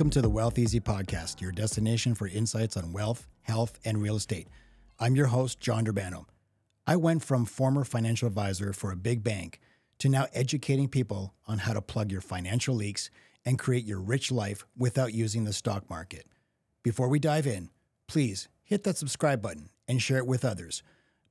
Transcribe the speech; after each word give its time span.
Welcome 0.00 0.12
to 0.12 0.22
the 0.22 0.30
Wealth 0.30 0.54
Eazy 0.54 0.80
Podcast, 0.80 1.42
your 1.42 1.52
destination 1.52 2.14
for 2.14 2.26
insights 2.26 2.74
on 2.74 2.90
wealth, 2.90 3.26
health, 3.42 3.78
and 3.84 4.00
real 4.00 4.16
estate. 4.16 4.48
I'm 4.98 5.14
your 5.14 5.26
host, 5.26 5.60
John 5.60 5.84
Durbano. 5.84 6.24
I 6.86 6.96
went 6.96 7.22
from 7.22 7.44
former 7.44 7.84
financial 7.84 8.26
advisor 8.26 8.72
for 8.72 8.90
a 8.92 8.96
big 8.96 9.22
bank 9.22 9.60
to 9.98 10.08
now 10.08 10.26
educating 10.32 10.88
people 10.88 11.34
on 11.46 11.58
how 11.58 11.74
to 11.74 11.82
plug 11.82 12.10
your 12.10 12.22
financial 12.22 12.74
leaks 12.74 13.10
and 13.44 13.58
create 13.58 13.84
your 13.84 14.00
rich 14.00 14.32
life 14.32 14.64
without 14.74 15.12
using 15.12 15.44
the 15.44 15.52
stock 15.52 15.90
market. 15.90 16.24
Before 16.82 17.08
we 17.08 17.18
dive 17.18 17.46
in, 17.46 17.68
please 18.08 18.48
hit 18.64 18.84
that 18.84 18.96
subscribe 18.96 19.42
button 19.42 19.68
and 19.86 20.00
share 20.00 20.16
it 20.16 20.26
with 20.26 20.46
others. 20.46 20.82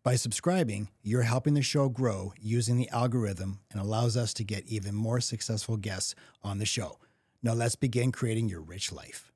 By 0.04 0.14
subscribing, 0.14 0.90
you're 1.02 1.24
helping 1.24 1.56
the 1.56 1.64
show 1.64 1.90
grow 1.90 2.34
using 2.40 2.78
the 2.78 2.90
algorithm 2.90 3.62
and 3.72 3.82
allows 3.82 4.16
us 4.16 4.32
to 4.36 4.44
get 4.44 4.68
even 4.68 4.94
more 4.94 5.22
successful 5.22 5.76
guests 5.76 6.14
on 6.44 6.60
the 6.60 6.68
show. 6.68 7.00
Now 7.42 7.54
let's 7.54 7.78
begin 7.78 8.12
creating 8.12 8.50
your 8.50 8.60
rich 8.60 8.92
life. 8.92 9.32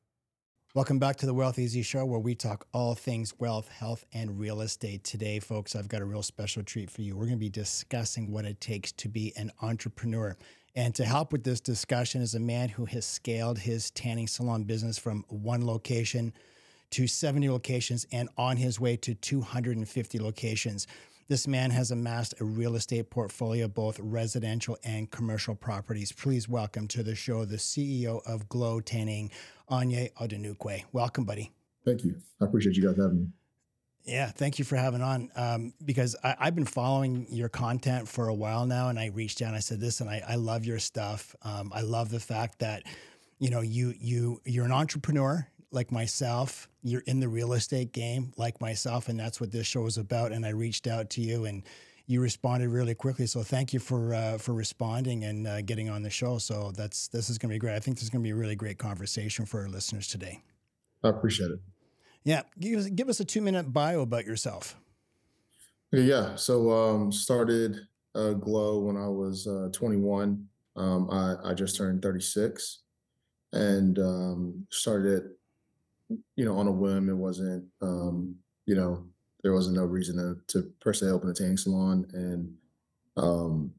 Welcome 0.76 1.00
back 1.00 1.16
to 1.18 1.26
the 1.26 1.34
Wealth 1.34 1.56
Eazy 1.56 1.86
Show, 1.86 2.06
where 2.06 2.20
we 2.20 2.36
talk 2.36 2.68
all 2.74 2.96
things 2.96 3.34
wealth, 3.40 3.70
health, 3.70 4.04
and 4.12 4.38
real 4.38 4.60
estate. 4.60 5.06
Today, 5.06 5.40
folks, 5.40 5.74
I've 5.74 5.88
got 5.88 6.02
a 6.02 6.06
real 6.06 6.22
special 6.22 6.64
treat 6.64 6.92
for 6.92 7.02
you. 7.02 7.16
We're 7.16 7.28
going 7.28 7.38
to 7.38 7.46
be 7.46 7.50
discussing 7.50 8.30
what 8.30 8.44
it 8.44 8.60
takes 8.60 8.92
to 8.92 9.08
be 9.08 9.32
an 9.38 9.54
entrepreneur. 9.62 10.36
And 10.76 10.94
to 10.96 11.06
help 11.06 11.32
with 11.32 11.46
this 11.46 11.62
discussion 11.62 12.22
is 12.22 12.36
a 12.36 12.42
man 12.42 12.68
who 12.68 12.84
has 12.88 13.06
scaled 13.06 13.60
his 13.60 13.90
tanning 13.92 14.28
salon 14.28 14.66
business 14.66 14.98
from 14.98 15.24
one 15.30 15.66
location 15.66 16.34
to 16.90 17.08
70 17.08 17.50
locations 17.50 18.06
and 18.12 18.28
on 18.38 18.58
his 18.58 18.82
way 18.82 18.98
to 18.98 19.16
250 19.16 20.20
locations. 20.20 20.88
This 21.30 21.48
man 21.48 21.72
has 21.72 21.90
amassed 21.90 22.34
a 22.42 22.44
real 22.44 22.76
estate 22.76 23.10
portfolio, 23.10 23.70
both 23.70 23.98
residential 24.00 24.78
and 24.84 25.10
commercial 25.10 25.56
properties. 25.56 26.12
Please 26.12 26.50
welcome 26.50 26.86
to 26.90 27.02
the 27.02 27.16
show 27.16 27.46
the 27.46 27.56
CEO 27.56 28.22
of 28.26 28.50
Glow 28.50 28.82
Tanning, 28.82 29.32
Onyi 29.72 30.12
Odunukwe. 30.16 30.84
Welcome, 30.92 31.24
buddy. 31.24 31.54
Thank 31.86 32.04
you. 32.04 32.18
I 32.42 32.46
appreciate 32.46 32.76
you 32.76 32.86
guys 32.86 32.98
having 32.98 33.20
me. 33.20 33.28
Yeah, 34.04 34.28
thank 34.32 34.60
you 34.60 34.66
for 34.66 34.76
having 34.76 35.02
on. 35.02 35.32
Um, 35.38 35.74
because 35.86 36.14
I, 36.26 36.36
have 36.40 36.56
been 36.56 36.66
following 36.66 37.26
your 37.30 37.48
content 37.48 38.10
for 38.10 38.28
a 38.28 38.34
while 38.34 38.66
now, 38.66 38.90
and 38.90 39.00
I 39.00 39.08
reached 39.08 39.42
out. 39.42 39.48
and 39.48 39.56
I 39.56 39.60
said, 39.60 39.80
"Listen, 39.80 40.10
I, 40.10 40.22
I 40.28 40.36
love 40.36 40.66
your 40.66 40.80
stuff. 40.80 41.38
Um, 41.42 41.72
I 41.74 41.82
love 41.82 42.10
the 42.10 42.20
fact 42.20 42.60
that, 42.60 42.84
you 43.40 43.50
know, 43.50 43.62
you 43.62 43.94
you 43.98 44.42
you're 44.44 44.66
an 44.66 44.74
entrepreneur 44.74 45.48
like 45.74 45.92
myself. 45.92 46.70
You're 46.84 47.02
in 47.02 47.20
the 47.20 47.28
real 47.28 47.54
estate 47.54 47.92
game 47.92 48.34
like 48.38 48.60
myself, 48.62 49.10
and 49.10 49.20
that's 49.20 49.42
what 49.42 49.52
this 49.52 49.68
show 49.68 49.86
is 49.86 49.98
about. 49.98 50.32
And 50.32 50.46
I 50.46 50.50
reached 50.50 50.88
out 50.88 51.10
to 51.12 51.22
you, 51.22 51.46
and 51.46 51.64
you 52.06 52.22
responded 52.22 52.70
really 52.70 52.96
quickly. 52.96 53.26
So 53.26 53.44
thank 53.44 53.74
you 53.74 53.80
for 53.80 54.14
uh, 54.14 54.38
for 54.38 54.54
responding 54.54 55.24
and 55.24 55.48
uh, 55.48 55.62
getting 55.62 55.90
on 55.90 56.04
the 56.04 56.10
show. 56.10 56.38
So 56.38 56.72
that's 56.76 57.08
this 57.08 57.30
is 57.30 57.38
going 57.38 57.50
to 57.50 57.56
be 57.56 57.60
great. 57.60 57.76
I 57.76 57.80
think 57.80 57.98
this 57.98 58.04
is 58.04 58.10
going 58.10 58.22
to 58.22 58.28
be 58.28 58.32
a 58.32 58.36
really 58.36 58.56
great 58.56 58.78
conversation 58.78 59.46
for 59.46 59.62
our 59.62 59.70
listeners 59.70 60.08
today. 60.08 60.42
I 61.04 61.10
appreciate 61.10 61.52
it. 61.52 61.60
Yeah, 62.24 62.44
give 62.60 62.80
us, 62.80 62.86
give 62.88 63.10
us 63.10 63.20
a 63.20 63.26
two 63.26 63.42
minute 63.42 63.74
bio 63.74 64.02
about 64.02 64.26
yourself. 64.26 64.78
Yeah, 65.92 66.36
so 66.36 66.72
um, 66.72 67.12
started 67.12 67.78
uh, 68.16 68.32
Glo 68.32 68.80
when 68.80 68.98
I 68.98 69.08
was 69.08 69.48
uh, 69.48 69.70
21. 69.72 70.48
Um, 70.76 71.10
I, 71.12 71.52
I 71.52 71.54
just 71.54 71.76
turned 71.76 72.02
36 72.02 72.82
and 73.52 74.00
um, 74.00 74.66
started 74.72 75.24
you 76.10 76.46
know, 76.46 76.58
on 76.58 76.68
a 76.68 76.72
whim. 76.72 77.10
It 77.10 77.16
wasn't, 77.16 77.66
um, 77.82 78.36
you 78.66 78.76
know, 78.76 79.06
there 79.44 79.54
wasn't 79.54 79.76
no 79.76 79.86
reason 79.86 80.16
to, 80.18 80.62
to 80.62 80.70
per 80.80 80.94
se 80.94 81.08
open 81.08 81.30
a 81.30 81.34
tanning 81.34 81.58
salon 81.58 82.08
and, 82.14 82.54
um, 83.18 83.74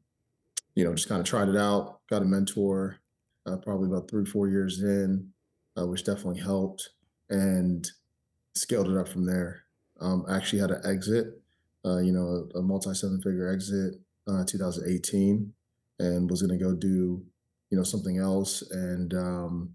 you 0.75 0.83
know, 0.83 0.93
just 0.93 1.09
kind 1.09 1.19
of 1.19 1.25
tried 1.27 1.49
it 1.49 1.57
out, 1.57 1.99
got 2.09 2.21
a 2.21 2.25
mentor, 2.25 2.97
uh, 3.45 3.57
probably 3.57 3.87
about 3.87 4.09
three, 4.09 4.25
four 4.25 4.47
years 4.47 4.81
in, 4.81 5.29
uh, 5.77 5.85
which 5.87 6.03
definitely 6.03 6.39
helped 6.39 6.89
and 7.29 7.89
scaled 8.53 8.89
it 8.89 8.97
up 8.97 9.07
from 9.07 9.25
there. 9.25 9.63
Um, 9.99 10.25
I 10.27 10.37
actually 10.37 10.59
had 10.59 10.71
an 10.71 10.81
exit, 10.85 11.41
uh, 11.85 11.97
you 11.97 12.11
know, 12.11 12.47
a, 12.53 12.59
a 12.59 12.61
multi 12.61 12.93
seven 12.93 13.21
figure 13.21 13.51
exit, 13.51 13.95
uh, 14.27 14.43
2018 14.45 15.53
and 15.99 16.29
was 16.29 16.41
going 16.41 16.57
to 16.57 16.63
go 16.63 16.73
do, 16.73 17.23
you 17.69 17.77
know, 17.77 17.83
something 17.83 18.17
else. 18.17 18.61
And, 18.71 19.13
um, 19.13 19.73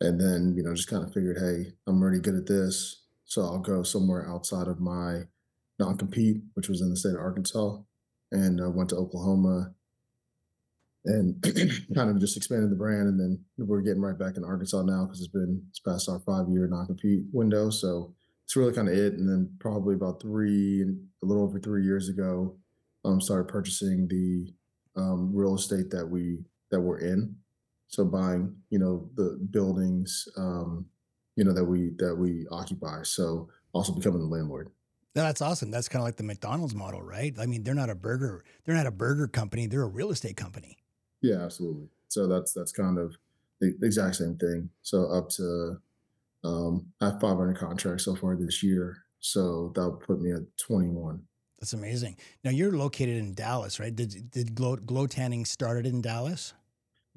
and 0.00 0.20
then 0.20 0.54
you 0.56 0.62
know 0.62 0.74
just 0.74 0.88
kind 0.88 1.04
of 1.04 1.12
figured 1.12 1.38
hey 1.38 1.72
i'm 1.86 2.00
already 2.00 2.20
good 2.20 2.34
at 2.34 2.46
this 2.46 3.02
so 3.24 3.42
i'll 3.42 3.58
go 3.58 3.82
somewhere 3.82 4.28
outside 4.28 4.68
of 4.68 4.80
my 4.80 5.22
non-compete 5.78 6.38
which 6.54 6.68
was 6.68 6.80
in 6.80 6.90
the 6.90 6.96
state 6.96 7.14
of 7.14 7.20
arkansas 7.20 7.78
and 8.32 8.60
uh, 8.60 8.70
went 8.70 8.88
to 8.90 8.96
oklahoma 8.96 9.72
and 11.04 11.42
kind 11.94 12.10
of 12.10 12.20
just 12.20 12.36
expanded 12.36 12.70
the 12.70 12.76
brand 12.76 13.08
and 13.08 13.18
then 13.18 13.44
we're 13.58 13.80
getting 13.80 14.02
right 14.02 14.18
back 14.18 14.36
in 14.36 14.44
arkansas 14.44 14.82
now 14.82 15.04
because 15.04 15.20
it's 15.20 15.32
been 15.32 15.62
it's 15.68 15.80
past 15.80 16.08
our 16.08 16.20
five 16.20 16.48
year 16.48 16.66
non-compete 16.66 17.22
window 17.32 17.70
so 17.70 18.14
it's 18.44 18.56
really 18.56 18.72
kind 18.72 18.88
of 18.88 18.94
it 18.94 19.14
and 19.14 19.28
then 19.28 19.50
probably 19.58 19.94
about 19.94 20.20
three 20.20 20.82
a 20.82 21.26
little 21.26 21.44
over 21.44 21.58
three 21.58 21.84
years 21.84 22.08
ago 22.08 22.56
um 23.04 23.20
started 23.20 23.48
purchasing 23.48 24.06
the 24.08 24.52
um, 25.00 25.30
real 25.32 25.54
estate 25.54 25.90
that 25.90 26.06
we 26.06 26.38
that 26.70 26.80
we're 26.80 26.98
in 26.98 27.36
so 27.88 28.04
buying, 28.04 28.54
you 28.70 28.78
know, 28.78 29.08
the 29.16 29.38
buildings, 29.50 30.28
um, 30.36 30.86
you 31.36 31.44
know, 31.44 31.52
that 31.52 31.64
we 31.64 31.92
that 31.98 32.14
we 32.14 32.46
occupy. 32.50 33.02
So 33.02 33.48
also 33.72 33.92
becoming 33.92 34.20
the 34.20 34.26
landlord. 34.26 34.70
That's 35.14 35.42
awesome. 35.42 35.70
That's 35.70 35.88
kind 35.88 36.00
of 36.00 36.06
like 36.06 36.16
the 36.16 36.22
McDonald's 36.22 36.74
model, 36.74 37.02
right? 37.02 37.34
I 37.40 37.46
mean, 37.46 37.64
they're 37.64 37.74
not 37.74 37.90
a 37.90 37.94
burger, 37.94 38.44
they're 38.64 38.76
not 38.76 38.86
a 38.86 38.92
burger 38.92 39.26
company, 39.26 39.66
they're 39.66 39.82
a 39.82 39.88
real 39.88 40.10
estate 40.10 40.36
company. 40.36 40.78
Yeah, 41.22 41.42
absolutely. 41.42 41.88
So 42.08 42.26
that's 42.26 42.52
that's 42.52 42.72
kind 42.72 42.98
of 42.98 43.16
the 43.60 43.76
exact 43.82 44.16
same 44.16 44.36
thing. 44.36 44.70
So 44.82 45.10
up 45.10 45.30
to 45.30 45.80
um 46.44 46.86
I 47.00 47.06
have 47.06 47.20
500 47.20 47.56
contracts 47.56 48.04
so 48.04 48.14
far 48.14 48.36
this 48.36 48.62
year. 48.62 49.04
So 49.20 49.72
that'll 49.74 49.92
put 49.96 50.20
me 50.20 50.32
at 50.32 50.42
21. 50.58 51.20
That's 51.58 51.72
amazing. 51.72 52.16
Now 52.44 52.50
you're 52.50 52.76
located 52.76 53.16
in 53.16 53.34
Dallas, 53.34 53.80
right? 53.80 53.94
Did 53.94 54.30
did 54.30 54.54
Glo, 54.54 54.76
Glow 54.76 55.06
Tanning 55.06 55.44
started 55.44 55.86
in 55.86 56.00
Dallas? 56.00 56.52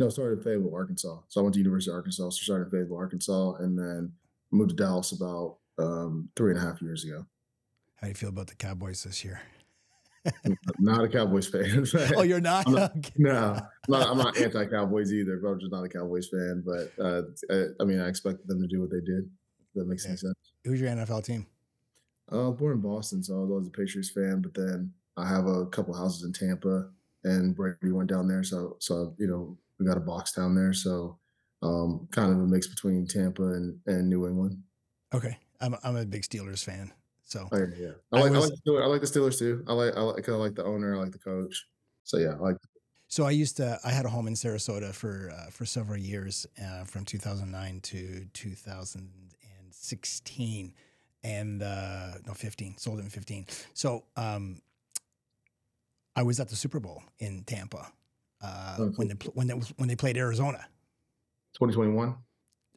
No, 0.02 0.10
started 0.10 0.40
in 0.40 0.44
Fayetteville, 0.44 0.74
Arkansas. 0.74 1.20
So 1.28 1.40
I 1.40 1.44
went 1.44 1.54
to 1.54 1.60
University 1.60 1.92
of 1.92 1.98
Arkansas. 1.98 2.32
So 2.32 2.42
started 2.42 2.66
in 2.66 2.72
Fayetteville, 2.72 2.98
Arkansas, 2.98 3.54
and 3.60 3.78
then 3.78 4.12
moved 4.50 4.72
to 4.72 4.76
Dallas 4.76 5.12
about 5.12 5.58
um, 5.78 6.28
three 6.36 6.50
and 6.50 6.60
a 6.60 6.64
half 6.64 6.82
years 6.82 7.04
ago. 7.04 7.24
How 7.98 8.08
do 8.08 8.08
you 8.08 8.16
feel 8.16 8.30
about 8.30 8.48
the 8.48 8.56
Cowboys 8.56 9.04
this 9.04 9.24
year? 9.24 9.44
not 10.80 11.04
a 11.04 11.08
Cowboys 11.08 11.48
fan. 11.48 11.86
oh, 12.18 12.24
you're 12.24 12.42
not? 12.42 12.68
not 12.68 12.96
no, 13.16 13.30
I'm 13.32 13.62
not, 13.90 14.10
I'm 14.10 14.18
not 14.18 14.38
anti-Cowboys 14.38 15.14
either. 15.14 15.38
But 15.38 15.50
I'm 15.50 15.60
just 15.60 15.72
not 15.72 15.84
a 15.84 15.90
Cowboys 15.90 16.30
fan. 16.30 16.64
But 16.66 16.92
uh, 17.00 17.22
I, 17.52 17.66
I, 17.80 17.84
mean, 17.86 18.00
I 18.00 18.08
expected 18.08 18.48
them 18.48 18.60
to 18.60 18.68
do 18.68 18.82
what 18.82 18.90
they 18.90 19.02
did. 19.02 19.30
That 19.76 19.88
makes 19.88 20.04
yeah. 20.04 20.16
sense. 20.16 20.34
Who's 20.66 20.82
your 20.82 20.90
NFL 20.90 21.26
team? 21.26 21.46
Uh, 22.32 22.46
I 22.46 22.48
was 22.50 22.58
born 22.58 22.74
in 22.74 22.82
Boston, 22.82 23.24
so 23.24 23.36
I 23.36 23.42
was 23.42 23.52
always 23.52 23.68
a 23.68 23.70
Patriots 23.70 24.10
fan. 24.10 24.42
But 24.42 24.56
then 24.56 24.92
I 25.16 25.28
have 25.28 25.46
a 25.46 25.68
couple 25.68 25.94
houses 25.94 26.24
in 26.24 26.34
Tampa, 26.34 26.90
and 27.24 27.56
Brady 27.56 27.92
went 27.92 28.10
down 28.10 28.28
there. 28.28 28.44
So, 28.44 28.78
so 28.80 29.14
you 29.20 29.28
know, 29.28 29.56
we 29.82 29.88
got 29.88 29.98
a 29.98 30.02
box 30.02 30.34
down 30.34 30.54
there, 30.56 30.74
so 30.74 31.18
um, 31.64 32.08
kind 32.12 32.32
of 32.32 32.38
a 32.38 32.46
mix 32.46 32.68
between 32.68 33.08
Tampa 33.08 33.44
and, 33.44 33.80
and 33.88 34.08
New 34.10 34.28
England. 34.28 34.62
Okay, 35.14 35.38
I'm 35.60 35.76
I'm 35.84 35.98
a 35.98 36.06
big 36.06 36.22
Steelers 36.22 36.64
fan, 36.64 36.94
so 37.24 37.50
oh, 37.52 37.58
yeah, 37.58 37.66
yeah. 37.78 37.92
I 38.12 38.22
like 38.22 38.32
I, 38.32 38.36
was, 38.36 38.46
I, 38.46 38.50
like 38.50 38.60
the, 38.64 38.74
I 38.74 38.86
like 38.86 39.02
the 39.02 39.08
Steelers 39.08 39.40
too. 39.40 39.66
I 39.68 39.74
like 39.74 39.98
I 39.98 40.02
like 40.02 40.30
I 40.30 40.34
like 40.34 40.54
the 40.56 40.64
owner. 40.64 40.96
I 40.96 41.00
like 41.00 41.12
the 41.12 41.20
coach. 41.20 41.66
So 42.04 42.18
yeah, 42.18 42.34
I 42.34 42.38
like. 42.38 42.58
So 43.08 43.26
I 43.26 43.32
used 43.32 43.58
to 43.58 43.80
I 43.84 43.92
had 43.92 44.06
a 44.06 44.10
home 44.10 44.28
in 44.28 44.36
Sarasota 44.36 44.94
for 44.94 45.34
uh, 45.36 45.50
for 45.50 45.66
several 45.66 45.98
years 45.98 46.46
uh, 46.64 46.84
from 46.86 47.04
2009 47.04 47.82
to 47.82 48.26
2016 48.34 50.74
and 51.24 51.62
uh, 51.62 52.14
no 52.26 52.34
15 52.34 52.78
sold 52.78 52.98
it 53.00 53.04
in 53.04 53.10
15. 53.10 53.46
So 53.74 54.06
um, 54.16 54.62
I 56.16 56.24
was 56.24 56.40
at 56.40 56.48
the 56.50 56.56
Super 56.56 56.80
Bowl 56.80 57.04
in 57.20 57.44
Tampa 57.44 57.92
uh, 58.42 58.78
okay. 58.80 58.94
when 58.96 59.08
they 59.08 59.14
when 59.34 59.48
they 59.48 59.54
when 59.78 59.88
they 59.88 59.96
played 59.96 60.18
Arizona. 60.18 60.68
2021. 61.54 62.16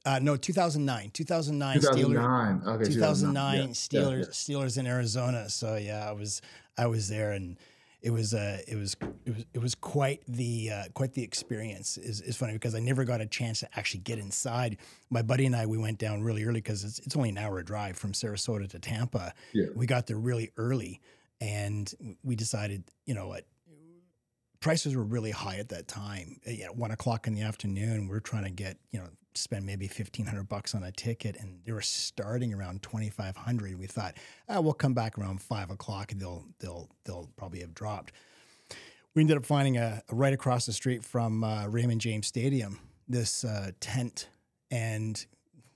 Uh, 0.07 0.19
no, 0.21 0.37
2009. 0.37 1.11
2009. 1.13 1.81
2009. 1.81 2.61
Steelers, 2.61 2.75
okay. 2.75 2.93
2009 2.93 3.57
yeah. 3.57 3.65
Steelers 3.69 4.19
yeah. 4.19 4.25
Steelers 4.27 4.79
in 4.79 4.87
Arizona. 4.87 5.49
So 5.49 5.77
yeah, 5.77 6.09
I 6.09 6.13
was 6.13 6.43
I 6.77 6.87
was 6.87 7.09
there 7.09 7.33
and 7.33 7.57
it 8.03 8.11
was 8.11 8.35
uh 8.35 8.59
it 8.69 8.77
was 8.77 8.97
it 9.25 9.35
was 9.35 9.45
it 9.55 9.63
was 9.63 9.75
quite 9.75 10.21
the 10.29 10.71
uh, 10.71 10.85
quite 10.93 11.15
the 11.15 11.23
experience. 11.23 11.97
is 11.97 12.21
is 12.21 12.37
funny 12.37 12.53
because 12.53 12.75
I 12.75 12.81
never 12.81 13.05
got 13.05 13.23
a 13.23 13.27
chance 13.27 13.61
to 13.61 13.69
actually 13.79 14.01
get 14.01 14.19
inside. 14.19 14.77
My 15.09 15.23
buddy 15.23 15.47
and 15.47 15.57
I 15.57 15.65
we 15.65 15.79
went 15.79 15.99
down 15.99 16.23
really 16.23 16.45
early 16.45 16.61
because 16.61 16.85
it's 16.85 16.99
it's 16.99 17.17
only 17.17 17.31
an 17.31 17.39
hour 17.39 17.63
drive 17.63 17.97
from 17.97 18.13
Sarasota 18.13 18.69
to 18.69 18.79
Tampa. 18.79 19.33
Yeah. 19.55 19.67
We 19.75 19.87
got 19.87 20.07
there 20.07 20.19
really 20.19 20.51
early 20.59 21.01
and 21.41 21.93
we 22.23 22.37
decided, 22.37 22.85
you 23.07 23.15
know 23.15 23.27
what, 23.29 23.47
prices 24.65 24.97
were 24.97 25.05
really 25.05 25.31
high 25.31 25.57
at 25.57 25.69
that 25.69 25.87
time. 25.87 26.41
At 26.47 26.75
one 26.75 26.91
o'clock 26.91 27.27
in 27.27 27.35
the 27.35 27.43
afternoon, 27.43 28.09
we 28.09 28.17
are 28.17 28.21
trying 28.21 28.45
to 28.45 28.51
get 28.51 28.79
you 28.91 28.99
know 28.99 29.07
spend 29.35 29.67
maybe 29.67 29.87
fifteen 29.87 30.25
hundred 30.25 30.49
bucks 30.49 30.75
on 30.75 30.83
a 30.83 30.91
ticket, 30.91 31.37
and 31.39 31.61
they 31.65 31.73
were 31.73 31.83
starting 31.83 32.53
around 32.55 32.83
twenty 32.83 33.11
five 33.11 33.37
hundred. 33.37 33.79
We 33.79 33.87
thought, 33.87 34.15
ah, 34.49 34.61
we'll 34.61 34.73
come 34.73 34.95
back 34.95 35.19
around 35.19 35.43
five 35.43 35.71
o'clock, 35.71 36.11
and 36.11 36.21
they'll 36.21 36.47
they'll 36.59 36.89
they'll 37.05 37.31
probably 37.37 37.61
have 37.61 37.75
dropped. 37.75 38.13
We 39.15 39.21
ended 39.21 39.37
up 39.37 39.45
finding 39.45 39.77
a, 39.77 40.03
a 40.09 40.15
right 40.15 40.33
across 40.33 40.67
the 40.67 40.73
street 40.73 41.05
from 41.05 41.45
uh, 41.45 41.69
Raymond 41.69 42.01
James 42.01 42.27
Stadium 42.27 42.81
this 43.07 43.45
uh, 43.45 43.71
tent 43.81 44.29
and 44.71 45.27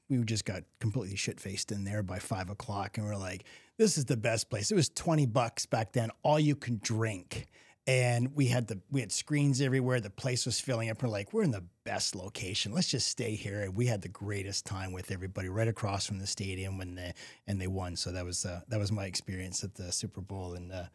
we 0.08 0.17
just 0.25 0.46
got 0.46 0.62
completely 0.81 1.14
shit 1.14 1.38
faced 1.38 1.70
in 1.70 1.84
there 1.84 2.02
by 2.02 2.19
five 2.19 2.49
o'clock, 2.49 2.96
and 2.96 3.06
we're 3.06 3.17
like, 3.17 3.44
"This 3.76 3.99
is 3.99 4.06
the 4.06 4.17
best 4.17 4.49
place." 4.49 4.70
It 4.70 4.75
was 4.75 4.88
twenty 4.88 5.26
bucks 5.26 5.67
back 5.67 5.93
then, 5.93 6.11
all 6.23 6.41
you 6.41 6.56
can 6.56 6.81
drink, 6.82 7.49
and 7.88 8.37
we 8.37 8.46
had 8.46 8.67
the 8.67 8.79
we 8.90 9.00
had 9.00 9.11
screens 9.11 9.62
everywhere. 9.62 9.99
The 9.99 10.11
place 10.11 10.44
was 10.44 10.61
filling 10.61 10.90
up. 10.90 11.02
We're 11.02 11.08
like, 11.08 11.32
"We're 11.32 11.43
in 11.43 11.50
the 11.50 11.64
best 11.85 12.14
location. 12.14 12.73
Let's 12.73 12.88
just 12.88 13.08
stay 13.08 13.35
here." 13.35 13.62
And 13.62 13.75
we 13.75 13.87
had 13.87 14.02
the 14.02 14.11
greatest 14.11 14.67
time 14.67 14.93
with 14.93 15.11
everybody 15.11 15.49
right 15.49 15.67
across 15.67 16.06
from 16.06 16.19
the 16.19 16.26
stadium 16.26 16.76
when 16.76 16.94
they 16.94 17.14
and 17.46 17.58
they 17.58 17.67
won. 17.67 17.96
So 17.96 18.12
that 18.12 18.26
was 18.26 18.44
uh, 18.44 18.61
that 18.69 18.79
was 18.79 18.93
my 18.93 19.06
experience 19.06 19.64
at 19.64 19.75
the 19.75 19.90
Super 19.90 20.20
Bowl 20.20 20.52
in 20.52 20.70
uh, 20.70 20.88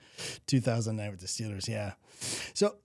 2009 0.46 1.10
with 1.10 1.20
the 1.20 1.26
Steelers. 1.26 1.68
Yeah. 1.68 1.94
So 2.54 2.76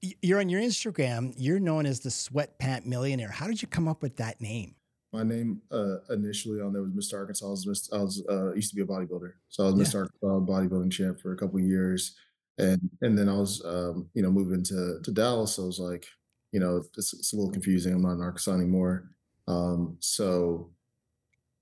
you're 0.00 0.40
on 0.40 0.48
your 0.48 0.62
Instagram. 0.62 1.34
You're 1.36 1.60
known 1.60 1.84
as 1.84 2.00
the 2.00 2.08
Sweatpant 2.08 2.86
Millionaire. 2.86 3.30
How 3.30 3.46
did 3.46 3.60
you 3.60 3.68
come 3.68 3.88
up 3.88 4.00
with 4.00 4.16
that 4.16 4.40
name? 4.40 4.74
My 5.12 5.22
name 5.22 5.60
uh, 5.70 5.96
initially 6.08 6.62
on 6.62 6.72
there 6.72 6.82
was 6.82 6.92
Mr. 6.92 7.18
Arkansas. 7.18 7.44
I 7.44 7.50
was, 7.50 7.90
I 7.92 7.96
was 7.98 8.24
uh, 8.30 8.54
used 8.54 8.70
to 8.70 8.76
be 8.76 8.82
a 8.82 8.86
bodybuilder, 8.86 9.32
so 9.48 9.64
I 9.64 9.70
was 9.70 9.74
Mr. 9.74 10.02
Arkansas 10.02 10.52
bodybuilding 10.52 10.92
champ 10.92 11.20
for 11.20 11.32
a 11.32 11.36
couple 11.36 11.58
of 11.58 11.64
years, 11.64 12.14
and 12.58 12.80
and 13.02 13.16
then 13.18 13.28
I 13.28 13.34
was 13.34 13.62
um, 13.64 14.08
you 14.14 14.22
know 14.22 14.30
moving 14.30 14.62
to 14.64 15.00
to 15.02 15.12
Dallas. 15.12 15.54
So 15.56 15.62
I 15.64 15.66
was 15.66 15.78
like, 15.80 16.06
you 16.52 16.60
know, 16.60 16.82
it's, 16.96 17.12
it's 17.14 17.32
a 17.32 17.36
little 17.36 17.52
confusing. 17.52 17.94
I'm 17.94 18.02
not 18.02 18.14
in 18.14 18.22
Arkansas 18.22 18.54
anymore. 18.54 19.10
Um, 19.48 19.96
so 20.00 20.70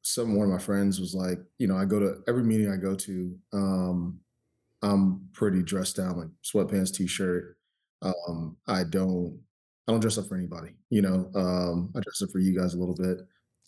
some 0.02 0.35
one 0.37 0.46
of 0.46 0.52
my 0.52 0.58
friends 0.58 1.00
was 1.00 1.14
like, 1.14 1.38
you 1.58 1.67
know, 1.67 1.76
I 1.76 1.85
go 1.85 1.99
to 2.00 2.23
every 2.29 2.44
meeting 2.44 2.70
I 2.70 2.76
go 2.76 2.94
to. 2.94 3.37
Um, 3.52 4.20
I'm 4.82 5.29
pretty 5.32 5.62
dressed 5.62 5.96
down, 5.96 6.19
like 6.19 6.29
sweatpants, 6.44 6.94
t-shirt. 6.94 7.56
Um, 8.02 8.56
I 8.67 8.85
don't 8.85 9.40
I 9.88 9.93
don't 9.93 10.00
dress 10.00 10.19
up 10.19 10.29
for 10.29 10.37
anybody, 10.37 10.70
you 10.90 11.02
know. 11.02 11.31
Um, 11.35 11.90
I 11.96 12.00
dress 12.00 12.23
up 12.23 12.31
for 12.31 12.38
you 12.38 12.58
guys 12.58 12.75
a 12.75 12.79
little 12.79 12.94
bit. 12.94 13.19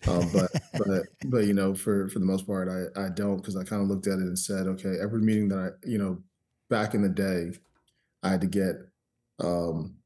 Um, 0.09 0.31
but 0.33 0.51
but 0.77 1.03
but 1.31 1.47
you 1.47 1.55
know, 1.55 1.75
for 1.75 2.09
for 2.09 2.19
the 2.21 2.27
most 2.27 2.47
part, 2.47 2.69
I 2.69 3.07
I 3.07 3.09
don't 3.11 3.39
because 3.39 3.57
I 3.57 3.65
kind 3.65 3.83
of 3.83 3.89
looked 3.89 4.07
at 4.07 4.19
it 4.19 4.27
and 4.27 4.39
said, 4.39 4.67
okay, 4.69 4.97
every 5.03 5.21
meeting 5.23 5.49
that 5.49 5.59
I 5.59 5.89
you 5.89 5.99
know, 5.99 6.23
back 6.71 6.95
in 6.95 7.03
the 7.03 7.09
day, 7.09 7.53
I 8.23 8.31
had 8.31 8.41
to 8.41 8.47
get, 8.47 8.77
um, 9.39 9.97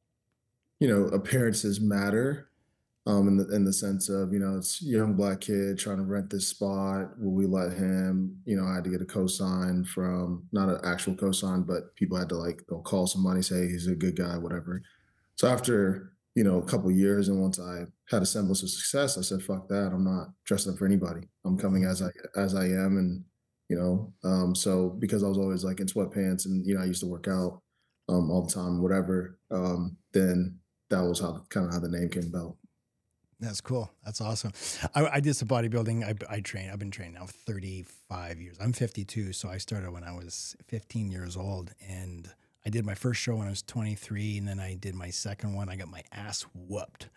you 0.81 0.89
know, 0.89 1.05
appearances 1.09 1.81
matter, 1.81 2.49
um, 3.07 3.29
in 3.29 3.37
the 3.37 3.55
in 3.55 3.65
the 3.65 3.73
sense 3.73 4.09
of 4.09 4.33
you 4.33 4.39
know, 4.41 4.57
it's 4.57 4.83
young 4.83 5.15
black 5.15 5.43
kid 5.43 5.79
trying 5.79 5.99
to 5.99 6.03
rent 6.03 6.31
this 6.31 6.49
spot. 6.49 7.19
Will 7.19 7.33
we 7.33 7.47
let 7.47 7.75
him? 7.75 8.37
You 8.47 8.57
know, 8.57 8.67
I 8.67 8.75
had 8.75 8.85
to 8.85 8.91
get 8.91 9.03
a 9.03 9.05
cosign 9.05 9.87
from 9.87 10.49
not 10.53 10.69
an 10.69 10.81
actual 10.85 11.15
cosign, 11.15 11.67
but 11.67 11.95
people 11.95 12.17
had 12.17 12.31
to 12.31 12.37
like 12.37 12.65
they'll 12.69 12.81
call 12.81 13.07
somebody 13.07 13.43
say 13.43 13.69
he's 13.69 13.87
a 13.87 13.95
good 13.95 14.17
guy, 14.17 14.37
whatever. 14.39 14.83
So 15.37 15.49
after 15.49 16.15
you 16.35 16.43
know, 16.43 16.59
a 16.59 16.67
couple 16.67 16.91
years. 16.91 17.29
And 17.29 17.41
once 17.41 17.61
I 17.61 17.85
had 18.11 18.23
a 18.23 18.27
semblance 18.27 18.63
of 18.63 18.71
success, 18.71 19.17
I 19.17 19.23
said, 19.23 19.43
fuck 19.43 19.69
that. 19.69 19.93
I'm 19.93 20.05
not 20.05 20.29
dressing 20.45 20.73
up 20.73 20.79
for 20.79 20.87
anybody. 20.87 21.29
I'm 21.45 21.57
coming 21.57 21.85
as 21.85 22.03
I 22.03 22.09
as 22.37 22.55
I 22.55 22.65
am. 22.65 22.99
And, 22.99 23.25
you 23.69 23.77
know, 23.77 24.13
um, 24.25 24.55
so 24.55 24.91
because 24.99 25.23
I 25.23 25.29
was 25.29 25.39
always 25.39 25.65
like 25.65 25.81
in 25.81 25.87
sweatpants 25.87 26.47
and, 26.47 26.67
you 26.67 26.75
know, 26.75 26.83
I 26.83 26.87
used 26.87 27.01
to 27.01 27.07
work 27.07 27.29
out 27.29 27.61
um 28.09 28.31
all 28.31 28.43
the 28.43 28.53
time, 28.53 28.83
whatever, 28.83 29.39
um, 29.51 29.97
then 30.13 30.59
that 30.91 31.01
was 31.01 31.21
how 31.21 31.45
kind 31.49 31.67
of 31.67 31.73
how 31.73 31.81
the 31.81 31.89
name 31.89 32.09
came 32.09 32.27
about. 32.35 32.57
That's 33.41 33.61
cool. 33.61 33.91
That's 34.05 34.21
awesome. 34.21 34.53
I, 34.95 35.07
I 35.07 35.21
did 35.21 35.35
some 35.35 35.49
bodybuilding. 35.49 36.05
I, 36.05 36.35
I 36.35 36.41
train. 36.41 36.71
I've 36.71 36.79
been 36.79 36.91
training 36.91 37.15
now 37.15 37.27
35 37.27 38.41
years. 38.41 38.57
I'm 38.61 38.73
52, 38.73 39.33
so 39.33 39.49
I 39.49 39.59
started 39.59 39.91
when 39.91 40.05
I 40.05 40.13
was 40.13 40.57
15 40.69 41.11
years 41.11 41.37
old, 41.37 41.73
and 41.87 42.31
I 42.65 42.71
did 42.71 42.87
my 42.87 42.95
first 42.95 43.21
show 43.21 43.37
when 43.37 43.47
I 43.47 43.51
was 43.51 43.63
23, 43.63 44.39
and 44.39 44.49
then 44.49 44.61
I 44.61 44.75
did 44.75 44.95
my 44.95 45.11
second 45.11 45.55
one. 45.55 45.69
I 45.69 45.77
got 45.77 45.89
my 45.89 46.03
ass 46.13 46.47
whooped. 46.55 47.09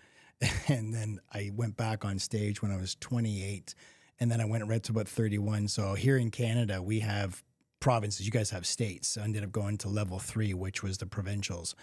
And 0.68 0.94
then 0.94 1.20
I 1.34 1.50
went 1.56 1.78
back 1.78 2.06
on 2.06 2.20
stage 2.20 2.62
when 2.62 2.72
I 2.72 2.78
was 2.78 2.96
28, 2.96 3.74
and 4.20 4.32
then 4.32 4.42
I 4.42 4.46
went 4.46 4.68
right 4.68 4.82
to 4.84 4.92
about 4.92 5.08
31. 5.08 5.68
So 5.68 5.94
here 5.94 6.18
in 6.18 6.32
Canada, 6.32 6.82
we 6.82 7.00
have 7.02 7.44
provinces. 7.80 8.26
You 8.26 8.32
guys 8.32 8.50
have 8.50 8.66
states. 8.66 9.10
So 9.10 9.22
I 9.22 9.24
ended 9.24 9.44
up 9.44 9.52
going 9.52 9.78
to 9.80 9.90
level 9.90 10.20
three, 10.20 10.54
which 10.54 10.84
was 10.84 10.98
the 10.98 11.06
provincials, 11.06 11.76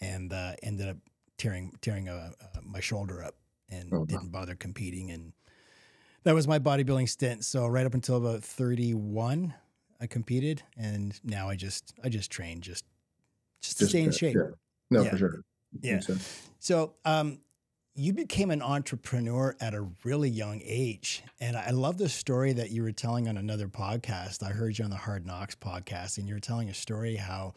and 0.00 0.32
uh, 0.32 0.52
ended 0.62 0.88
up 0.88 0.96
tearing 1.38 1.72
tearing 1.80 2.08
uh, 2.08 2.32
uh, 2.40 2.60
my 2.62 2.80
shoulder 2.80 3.22
up 3.22 3.34
and 3.70 3.92
oh, 3.92 4.04
didn't 4.04 4.30
bother 4.30 4.54
competing. 4.54 5.10
And 5.10 5.32
that 6.24 6.34
was 6.34 6.46
my 6.46 6.58
bodybuilding 6.58 7.08
stint. 7.08 7.44
So 7.44 7.66
right 7.66 7.86
up 7.86 7.94
until 7.94 8.16
about 8.16 8.42
31, 8.42 9.54
I 10.00 10.06
competed, 10.06 10.62
and 10.76 11.18
now 11.24 11.48
I 11.48 11.56
just 11.56 11.94
I 12.04 12.08
just 12.08 12.30
train 12.30 12.60
just 12.60 12.84
just, 13.60 13.78
just 13.78 13.78
to 13.78 13.86
stay 13.86 14.02
in 14.02 14.12
shape. 14.12 14.36
No, 14.90 15.02
yeah. 15.02 15.10
for 15.10 15.18
sure. 15.18 15.40
Yeah. 15.80 16.00
So, 16.60 16.94
um, 17.04 17.40
you 17.98 18.12
became 18.12 18.52
an 18.52 18.62
entrepreneur 18.62 19.56
at 19.60 19.74
a 19.74 19.84
really 20.04 20.30
young 20.30 20.62
age. 20.64 21.24
And 21.40 21.56
I 21.56 21.70
love 21.70 21.98
the 21.98 22.08
story 22.08 22.52
that 22.52 22.70
you 22.70 22.84
were 22.84 22.92
telling 22.92 23.26
on 23.26 23.36
another 23.36 23.66
podcast. 23.66 24.44
I 24.44 24.50
heard 24.50 24.78
you 24.78 24.84
on 24.84 24.90
the 24.90 24.96
Hard 24.96 25.26
Knocks 25.26 25.56
podcast, 25.56 26.16
and 26.16 26.28
you 26.28 26.34
were 26.34 26.40
telling 26.40 26.68
a 26.68 26.74
story 26.74 27.16
how 27.16 27.54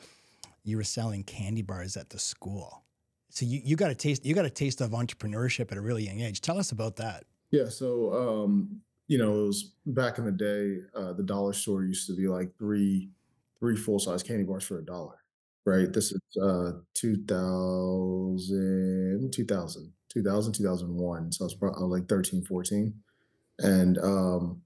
you 0.64 0.78
were 0.78 0.84
selling 0.84 1.24
candy 1.24 1.62
bars 1.62 1.96
at 1.96 2.10
the 2.10 2.18
school. 2.18 2.82
So 3.30 3.46
you, 3.46 3.62
you 3.64 3.76
got 3.76 3.92
a 3.92 3.96
taste 3.96 4.26
you 4.26 4.34
got 4.34 4.46
a 4.46 4.50
taste 4.50 4.82
of 4.82 4.92
entrepreneurship 4.92 5.72
at 5.72 5.78
a 5.78 5.82
really 5.82 6.08
young 6.08 6.22
age. 6.22 6.42
Tell 6.42 6.58
us 6.58 6.72
about 6.72 6.96
that. 6.96 7.26
Yeah. 7.52 7.70
So 7.70 8.12
um, 8.12 8.82
you 9.08 9.20
know, 9.20 9.44
it 9.44 9.48
was 9.48 9.76
back 9.86 10.18
in 10.18 10.26
the 10.26 10.32
day, 10.32 10.80
uh, 10.96 11.14
the 11.14 11.24
dollar 11.24 11.54
store 11.54 11.86
used 11.86 12.08
to 12.08 12.16
be 12.16 12.28
like 12.28 12.50
three 12.58 13.12
three 13.60 13.76
full 13.76 14.00
size 14.00 14.24
candy 14.24 14.44
bars 14.44 14.64
for 14.64 14.80
a 14.80 14.86
dollar 14.86 15.22
right? 15.66 15.92
This 15.94 16.12
is 16.12 16.22
uh 16.42 16.72
2000, 16.96 19.32
2000, 19.32 19.94
2000, 20.14 20.54
2001. 20.54 21.32
So 21.32 21.44
I 21.44 21.46
was 21.46 21.56
probably 21.56 22.00
like 22.00 22.10
13, 22.10 22.44
14. 22.44 22.94
And 23.60 23.98
um, 24.00 24.62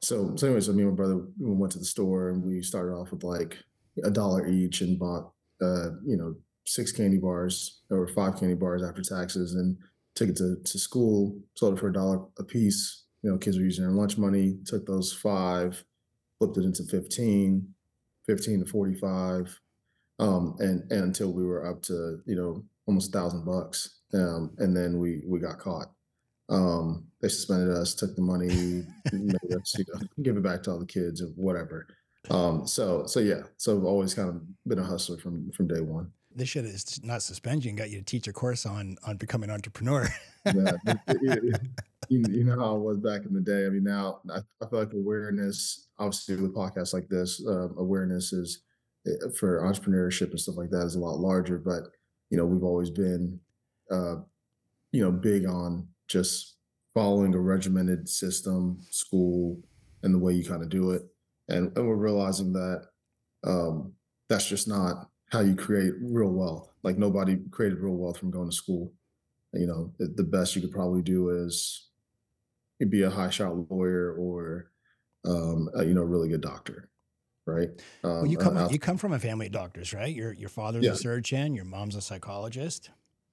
so, 0.00 0.34
so 0.36 0.46
anyway, 0.46 0.60
so 0.60 0.72
me 0.72 0.82
and 0.82 0.92
my 0.92 0.96
brother 0.96 1.16
we 1.38 1.50
went 1.50 1.72
to 1.72 1.78
the 1.78 1.84
store 1.84 2.30
and 2.30 2.42
we 2.42 2.62
started 2.62 2.92
off 2.92 3.10
with 3.10 3.24
like 3.24 3.58
a 4.04 4.10
dollar 4.10 4.46
each 4.46 4.80
and 4.80 4.98
bought, 4.98 5.32
uh, 5.60 5.90
you 6.04 6.16
know, 6.16 6.36
six 6.66 6.92
candy 6.92 7.18
bars 7.18 7.80
or 7.90 8.06
five 8.06 8.38
candy 8.38 8.54
bars 8.54 8.82
after 8.82 9.02
taxes 9.02 9.54
and 9.54 9.76
took 10.14 10.28
it 10.28 10.36
to, 10.36 10.56
to 10.64 10.78
school, 10.78 11.38
sold 11.54 11.76
it 11.76 11.80
for 11.80 11.88
a 11.88 11.92
dollar 11.92 12.20
a 12.38 12.44
piece. 12.44 13.04
You 13.22 13.30
know, 13.30 13.38
kids 13.38 13.56
were 13.56 13.64
using 13.64 13.84
their 13.84 13.94
lunch 13.94 14.16
money, 14.16 14.58
took 14.64 14.86
those 14.86 15.12
five, 15.12 15.84
flipped 16.38 16.56
it 16.56 16.64
into 16.64 16.84
15, 16.84 17.74
15 18.26 18.60
to 18.60 18.66
45, 18.66 19.60
um, 20.20 20.54
and, 20.58 20.90
and 20.90 21.02
until 21.04 21.32
we 21.32 21.44
were 21.44 21.68
up 21.68 21.82
to 21.82 22.18
you 22.26 22.36
know 22.36 22.64
almost 22.86 23.14
a 23.14 23.18
thousand 23.18 23.44
bucks, 23.44 23.97
um, 24.14 24.52
and 24.58 24.76
then 24.76 24.98
we 24.98 25.22
we 25.26 25.40
got 25.40 25.58
caught. 25.58 25.90
Um, 26.48 27.06
they 27.20 27.28
suspended 27.28 27.68
us, 27.68 27.94
took 27.94 28.16
the 28.16 28.22
money, 28.22 28.86
us 29.58 29.74
you 29.78 29.84
know, 29.92 30.00
give 30.22 30.36
it 30.36 30.42
back 30.42 30.62
to 30.62 30.70
all 30.70 30.78
the 30.78 30.86
kids 30.86 31.20
or 31.20 31.26
whatever. 31.36 31.86
Um, 32.30 32.66
so 32.66 33.06
so 33.06 33.20
yeah, 33.20 33.42
so 33.56 33.76
I've 33.76 33.84
always 33.84 34.14
kind 34.14 34.28
of 34.28 34.40
been 34.66 34.78
a 34.78 34.84
hustler 34.84 35.18
from 35.18 35.50
from 35.52 35.68
day 35.68 35.80
one. 35.80 36.10
This 36.34 36.48
should 36.50 36.64
is 36.64 37.00
not 37.02 37.28
and 37.66 37.76
got 37.76 37.90
you 37.90 37.98
to 37.98 38.04
teach 38.04 38.28
a 38.28 38.32
course 38.32 38.66
on 38.66 38.96
on 39.06 39.16
becoming 39.16 39.50
an 39.50 39.54
entrepreneur. 39.54 40.08
yeah, 40.46 40.72
you, 42.08 42.24
you, 42.30 42.44
know 42.44 42.58
how 42.58 42.76
it 42.76 42.80
was 42.80 42.98
back 42.98 43.26
in 43.26 43.34
the 43.34 43.40
day. 43.40 43.66
I 43.66 43.70
mean, 43.70 43.84
now 43.84 44.20
I, 44.30 44.38
I 44.62 44.68
feel 44.68 44.78
like 44.78 44.92
awareness, 44.92 45.88
obviously 45.98 46.36
with 46.36 46.54
podcasts 46.54 46.94
like 46.94 47.08
this, 47.08 47.44
uh, 47.46 47.68
awareness 47.76 48.32
is 48.32 48.62
Eh, 49.08 49.28
for 49.38 49.60
entrepreneurship 49.62 50.30
and 50.30 50.40
stuff 50.40 50.56
like 50.56 50.70
that 50.70 50.84
is 50.84 50.94
a 50.94 51.00
lot 51.00 51.18
larger. 51.18 51.58
But 51.58 51.84
you 52.30 52.36
know, 52.36 52.44
we've 52.44 52.64
always 52.64 52.90
been, 52.90 53.40
uh, 53.90 54.16
you 54.92 55.02
know, 55.02 55.10
big 55.10 55.46
on 55.46 55.88
just 56.08 56.56
following 56.94 57.34
a 57.34 57.40
regimented 57.40 58.08
system, 58.08 58.78
school, 58.90 59.60
and 60.02 60.14
the 60.14 60.18
way 60.18 60.32
you 60.32 60.44
kind 60.44 60.62
of 60.62 60.68
do 60.68 60.92
it. 60.92 61.02
And 61.48 61.76
and 61.76 61.86
we're 61.86 61.96
realizing 61.96 62.52
that 62.52 62.86
um, 63.44 63.92
that's 64.28 64.46
just 64.46 64.68
not 64.68 65.08
how 65.30 65.40
you 65.40 65.54
create 65.54 65.92
real 66.00 66.30
wealth. 66.30 66.70
Like 66.82 66.98
nobody 66.98 67.38
created 67.50 67.78
real 67.78 67.96
wealth 67.96 68.18
from 68.18 68.30
going 68.30 68.50
to 68.50 68.56
school. 68.56 68.92
You 69.52 69.66
know, 69.66 69.92
the, 69.98 70.08
the 70.08 70.24
best 70.24 70.54
you 70.54 70.62
could 70.62 70.72
probably 70.72 71.02
do 71.02 71.30
is 71.30 71.90
be 72.90 73.02
a 73.02 73.10
high 73.10 73.30
shot 73.30 73.70
lawyer 73.70 74.14
or 74.18 74.70
um, 75.24 75.68
a, 75.74 75.84
you 75.84 75.94
know, 75.94 76.02
a 76.02 76.06
really 76.06 76.28
good 76.28 76.42
doctor 76.42 76.88
right? 77.48 77.70
Um, 78.04 78.10
well, 78.10 78.26
you 78.26 78.36
come 78.36 78.56
uh, 78.56 78.68
you 78.68 78.78
come 78.78 78.98
from 78.98 79.12
a 79.14 79.18
family 79.18 79.46
of 79.46 79.52
doctors, 79.52 79.92
right? 79.92 80.14
Your 80.14 80.32
your 80.32 80.50
father's 80.50 80.84
yeah. 80.84 80.92
a 80.92 80.96
surgeon, 80.96 81.54
your 81.54 81.64
mom's 81.64 81.96
a 81.96 82.00
psychologist. 82.00 82.90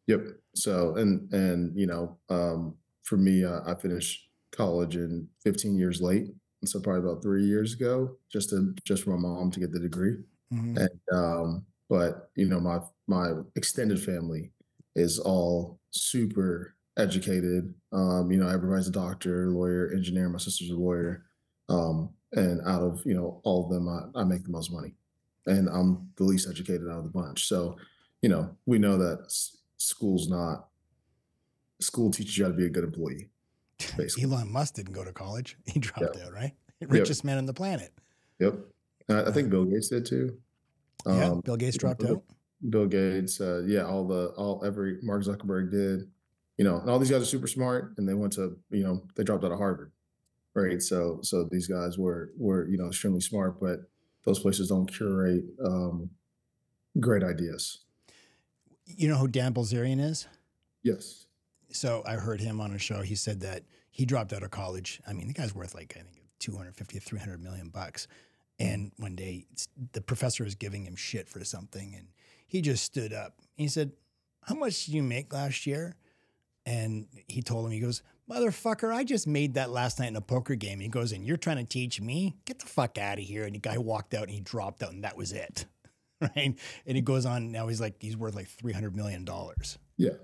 Yep. 0.07 0.21
So 0.55 0.95
and 0.95 1.31
and 1.33 1.77
you 1.77 1.87
know, 1.87 2.17
um, 2.29 2.75
for 3.03 3.17
me, 3.17 3.43
uh, 3.43 3.61
I 3.65 3.75
finished 3.75 4.27
college 4.51 4.95
in 4.95 5.27
15 5.43 5.77
years 5.77 6.01
late, 6.01 6.27
and 6.61 6.69
so 6.69 6.79
probably 6.79 7.09
about 7.09 7.21
three 7.21 7.45
years 7.45 7.73
ago, 7.73 8.17
just 8.31 8.49
to 8.51 8.73
just 8.85 9.03
for 9.03 9.11
my 9.11 9.29
mom 9.29 9.51
to 9.51 9.59
get 9.59 9.71
the 9.71 9.79
degree. 9.79 10.17
Mm-hmm. 10.53 10.77
And 10.77 10.99
um, 11.11 11.65
but 11.89 12.29
you 12.35 12.47
know, 12.47 12.59
my 12.59 12.79
my 13.07 13.33
extended 13.55 14.01
family 14.01 14.51
is 14.95 15.19
all 15.19 15.79
super 15.91 16.75
educated. 16.97 17.73
Um, 17.91 18.31
you 18.31 18.37
know, 18.37 18.47
everybody's 18.47 18.87
a 18.87 18.91
doctor, 18.91 19.49
lawyer, 19.49 19.91
engineer. 19.93 20.29
My 20.29 20.39
sister's 20.39 20.69
a 20.69 20.75
lawyer. 20.75 21.25
Um, 21.67 22.11
and 22.33 22.61
out 22.65 22.81
of 22.81 23.01
you 23.05 23.15
know 23.15 23.41
all 23.43 23.65
of 23.65 23.71
them, 23.71 23.87
I, 23.89 24.21
I 24.21 24.23
make 24.23 24.43
the 24.43 24.51
most 24.51 24.71
money, 24.71 24.93
and 25.45 25.67
I'm 25.69 26.09
the 26.17 26.23
least 26.23 26.49
educated 26.49 26.87
out 26.89 26.99
of 26.99 27.03
the 27.03 27.09
bunch. 27.09 27.47
So, 27.47 27.77
you 28.21 28.29
know, 28.29 28.55
we 28.65 28.77
know 28.77 28.97
that 28.97 29.31
school's 29.85 30.27
not 30.29 30.67
school 31.79 32.09
teaches 32.11 32.37
you 32.37 32.45
how 32.45 32.51
to 32.51 32.57
be 32.57 32.65
a 32.65 32.69
good 32.69 32.83
employee. 32.83 33.29
basically. 33.97 34.23
Elon 34.23 34.51
Musk 34.51 34.75
didn't 34.75 34.93
go 34.93 35.03
to 35.03 35.11
college. 35.11 35.57
He 35.65 35.79
dropped 35.79 36.15
Yeah. 36.17 36.25
out, 36.25 36.33
right? 36.33 36.53
Yep. 36.81 36.91
Richest 36.91 37.23
man 37.23 37.37
on 37.37 37.45
the 37.45 37.53
planet. 37.53 37.91
Yep. 38.39 38.55
Uh, 39.09 39.23
I 39.27 39.31
think 39.31 39.49
Bill 39.49 39.65
Gates 39.65 39.89
did 39.89 40.05
too. 40.05 40.37
yeah. 41.05 41.29
Um, 41.31 41.41
Bill 41.41 41.57
Gates 41.57 41.77
dropped 41.77 41.99
Bill- 42.01 42.15
out. 42.17 42.23
Bill 42.69 42.87
Gates, 42.87 43.39
uh, 43.41 43.63
yeah, 43.67 43.85
all 43.85 44.07
the 44.07 44.27
all 44.37 44.63
every 44.65 44.97
Mark 45.03 45.23
Zuckerberg 45.23 45.69
did, 45.71 46.09
you 46.57 46.63
know, 46.63 46.79
and 46.79 46.89
all 46.89 46.97
these 46.97 47.11
guys 47.11 47.21
are 47.21 47.25
super 47.25 47.47
smart, 47.47 47.93
and 47.97 48.07
they 48.07 48.13
went 48.13 48.33
to, 48.33 48.57
you 48.71 48.83
know, 48.83 49.03
they 49.15 49.23
dropped 49.23 49.43
out 49.43 49.51
of 49.51 49.57
Harvard, 49.59 49.91
right? 50.55 50.81
So, 50.81 51.19
so 51.21 51.43
these 51.51 51.67
guys 51.67 51.97
were 51.99 52.31
were 52.37 52.67
you 52.67 52.77
know 52.77 52.87
extremely 52.87 53.19
smart, 53.21 53.59
but 53.59 53.81
those 54.23 54.39
places 54.39 54.69
don't 54.69 54.87
curate 54.87 55.43
um, 55.63 56.09
great 56.99 57.23
ideas. 57.23 57.81
You 58.85 59.07
know 59.07 59.17
who 59.17 59.27
Dan 59.27 59.53
Bilzerian 59.53 59.99
is? 59.99 60.27
Yes. 60.83 61.25
So 61.71 62.03
I 62.05 62.13
heard 62.13 62.39
him 62.39 62.61
on 62.61 62.71
a 62.71 62.77
show. 62.77 63.01
He 63.01 63.15
said 63.15 63.41
that 63.41 63.63
he 63.91 64.05
dropped 64.05 64.33
out 64.33 64.43
of 64.43 64.51
college. 64.51 65.01
I 65.07 65.13
mean, 65.13 65.27
the 65.27 65.33
guy's 65.33 65.55
worth 65.55 65.73
like 65.73 65.95
I 65.97 66.01
think 66.01 66.21
250 66.39 66.99
300 66.99 67.41
million 67.41 67.69
bucks. 67.69 68.07
And 68.59 68.91
one 68.97 69.15
day 69.15 69.47
the 69.91 70.01
professor 70.01 70.43
was 70.43 70.55
giving 70.55 70.85
him 70.85 70.95
shit 70.95 71.27
for 71.27 71.43
something 71.43 71.93
and 71.95 72.07
he 72.47 72.61
just 72.61 72.83
stood 72.83 73.11
up. 73.11 73.39
He 73.55 73.67
said, 73.67 73.91
"How 74.43 74.55
much 74.55 74.85
did 74.85 74.93
you 74.93 75.03
make 75.03 75.33
last 75.33 75.65
year?" 75.65 75.95
And 76.65 77.07
he 77.27 77.41
told 77.41 77.65
him 77.65 77.71
he 77.71 77.79
goes, 77.79 78.01
"Motherfucker, 78.29 78.93
I 78.93 79.03
just 79.03 79.27
made 79.27 79.55
that 79.55 79.71
last 79.71 79.99
night 79.99 80.07
in 80.07 80.15
a 80.15 80.21
poker 80.21 80.55
game." 80.55 80.79
He 80.79 80.87
goes, 80.87 81.11
"And 81.11 81.25
you're 81.25 81.37
trying 81.37 81.57
to 81.57 81.63
teach 81.63 81.99
me? 81.99 82.37
Get 82.45 82.59
the 82.59 82.65
fuck 82.65 82.97
out 82.97 83.17
of 83.17 83.23
here." 83.23 83.43
And 83.45 83.55
the 83.55 83.59
guy 83.59 83.77
walked 83.77 84.13
out 84.13 84.23
and 84.23 84.31
he 84.31 84.39
dropped 84.39 84.83
out 84.83 84.93
and 84.93 85.03
that 85.03 85.17
was 85.17 85.31
it. 85.31 85.65
Right? 86.21 86.57
And 86.85 86.95
he 86.95 87.01
goes 87.01 87.25
on 87.25 87.51
now 87.51 87.67
he's 87.67 87.81
like 87.81 87.95
he's 88.01 88.17
worth 88.17 88.35
like 88.35 88.47
300 88.47 88.95
million 88.95 89.25
dollars. 89.25 89.77
Yeah. 89.97 90.15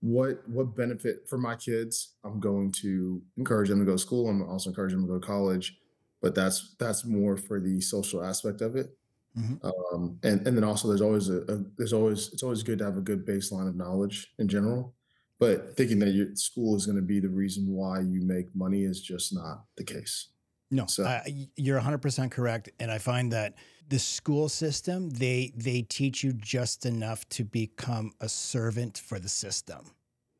What 0.00 0.46
what 0.48 0.76
benefit 0.76 1.28
for 1.28 1.38
my 1.38 1.56
kids? 1.56 2.14
I'm 2.24 2.40
going 2.40 2.72
to 2.82 3.22
encourage 3.36 3.68
them 3.68 3.78
to 3.78 3.84
go 3.84 3.92
to 3.92 3.98
school. 3.98 4.28
I'm 4.28 4.42
also 4.42 4.70
encouraging 4.70 4.98
them 4.98 5.06
to 5.06 5.14
go 5.14 5.18
to 5.20 5.26
college, 5.26 5.78
but 6.20 6.34
that's 6.34 6.74
that's 6.78 7.04
more 7.04 7.36
for 7.36 7.60
the 7.60 7.80
social 7.80 8.22
aspect 8.22 8.60
of 8.60 8.76
it. 8.76 8.96
Mhm. 9.36 9.60
Um, 9.64 10.18
and 10.22 10.46
and 10.46 10.56
then 10.56 10.64
also 10.64 10.88
there's 10.88 11.00
always 11.00 11.28
a, 11.28 11.40
a 11.42 11.64
there's 11.78 11.92
always 11.94 12.32
it's 12.32 12.42
always 12.42 12.62
good 12.62 12.78
to 12.80 12.84
have 12.84 12.98
a 12.98 13.02
good 13.02 13.26
baseline 13.26 13.68
of 13.68 13.76
knowledge 13.76 14.32
in 14.38 14.48
general. 14.48 14.94
But 15.40 15.76
thinking 15.76 15.98
that 16.00 16.10
your 16.12 16.34
school 16.36 16.76
is 16.76 16.86
going 16.86 16.96
to 16.96 17.02
be 17.02 17.18
the 17.18 17.28
reason 17.28 17.66
why 17.68 18.00
you 18.00 18.20
make 18.22 18.54
money 18.54 18.84
is 18.84 19.00
just 19.00 19.34
not 19.34 19.64
the 19.76 19.84
case. 19.84 20.28
No, 20.74 20.86
So- 20.86 21.04
y- 21.04 21.48
you're 21.56 21.78
100% 21.80 22.30
correct. 22.32 22.68
And 22.80 22.90
I 22.90 22.98
find 22.98 23.32
that 23.32 23.54
the 23.88 23.98
school 23.98 24.48
system, 24.48 25.10
they 25.10 25.52
they 25.56 25.82
teach 25.82 26.24
you 26.24 26.32
just 26.32 26.84
enough 26.86 27.28
to 27.30 27.44
become 27.44 28.12
a 28.20 28.28
servant 28.28 28.98
for 28.98 29.18
the 29.18 29.28
system, 29.28 29.92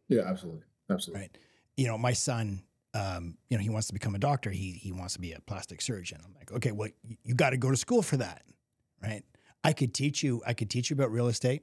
Yeah, 0.08 0.22
absolutely, 0.22 0.62
absolutely. 0.90 1.20
right? 1.22 1.38
You 1.76 1.86
know, 1.88 1.98
my 1.98 2.14
son, 2.14 2.62
um, 2.94 3.36
you 3.50 3.56
know, 3.56 3.62
he 3.62 3.68
wants 3.68 3.86
to 3.88 3.92
become 3.92 4.14
a 4.14 4.18
doctor. 4.18 4.50
He 4.50 4.72
he 4.72 4.92
wants 4.92 5.14
to 5.14 5.20
be 5.20 5.32
a 5.32 5.40
plastic 5.40 5.82
surgeon. 5.82 6.20
I'm 6.24 6.34
like, 6.34 6.50
okay, 6.52 6.72
well, 6.72 6.88
y- 7.08 7.18
you 7.22 7.34
got 7.34 7.50
to 7.50 7.56
go 7.58 7.70
to 7.70 7.76
school 7.76 8.00
for 8.02 8.16
that, 8.16 8.42
right? 9.02 9.22
I 9.62 9.72
could 9.72 9.92
teach 9.94 10.22
you. 10.22 10.42
I 10.46 10.54
could 10.54 10.70
teach 10.70 10.90
you 10.90 10.94
about 10.94 11.10
real 11.12 11.28
estate. 11.28 11.62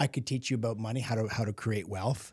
I 0.00 0.06
could 0.06 0.26
teach 0.26 0.50
you 0.50 0.56
about 0.56 0.78
money, 0.78 1.00
how 1.00 1.14
to 1.16 1.28
how 1.28 1.44
to 1.44 1.52
create 1.52 1.86
wealth. 1.88 2.32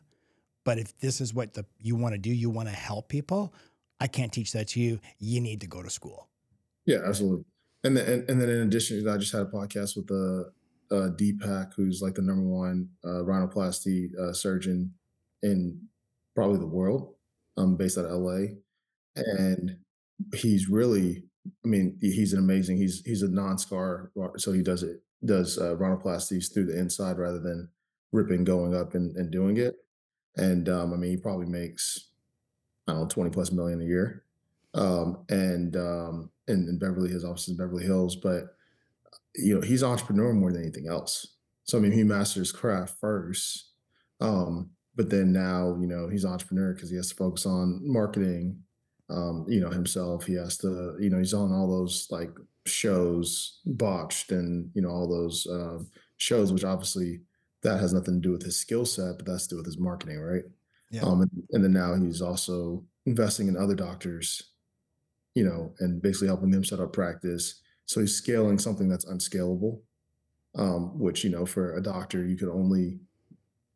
But 0.63 0.77
if 0.80 0.98
this 1.00 1.20
is 1.22 1.34
what 1.34 1.53
the 1.56 1.65
you 1.80 1.96
want 1.98 2.13
to 2.13 2.20
do, 2.20 2.32
you 2.32 2.50
want 2.50 2.70
to 2.70 2.75
help 2.75 3.10
people. 3.10 3.53
I 4.01 4.08
can't 4.08 4.34
teach 4.34 4.51
that 4.53 4.70
to 4.70 4.79
you. 4.79 5.00
You 5.20 5.39
need 5.39 5.62
to 5.62 5.67
go 5.67 5.84
to 5.84 5.89
school. 5.89 6.27
Yeah, 6.88 6.98
absolutely. 7.05 7.46
And 7.84 7.96
then 7.96 8.08
and, 8.08 8.29
and 8.29 8.41
then 8.41 8.50
in 8.50 8.62
addition 8.62 9.08
I 9.08 9.17
just 9.17 9.31
had 9.31 9.43
a 9.43 9.46
podcast 9.46 9.96
with 9.96 10.08
the 10.08 10.51
uh, 10.91 11.10
Deepak, 11.15 11.74
who's 11.75 12.01
like 12.01 12.15
the 12.15 12.24
number 12.24 12.48
one 12.48 12.89
uh, 13.05 13.24
rhinoplasty 13.24 14.10
uh, 14.20 14.34
surgeon 14.34 14.93
in 15.43 15.79
probably 16.36 16.58
the 16.58 16.65
world, 16.65 17.13
um, 17.58 17.77
based 17.77 17.98
out 17.98 18.05
of 18.05 18.12
LA, 18.12 18.55
and 19.15 19.77
he's 20.36 20.67
really, 20.67 21.24
I 21.63 21.67
mean, 21.67 21.98
he's 22.01 22.34
an 22.34 22.39
amazing. 22.39 22.77
He's 22.77 23.01
he's 23.05 23.22
a 23.22 23.29
non-scar, 23.29 24.12
so 24.38 24.51
he 24.51 24.63
does 24.63 24.84
it 24.84 25.01
does 25.24 25.60
uh, 25.60 25.75
rhinoplasties 25.75 26.51
through 26.51 26.65
the 26.65 26.79
inside 26.79 27.17
rather 27.17 27.39
than 27.39 27.70
ripping, 28.12 28.43
going 28.43 28.75
up 28.75 28.96
and, 28.96 29.15
and 29.15 29.31
doing 29.31 29.58
it. 29.58 29.75
And 30.36 30.67
um, 30.67 30.93
I 30.93 30.98
mean, 30.98 31.12
he 31.12 31.17
probably 31.17 31.46
makes 31.46 32.11
I 32.88 32.94
don't 32.94 33.02
know 33.02 33.08
twenty 33.08 33.30
plus 33.30 33.52
million 33.52 33.82
a 33.82 33.86
year 33.86 34.24
um, 34.74 35.26
and 35.30 35.76
um, 35.76 36.30
in, 36.48 36.78
Beverly, 36.78 37.10
his 37.10 37.26
office 37.26 37.48
in 37.48 37.58
Beverly 37.58 37.84
Hills. 37.84 38.16
But 38.16 38.56
you 39.36 39.56
know, 39.56 39.62
he's 39.62 39.84
entrepreneur 39.84 40.34
more 40.34 40.52
than 40.52 40.62
anything 40.62 40.88
else. 40.88 41.36
So 41.64 41.78
I 41.78 41.82
mean, 41.82 41.92
he 41.92 42.04
masters 42.04 42.52
craft 42.52 42.96
first, 43.00 43.72
um, 44.20 44.72
but 44.96 45.10
then 45.10 45.32
now 45.32 45.78
you 45.80 45.88
know 45.88 46.08
he's 46.10 46.26
entrepreneur 46.26 46.74
because 46.74 46.90
he 46.90 46.96
has 46.96 47.10
to 47.10 47.16
focus 47.16 47.46
on 47.46 47.82
marketing. 47.84 48.64
Um, 49.10 49.46
you 49.48 49.60
know 49.60 49.70
himself. 49.70 50.26
He 50.26 50.36
has 50.36 50.58
to. 50.60 50.96
You 51.00 51.10
know, 51.10 51.18
he's 51.18 51.34
on 51.34 51.52
all 51.52 51.68
those 51.68 52.08
like 52.12 52.32
shows, 52.66 53.60
botched, 53.66 54.32
and 54.32 54.72
you 54.74 54.82
know 54.82 54.90
all 54.90 55.08
those 55.08 55.48
uh, 55.48 55.80
shows, 56.18 56.54
which 56.54 56.64
obviously 56.64 57.22
that 57.64 57.80
has 57.80 57.94
nothing 57.94 58.16
to 58.16 58.28
do 58.28 58.32
with 58.32 58.44
his 58.44 58.58
skill 58.58 58.86
set, 58.86 59.18
but 59.18 59.26
that's 59.26 59.48
to 59.48 59.56
do 59.56 59.58
with 59.58 59.66
his 59.66 59.78
marketing, 59.78 60.20
right? 60.20 60.44
Yeah. 60.91 61.03
Um, 61.03 61.21
and, 61.21 61.31
and 61.51 61.63
then 61.63 61.74
now 61.74 61.95
he's 61.95 62.21
also 62.21 62.83
investing 63.05 63.48
in 63.48 63.57
other 63.57 63.75
doctors, 63.75 64.51
you 65.36 65.45
know, 65.45 65.74
and 65.79 66.01
basically 66.01 66.27
helping 66.27 66.51
them 66.51 66.63
set 66.63 66.81
up 66.81 66.93
practice. 66.93 67.62
So 67.86 68.01
he's 68.01 68.15
scaling 68.15 68.60
something 68.60 68.89
that's 68.89 69.05
unscalable, 69.05 69.81
um, 70.55 71.00
which, 71.00 71.24
you 71.24 71.29
know, 71.29 71.45
for 71.45 71.77
a 71.77 71.81
doctor, 71.81 72.25
you 72.25 72.36
can 72.36 72.50
only 72.50 73.00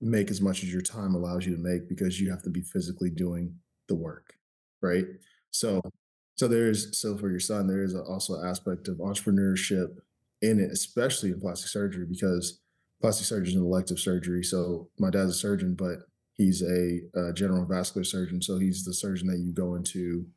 make 0.02 0.30
as 0.30 0.42
much 0.42 0.62
as 0.62 0.72
your 0.72 0.82
time 0.82 1.16
allows 1.16 1.46
you 1.46 1.56
to 1.56 1.62
make 1.62 1.88
because 1.88 2.20
you 2.20 2.30
have 2.30 2.44
to 2.44 2.50
be 2.50 2.62
physically 2.62 3.10
doing 3.10 3.56
the 3.88 3.96
work. 3.96 4.36
Right. 4.82 5.06
So, 5.52 5.82
so 6.36 6.50
there's, 6.50 7.00
so 7.00 7.18
for 7.18 7.30
your 7.30 7.40
son, 7.40 7.66
there 7.66 7.84
is 7.84 7.96
a, 7.96 8.02
also 8.02 8.36
an 8.36 8.48
aspect 8.48 8.90
of 8.90 8.98
entrepreneurship 8.98 9.96
in 10.42 10.60
it, 10.60 10.70
especially 10.70 11.32
in 11.32 11.40
plastic 11.40 11.70
surgery, 11.70 12.06
because 12.06 12.60
plastic 13.02 13.26
surgery 13.26 13.50
is 13.50 13.56
an 13.56 13.64
elective 13.64 14.00
surgery. 14.00 14.44
So 14.44 14.90
my 15.00 15.10
dad's 15.10 15.32
a 15.32 15.34
surgeon, 15.34 15.76
but 15.76 16.00
he's 16.36 16.62
a, 16.62 17.02
uh 17.18 17.32
general 17.34 17.66
vascular 17.66 18.04
surgeon. 18.04 18.42
So 18.42 18.58
he's 18.58 18.84
the 18.86 18.94
surgeon 18.94 19.28
that 19.28 19.40
you 19.40 19.54
go 19.54 19.76
into, 19.76 20.28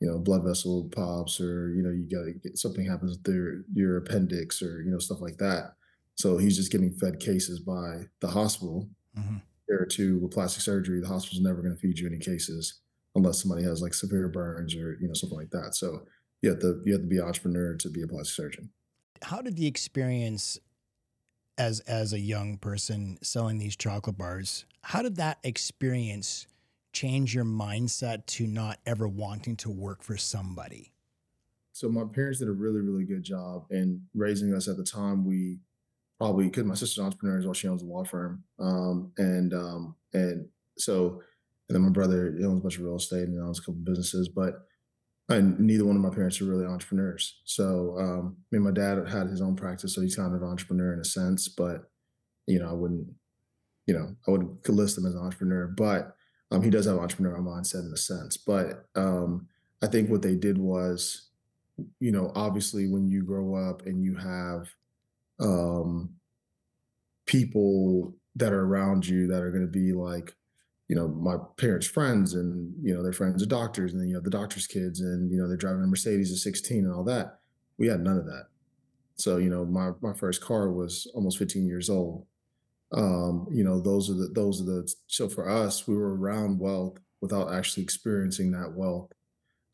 you 0.00 0.08
know, 0.08 0.18
blood 0.18 0.44
vessel 0.44 0.88
pops 0.94 1.40
or, 1.40 1.72
you 1.74 1.82
know, 1.82 1.90
you 1.90 2.08
got 2.08 2.42
get 2.42 2.58
something 2.58 2.86
happens 2.86 3.12
with 3.12 3.24
their, 3.24 3.64
your 3.72 3.98
appendix 3.98 4.62
or, 4.62 4.82
you 4.82 4.90
know, 4.90 4.98
stuff 4.98 5.20
like 5.20 5.38
that. 5.38 5.74
So 6.14 6.38
he's 6.38 6.56
just 6.56 6.72
getting 6.72 6.92
fed 6.92 7.20
cases 7.20 7.60
by 7.60 8.04
the 8.20 8.28
hospital. 8.28 8.88
Mhm. 9.16 9.42
Compared 9.66 9.90
to 9.90 10.18
with 10.18 10.32
plastic 10.32 10.62
surgery, 10.62 11.00
the 11.00 11.06
hospital's 11.06 11.42
never 11.42 11.62
going 11.62 11.74
to 11.74 11.80
feed 11.80 11.98
you 11.98 12.06
any 12.06 12.18
cases 12.18 12.80
unless 13.14 13.40
somebody 13.40 13.62
has 13.62 13.80
like 13.82 13.94
severe 13.94 14.28
burns 14.28 14.74
or, 14.74 14.98
you 15.00 15.06
know, 15.06 15.14
something 15.14 15.38
like 15.38 15.50
that. 15.50 15.74
So 15.74 16.06
you 16.42 16.50
have 16.50 16.60
to, 16.60 16.82
you 16.84 16.92
have 16.92 17.02
to 17.02 17.06
be 17.08 17.18
an 17.18 17.24
entrepreneur 17.24 17.76
to 17.76 17.88
be 17.88 18.02
a 18.02 18.06
plastic 18.08 18.34
surgeon. 18.34 18.70
How 19.22 19.42
did 19.42 19.56
the 19.56 19.66
experience 19.66 20.58
as 21.58 21.80
as 21.80 22.12
a 22.12 22.18
young 22.18 22.56
person 22.56 23.18
selling 23.22 23.58
these 23.58 23.76
chocolate 23.76 24.16
bars, 24.16 24.64
how 24.82 25.02
did 25.02 25.16
that 25.16 25.38
experience 25.44 26.46
change 26.92 27.34
your 27.34 27.44
mindset 27.44 28.26
to 28.26 28.46
not 28.46 28.78
ever 28.86 29.06
wanting 29.06 29.56
to 29.56 29.70
work 29.70 30.02
for 30.02 30.16
somebody? 30.16 30.92
So 31.72 31.88
my 31.88 32.04
parents 32.04 32.40
did 32.40 32.48
a 32.48 32.52
really, 32.52 32.80
really 32.80 33.04
good 33.04 33.22
job 33.22 33.66
in 33.70 34.02
raising 34.14 34.52
us 34.54 34.68
at 34.68 34.76
the 34.76 34.84
time. 34.84 35.24
We 35.24 35.58
probably 36.18 36.46
because 36.46 36.64
my 36.64 36.74
sister's 36.74 36.98
an 36.98 37.06
entrepreneur 37.06 37.38
as 37.38 37.44
well. 37.44 37.54
She 37.54 37.68
owns 37.68 37.82
a 37.82 37.86
law 37.86 38.04
firm, 38.04 38.44
um, 38.58 39.12
and 39.16 39.54
um, 39.54 39.96
and 40.12 40.48
so 40.76 41.22
and 41.68 41.76
then 41.76 41.82
my 41.82 41.90
brother 41.90 42.36
owns 42.44 42.58
a 42.58 42.62
bunch 42.62 42.76
of 42.76 42.82
real 42.82 42.96
estate 42.96 43.28
and 43.28 43.40
owns 43.40 43.58
a 43.58 43.62
couple 43.62 43.74
businesses. 43.74 44.28
But 44.28 44.66
and 45.28 45.58
neither 45.60 45.84
one 45.84 45.96
of 45.96 46.02
my 46.02 46.10
parents 46.10 46.40
are 46.40 46.46
really 46.46 46.66
entrepreneurs. 46.66 47.40
So 47.44 47.96
um, 47.98 48.36
I 48.38 48.56
mean, 48.56 48.64
my 48.64 48.72
dad 48.72 48.98
had 49.08 49.28
his 49.28 49.40
own 49.40 49.56
practice, 49.56 49.94
so 49.94 50.00
he's 50.00 50.16
kind 50.16 50.34
of 50.34 50.42
an 50.42 50.48
entrepreneur 50.48 50.92
in 50.92 51.00
a 51.00 51.04
sense. 51.04 51.48
But 51.48 51.90
you 52.46 52.58
know, 52.58 52.68
I 52.68 52.72
wouldn't, 52.72 53.06
you 53.90 53.98
know, 53.98 54.14
I 54.26 54.30
wouldn't 54.30 54.68
list 54.68 54.96
him 54.96 55.06
as 55.06 55.14
an 55.14 55.20
entrepreneur. 55.20 55.66
But 55.66 56.14
um, 56.52 56.62
he 56.62 56.70
does 56.70 56.86
have 56.86 56.96
entrepreneurial 56.96 57.42
mindset 57.42 57.86
in 57.86 57.92
a 57.92 57.96
sense. 57.96 58.36
But 58.36 58.86
um, 58.94 59.48
I 59.82 59.86
think 59.86 60.10
what 60.10 60.22
they 60.22 60.36
did 60.36 60.58
was 60.58 61.30
you 61.98 62.12
know, 62.12 62.32
obviously 62.34 62.88
when 62.88 63.08
you 63.08 63.22
grow 63.22 63.54
up 63.54 63.86
and 63.86 64.02
you 64.02 64.14
have 64.16 64.68
um 65.40 66.10
people 67.26 68.14
that 68.36 68.52
are 68.52 68.64
around 68.64 69.06
you 69.06 69.26
that 69.28 69.42
are 69.42 69.50
going 69.50 69.64
to 69.64 69.70
be 69.70 69.92
like, 69.92 70.34
you 70.88 70.96
know, 70.96 71.08
my 71.08 71.36
parents' 71.56 71.86
friends 71.86 72.34
and, 72.34 72.74
you 72.82 72.94
know, 72.94 73.02
their 73.02 73.12
friends 73.12 73.42
are 73.42 73.46
doctors 73.46 73.92
and 73.92 74.00
then 74.00 74.08
you 74.08 74.14
have 74.14 74.24
the 74.24 74.30
doctors' 74.30 74.66
kids 74.66 75.00
and, 75.00 75.30
you 75.30 75.38
know, 75.38 75.46
they're 75.46 75.56
driving 75.56 75.82
a 75.82 75.86
Mercedes 75.86 76.32
at 76.32 76.38
16 76.38 76.84
and 76.84 76.92
all 76.92 77.04
that. 77.04 77.38
We 77.78 77.86
had 77.86 78.00
none 78.00 78.18
of 78.18 78.26
that. 78.26 78.48
So, 79.14 79.36
you 79.36 79.50
know, 79.50 79.64
my 79.64 79.92
my 80.00 80.14
first 80.14 80.40
car 80.40 80.70
was 80.70 81.10
almost 81.14 81.38
15 81.38 81.66
years 81.66 81.90
old. 81.90 82.26
Um, 82.92 83.46
you 83.52 83.64
know, 83.64 83.80
those 83.80 84.10
are 84.10 84.14
the 84.14 84.28
those 84.34 84.60
are 84.60 84.64
the 84.64 84.92
so 85.06 85.28
for 85.28 85.48
us, 85.48 85.86
we 85.86 85.96
were 85.96 86.16
around 86.16 86.58
wealth 86.58 86.98
without 87.20 87.52
actually 87.52 87.82
experiencing 87.82 88.50
that 88.52 88.72
wealth 88.74 89.12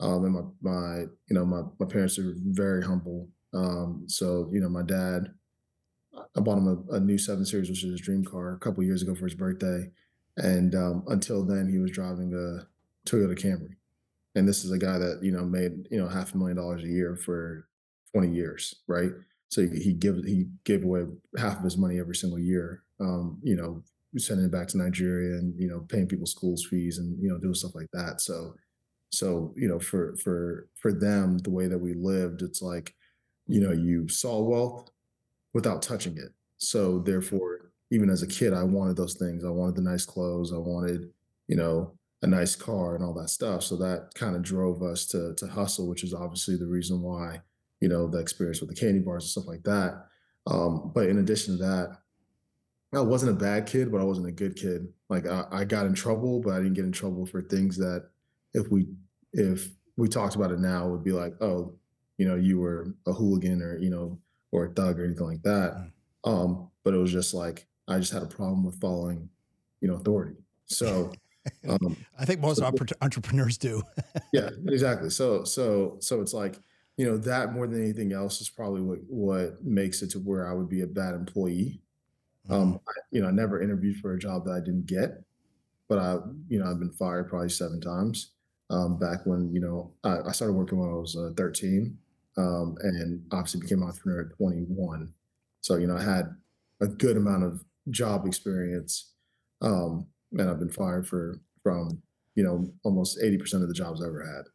um, 0.00 0.24
and 0.24 0.34
my, 0.34 0.42
my, 0.62 0.98
you 1.28 1.34
know, 1.34 1.44
my, 1.44 1.62
my 1.78 1.86
parents 1.86 2.18
are 2.18 2.34
very 2.36 2.84
humble. 2.84 3.28
Um, 3.54 4.04
so, 4.06 4.50
you 4.52 4.60
know, 4.60 4.68
my 4.68 4.82
dad, 4.82 5.32
I 6.36 6.40
bought 6.40 6.58
him 6.58 6.86
a, 6.90 6.96
a 6.96 7.00
new 7.00 7.18
seven 7.18 7.44
series, 7.44 7.68
which 7.68 7.84
is 7.84 7.92
his 7.92 8.00
dream 8.00 8.24
car 8.24 8.54
a 8.54 8.58
couple 8.58 8.82
years 8.82 9.02
ago 9.02 9.14
for 9.14 9.24
his 9.24 9.34
birthday. 9.34 9.90
And, 10.36 10.74
um, 10.74 11.04
until 11.08 11.44
then 11.44 11.68
he 11.68 11.78
was 11.78 11.90
driving 11.90 12.32
a 12.34 12.66
Toyota 13.08 13.38
Camry. 13.38 13.76
And 14.34 14.46
this 14.46 14.64
is 14.64 14.70
a 14.70 14.78
guy 14.78 14.98
that, 14.98 15.20
you 15.22 15.32
know, 15.32 15.44
made, 15.44 15.88
you 15.90 15.98
know, 15.98 16.08
half 16.08 16.34
a 16.34 16.38
million 16.38 16.56
dollars 16.56 16.84
a 16.84 16.88
year 16.88 17.16
for 17.16 17.68
20 18.12 18.34
years, 18.34 18.74
right? 18.86 19.12
So 19.48 19.62
he, 19.62 19.92
give 19.92 20.16
he 20.24 20.46
gave 20.64 20.84
away 20.84 21.04
half 21.38 21.58
of 21.58 21.64
his 21.64 21.76
money 21.76 21.98
every 21.98 22.16
single 22.16 22.38
year. 22.38 22.82
Um, 23.00 23.38
you 23.42 23.56
know, 23.56 23.82
sending 24.18 24.46
it 24.46 24.52
back 24.52 24.68
to 24.68 24.78
Nigeria 24.78 25.38
and 25.38 25.58
you 25.58 25.68
know 25.68 25.80
paying 25.88 26.06
people 26.06 26.26
schools 26.26 26.66
fees 26.68 26.98
and 26.98 27.20
you 27.22 27.28
know 27.28 27.38
doing 27.38 27.54
stuff 27.54 27.74
like 27.74 27.90
that. 27.92 28.20
So 28.20 28.54
so 29.10 29.54
you 29.56 29.68
know 29.68 29.78
for 29.78 30.16
for 30.16 30.68
for 30.76 30.92
them 30.92 31.38
the 31.38 31.50
way 31.50 31.68
that 31.68 31.78
we 31.78 31.94
lived, 31.94 32.42
it's 32.42 32.62
like 32.62 32.94
you 33.46 33.60
know 33.60 33.72
you 33.72 34.08
saw 34.08 34.40
wealth 34.40 34.90
without 35.54 35.82
touching 35.82 36.16
it. 36.16 36.32
So 36.58 37.00
therefore, 37.00 37.72
even 37.90 38.10
as 38.10 38.22
a 38.22 38.26
kid, 38.26 38.52
I 38.52 38.62
wanted 38.64 38.96
those 38.96 39.14
things. 39.14 39.44
I 39.44 39.50
wanted 39.50 39.76
the 39.76 39.82
nice 39.82 40.04
clothes. 40.04 40.52
I 40.52 40.58
wanted 40.58 41.10
you 41.48 41.56
know 41.56 41.94
a 42.22 42.26
nice 42.26 42.56
car 42.56 42.94
and 42.94 43.04
all 43.04 43.14
that 43.14 43.30
stuff. 43.30 43.62
So 43.62 43.76
that 43.76 44.10
kind 44.14 44.34
of 44.34 44.42
drove 44.42 44.82
us 44.82 45.06
to 45.08 45.34
to 45.34 45.46
hustle, 45.46 45.88
which 45.88 46.04
is 46.04 46.14
obviously 46.14 46.56
the 46.56 46.66
reason 46.66 47.02
why 47.02 47.40
you 47.80 47.88
know 47.88 48.08
the 48.08 48.18
experience 48.18 48.60
with 48.60 48.70
the 48.70 48.76
candy 48.76 49.00
bars 49.00 49.24
and 49.24 49.30
stuff 49.30 49.46
like 49.46 49.62
that. 49.64 50.06
Um, 50.46 50.92
but 50.94 51.08
in 51.08 51.18
addition 51.18 51.58
to 51.58 51.64
that, 51.64 51.98
I 52.94 53.00
wasn't 53.00 53.32
a 53.32 53.44
bad 53.44 53.66
kid, 53.66 53.90
but 53.90 54.00
I 54.00 54.04
wasn't 54.04 54.28
a 54.28 54.32
good 54.32 54.56
kid. 54.56 54.88
Like 55.08 55.26
I, 55.26 55.44
I 55.50 55.64
got 55.64 55.86
in 55.86 55.94
trouble, 55.94 56.40
but 56.40 56.54
I 56.54 56.58
didn't 56.58 56.74
get 56.74 56.84
in 56.84 56.92
trouble 56.92 57.26
for 57.26 57.42
things 57.42 57.76
that 57.78 58.08
if 58.54 58.70
we 58.70 58.86
if 59.32 59.68
we 59.96 60.08
talked 60.08 60.36
about 60.36 60.52
it 60.52 60.60
now, 60.60 60.86
it 60.86 60.90
would 60.90 61.04
be 61.04 61.12
like, 61.12 61.34
oh, 61.40 61.74
you 62.18 62.26
know, 62.26 62.36
you 62.36 62.58
were 62.58 62.94
a 63.06 63.12
hooligan 63.12 63.62
or 63.62 63.78
you 63.78 63.90
know, 63.90 64.18
or 64.52 64.66
a 64.66 64.70
thug 64.70 64.98
or 64.98 65.04
anything 65.04 65.26
like 65.26 65.42
that. 65.42 65.74
Mm. 65.74 65.90
Um, 66.24 66.70
but 66.84 66.94
it 66.94 66.98
was 66.98 67.12
just 67.12 67.34
like 67.34 67.66
I 67.88 67.98
just 67.98 68.12
had 68.12 68.22
a 68.22 68.26
problem 68.26 68.64
with 68.64 68.80
following, 68.80 69.28
you 69.80 69.88
know, 69.88 69.94
authority. 69.94 70.36
So, 70.66 71.12
um, 71.68 71.96
I 72.18 72.24
think 72.24 72.40
most 72.40 72.58
so 72.58 72.72
entrepreneurs 73.00 73.58
do. 73.58 73.82
yeah, 74.32 74.50
exactly. 74.68 75.10
So 75.10 75.44
so 75.44 75.96
so 76.00 76.20
it's 76.20 76.34
like 76.34 76.58
you 76.96 77.06
know 77.06 77.16
that 77.18 77.52
more 77.52 77.66
than 77.66 77.82
anything 77.82 78.12
else 78.12 78.40
is 78.40 78.48
probably 78.50 78.80
what 78.82 78.98
what 79.08 79.64
makes 79.64 80.02
it 80.02 80.10
to 80.10 80.18
where 80.20 80.48
I 80.48 80.54
would 80.54 80.68
be 80.68 80.82
a 80.82 80.86
bad 80.86 81.14
employee 81.14 81.80
Mhm. 82.44 82.56
um, 82.56 82.80
I, 82.88 82.92
you 83.12 83.22
know, 83.22 83.28
I 83.28 83.32
never 83.32 83.62
interviewed 83.62 83.98
for 83.98 84.14
a 84.14 84.18
job 84.18 84.44
that 84.46 84.52
I 84.52 84.60
didn't 84.60 84.86
get, 84.86 85.24
but 85.88 85.98
I, 85.98 86.18
you 86.48 86.58
know, 86.58 86.66
I've 86.70 86.78
been 86.78 86.92
fired 86.92 87.28
probably 87.28 87.48
seven 87.50 87.80
times. 87.80 88.32
Um, 88.70 88.98
back 88.98 89.26
when, 89.26 89.52
you 89.52 89.60
know, 89.60 89.94
I, 90.04 90.20
I 90.28 90.32
started 90.32 90.54
working 90.54 90.78
when 90.78 90.90
I 90.90 90.94
was 90.94 91.16
uh, 91.16 91.30
13, 91.36 91.98
um, 92.36 92.76
and 92.82 93.26
obviously 93.32 93.60
became 93.60 93.82
an 93.82 93.88
entrepreneur 93.88 94.22
at 94.30 94.36
21. 94.36 95.14
So, 95.62 95.76
you 95.76 95.86
know, 95.86 95.96
I 95.96 96.02
had 96.02 96.36
a 96.80 96.88
good 96.88 97.16
amount 97.16 97.44
of 97.44 97.64
job 97.90 98.26
experience, 98.26 99.12
um, 99.60 100.08
and 100.32 100.50
I've 100.50 100.58
been 100.58 100.70
fired 100.70 101.06
for 101.08 101.40
from, 101.62 102.02
you 102.34 102.44
know, 102.44 102.72
almost 102.84 103.18
80% 103.22 103.62
of 103.62 103.68
the 103.68 103.74
jobs 103.74 104.02
I 104.02 104.06
ever 104.06 104.24
had. 104.26 104.46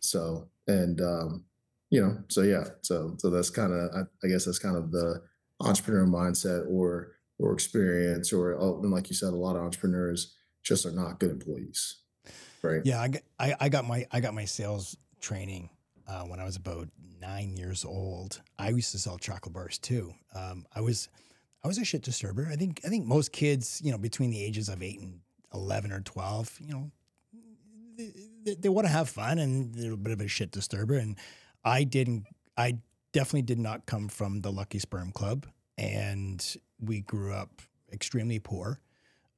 So, 0.00 0.50
and 0.66 1.00
um, 1.00 1.44
you 1.90 2.00
know, 2.00 2.18
so 2.28 2.42
yeah, 2.42 2.64
so 2.82 3.14
so 3.18 3.30
that's 3.30 3.50
kind 3.50 3.72
of, 3.72 3.90
I, 3.94 4.00
I 4.24 4.28
guess 4.28 4.44
that's 4.44 4.58
kind 4.58 4.76
of 4.76 4.90
the 4.90 5.22
entrepreneur 5.60 6.06
mindset 6.06 6.66
or 6.68 7.12
or 7.38 7.52
experience 7.52 8.32
or 8.32 8.54
oh, 8.54 8.80
and 8.82 8.90
like 8.90 9.08
you 9.08 9.14
said, 9.14 9.32
a 9.32 9.36
lot 9.36 9.56
of 9.56 9.62
entrepreneurs 9.62 10.34
just 10.64 10.86
are 10.86 10.92
not 10.92 11.20
good 11.20 11.30
employees, 11.30 11.98
right? 12.62 12.80
Yeah, 12.84 13.00
I 13.00 13.08
got, 13.08 13.22
I, 13.38 13.54
I 13.60 13.68
got 13.68 13.86
my 13.86 14.06
I 14.10 14.20
got 14.20 14.34
my 14.34 14.44
sales 14.44 14.96
training 15.20 15.70
uh, 16.08 16.22
when 16.22 16.40
I 16.40 16.44
was 16.44 16.56
about 16.56 16.88
nine 17.20 17.56
years 17.56 17.84
old. 17.84 18.40
I 18.58 18.70
used 18.70 18.92
to 18.92 18.98
sell 18.98 19.18
chocolate 19.18 19.54
bars 19.54 19.78
too. 19.78 20.12
Um, 20.34 20.66
I 20.74 20.80
was 20.80 21.08
I 21.62 21.68
was 21.68 21.78
a 21.78 21.84
shit 21.84 22.02
disturber. 22.02 22.48
I 22.50 22.56
think 22.56 22.80
I 22.84 22.88
think 22.88 23.06
most 23.06 23.32
kids, 23.32 23.80
you 23.82 23.92
know, 23.92 23.98
between 23.98 24.30
the 24.30 24.42
ages 24.42 24.68
of 24.68 24.82
eight 24.82 25.00
and 25.00 25.20
eleven 25.54 25.92
or 25.92 26.00
twelve, 26.00 26.56
you 26.60 26.72
know, 26.72 26.90
they, 27.96 28.10
they, 28.44 28.54
they 28.54 28.68
want 28.68 28.86
to 28.86 28.92
have 28.92 29.08
fun 29.08 29.38
and 29.38 29.74
they're 29.74 29.92
a 29.92 29.96
bit 29.96 30.12
of 30.12 30.20
a 30.20 30.28
shit 30.28 30.50
disturber. 30.50 30.96
And 30.96 31.16
I 31.66 31.82
didn't. 31.82 32.26
I 32.56 32.78
definitely 33.12 33.42
did 33.42 33.58
not 33.58 33.86
come 33.86 34.08
from 34.08 34.40
the 34.40 34.52
Lucky 34.52 34.78
Sperm 34.78 35.10
Club, 35.10 35.46
and 35.76 36.56
we 36.80 37.00
grew 37.00 37.34
up 37.34 37.60
extremely 37.92 38.38
poor. 38.38 38.80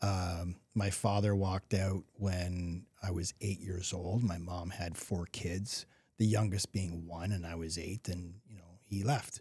Um, 0.03 0.57
my 0.75 0.91
father 0.91 1.35
walked 1.35 1.75
out 1.75 2.05
when 2.15 2.85
I 3.03 3.11
was 3.11 3.33
eight 3.41 3.61
years 3.61 3.93
old. 3.95 4.23
My 4.23 4.39
mom 4.39 4.71
had 4.71 4.97
four 4.97 5.27
kids, 5.33 5.87
the 6.19 6.27
youngest 6.27 6.71
being 6.71 7.07
one, 7.07 7.33
and 7.33 7.47
I 7.47 7.55
was 7.55 7.79
eight. 7.79 8.09
And 8.09 8.35
you 8.47 8.59
know, 8.59 8.79
he 8.85 9.03
left, 9.03 9.41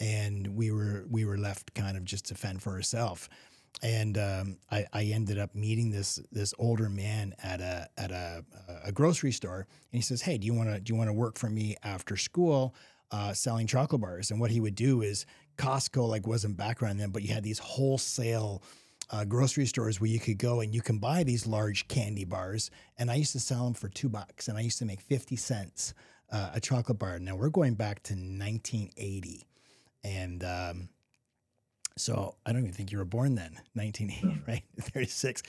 and 0.00 0.56
we 0.56 0.70
were 0.70 1.04
we 1.10 1.26
were 1.26 1.38
left 1.38 1.74
kind 1.74 1.98
of 1.98 2.04
just 2.04 2.24
to 2.26 2.34
fend 2.34 2.62
for 2.62 2.72
ourselves. 2.72 3.28
And 3.82 4.16
um, 4.18 4.58
I, 4.70 4.86
I 4.92 5.04
ended 5.04 5.38
up 5.38 5.54
meeting 5.54 5.90
this 5.90 6.20
this 6.30 6.54
older 6.58 6.88
man 6.88 7.34
at 7.42 7.60
a 7.60 7.88
at 7.96 8.10
a, 8.10 8.44
a 8.84 8.92
grocery 8.92 9.32
store, 9.32 9.66
and 9.90 9.98
he 9.98 10.02
says, 10.02 10.22
"Hey, 10.22 10.38
do 10.38 10.46
you 10.46 10.54
want 10.54 10.68
to 10.68 10.80
do 10.80 10.92
you 10.92 10.96
want 10.96 11.08
to 11.08 11.14
work 11.14 11.38
for 11.38 11.48
me 11.48 11.76
after 11.82 12.16
school, 12.16 12.74
uh, 13.10 13.32
selling 13.32 13.66
chocolate 13.66 14.00
bars?" 14.00 14.30
And 14.30 14.40
what 14.40 14.50
he 14.50 14.60
would 14.60 14.76
do 14.76 15.02
is 15.02 15.26
Costco 15.56 16.08
like 16.08 16.26
wasn't 16.26 16.56
background 16.56 17.00
then, 17.00 17.10
but 17.10 17.22
you 17.22 17.34
had 17.34 17.42
these 17.42 17.58
wholesale 17.58 18.62
uh, 19.10 19.24
grocery 19.24 19.66
stores 19.66 20.00
where 20.00 20.10
you 20.10 20.20
could 20.20 20.38
go 20.38 20.60
and 20.60 20.74
you 20.74 20.80
can 20.80 20.98
buy 20.98 21.24
these 21.24 21.46
large 21.46 21.88
candy 21.88 22.24
bars. 22.24 22.70
And 22.98 23.10
I 23.10 23.16
used 23.16 23.32
to 23.32 23.40
sell 23.40 23.64
them 23.64 23.74
for 23.74 23.88
two 23.88 24.08
bucks, 24.08 24.48
and 24.48 24.56
I 24.56 24.60
used 24.60 24.78
to 24.78 24.84
make 24.84 25.00
fifty 25.00 25.36
cents 25.36 25.92
uh, 26.30 26.50
a 26.54 26.60
chocolate 26.60 26.98
bar. 26.98 27.18
Now 27.18 27.36
we're 27.36 27.50
going 27.50 27.74
back 27.74 28.02
to 28.04 28.14
1980, 28.14 29.46
and 30.04 30.44
um, 30.44 30.88
so 31.96 32.36
I 32.46 32.52
don't 32.52 32.62
even 32.62 32.72
think 32.72 32.92
you 32.92 32.98
were 32.98 33.04
born 33.04 33.34
then, 33.34 33.58
1980, 33.74 34.42
right? 34.48 34.62
36, 34.80 35.42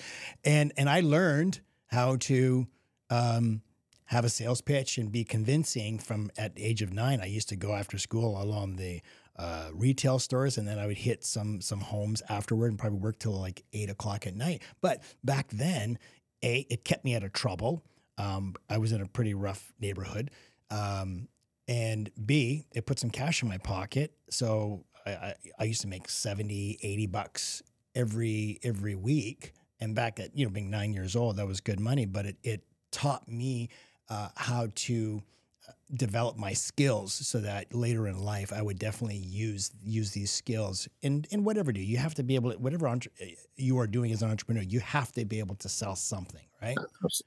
and 0.43 0.73
and 0.77 0.89
I 0.89 1.01
learned 1.01 1.61
how 1.87 2.17
to. 2.17 2.67
Um, 3.09 3.61
have 4.07 4.25
a 4.25 4.29
sales 4.29 4.61
pitch 4.61 4.97
and 4.97 5.11
be 5.11 5.23
convincing 5.23 5.97
from 5.97 6.29
at 6.37 6.55
the 6.55 6.63
age 6.63 6.81
of 6.81 6.93
nine. 6.93 7.19
I 7.21 7.25
used 7.25 7.49
to 7.49 7.55
go 7.55 7.73
after 7.73 7.97
school 7.97 8.39
along 8.41 8.75
the 8.75 9.01
uh, 9.37 9.69
retail 9.73 10.19
stores, 10.19 10.57
and 10.57 10.67
then 10.67 10.77
I 10.77 10.85
would 10.85 10.97
hit 10.97 11.23
some 11.23 11.61
some 11.61 11.81
homes 11.81 12.21
afterward 12.29 12.67
and 12.67 12.79
probably 12.79 12.99
work 12.99 13.19
till 13.19 13.31
like 13.31 13.63
eight 13.73 13.89
o'clock 13.89 14.27
at 14.27 14.35
night. 14.35 14.61
But 14.81 15.01
back 15.23 15.49
then, 15.49 15.97
a 16.43 16.65
it 16.69 16.85
kept 16.85 17.03
me 17.03 17.15
out 17.15 17.23
of 17.23 17.33
trouble. 17.33 17.83
Um, 18.17 18.55
I 18.69 18.77
was 18.77 18.91
in 18.91 19.01
a 19.01 19.07
pretty 19.07 19.33
rough 19.33 19.73
neighborhood, 19.79 20.29
um, 20.69 21.27
and 21.67 22.11
b 22.23 22.65
it 22.73 22.85
put 22.85 22.99
some 22.99 23.09
cash 23.09 23.41
in 23.41 23.49
my 23.49 23.57
pocket. 23.57 24.13
So 24.29 24.85
I, 25.05 25.33
I, 25.59 25.63
used 25.65 25.81
to 25.81 25.87
make 25.87 26.09
70, 26.09 26.79
80 26.81 27.07
bucks 27.07 27.63
every 27.95 28.59
every 28.63 28.95
week. 28.95 29.53
And 29.79 29.95
back 29.95 30.19
at 30.19 30.37
you 30.37 30.45
know 30.45 30.51
being 30.51 30.69
nine 30.69 30.93
years 30.93 31.15
old, 31.15 31.37
that 31.37 31.47
was 31.47 31.59
good 31.59 31.79
money. 31.79 32.05
But 32.05 32.25
it 32.25 32.37
it 32.43 32.63
taught 32.91 33.27
me 33.27 33.69
uh, 34.09 34.29
how 34.35 34.69
to 34.75 35.21
uh, 35.67 35.71
develop 35.93 36.37
my 36.37 36.53
skills 36.53 37.13
so 37.13 37.39
that 37.39 37.73
later 37.73 38.07
in 38.07 38.17
life 38.17 38.53
I 38.53 38.61
would 38.61 38.79
definitely 38.79 39.17
use 39.17 39.71
use 39.83 40.11
these 40.11 40.31
skills 40.31 40.87
in 41.01 41.25
in 41.31 41.43
whatever 41.43 41.71
do 41.71 41.81
you 41.81 41.97
have 41.97 42.13
to 42.15 42.23
be 42.23 42.35
able 42.35 42.51
to 42.51 42.57
whatever 42.59 42.87
entre- 42.87 43.11
you 43.55 43.79
are 43.79 43.87
doing 43.87 44.11
as 44.11 44.21
an 44.21 44.29
entrepreneur 44.29 44.61
you 44.61 44.79
have 44.81 45.11
to 45.13 45.25
be 45.25 45.39
able 45.39 45.55
to 45.55 45.69
sell 45.69 45.95
something 45.95 46.43
right 46.61 46.77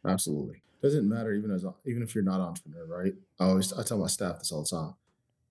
Absolutely. 0.07 0.63
Doesn't 0.83 1.09
matter 1.09 1.33
even 1.33 1.51
as 1.51 1.65
even 1.85 2.03
if 2.03 2.15
you're 2.15 2.25
not 2.25 2.41
an 2.41 2.47
entrepreneur, 2.49 2.87
right? 2.87 3.15
I 3.41 3.47
always 3.47 3.73
I 3.73 3.83
tell 3.83 3.99
my 3.99 4.07
staff 4.07 4.39
this 4.39 4.53
all 4.53 4.63
the 4.63 4.69
time. 4.69 4.95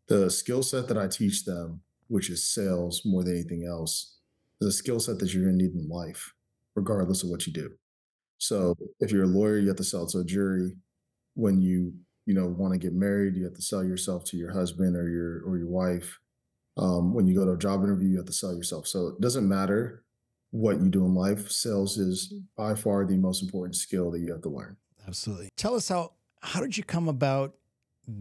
The 0.07 0.29
skill 0.29 0.63
set 0.63 0.87
that 0.87 0.97
I 0.97 1.07
teach 1.07 1.45
them, 1.45 1.81
which 2.07 2.29
is 2.29 2.47
sales 2.47 3.01
more 3.05 3.23
than 3.23 3.33
anything 3.33 3.65
else, 3.65 4.17
is 4.61 4.67
a 4.67 4.71
skill 4.71 4.99
set 4.99 5.19
that 5.19 5.33
you're 5.33 5.45
gonna 5.45 5.57
need 5.57 5.73
in 5.73 5.87
life, 5.89 6.33
regardless 6.75 7.23
of 7.23 7.29
what 7.29 7.45
you 7.47 7.53
do. 7.53 7.71
So 8.37 8.75
if 8.99 9.11
you're 9.11 9.23
a 9.23 9.27
lawyer, 9.27 9.57
you 9.57 9.67
have 9.67 9.77
to 9.77 9.83
sell 9.83 10.07
to 10.07 10.19
a 10.19 10.25
jury. 10.25 10.75
When 11.35 11.61
you 11.61 11.93
you 12.25 12.33
know 12.33 12.47
want 12.47 12.73
to 12.73 12.79
get 12.79 12.93
married, 12.93 13.35
you 13.35 13.43
have 13.43 13.55
to 13.55 13.61
sell 13.61 13.83
yourself 13.83 14.25
to 14.25 14.37
your 14.37 14.51
husband 14.53 14.95
or 14.95 15.09
your 15.09 15.41
or 15.45 15.57
your 15.57 15.67
wife. 15.67 16.19
Um, 16.77 17.13
when 17.13 17.27
you 17.27 17.35
go 17.35 17.45
to 17.45 17.51
a 17.51 17.57
job 17.57 17.83
interview, 17.83 18.09
you 18.09 18.17
have 18.17 18.25
to 18.25 18.33
sell 18.33 18.53
yourself. 18.53 18.87
So 18.87 19.07
it 19.07 19.21
doesn't 19.21 19.47
matter 19.47 20.03
what 20.51 20.81
you 20.81 20.89
do 20.89 21.05
in 21.05 21.13
life. 21.15 21.49
Sales 21.49 21.97
is 21.97 22.33
by 22.57 22.75
far 22.75 23.05
the 23.05 23.17
most 23.17 23.41
important 23.41 23.75
skill 23.75 24.11
that 24.11 24.19
you 24.19 24.31
have 24.31 24.41
to 24.41 24.49
learn. 24.49 24.77
absolutely 25.07 25.49
tell 25.55 25.75
us 25.75 25.89
how 25.89 26.11
how 26.41 26.61
did 26.61 26.77
you 26.77 26.83
come 26.83 27.07
about 27.07 27.55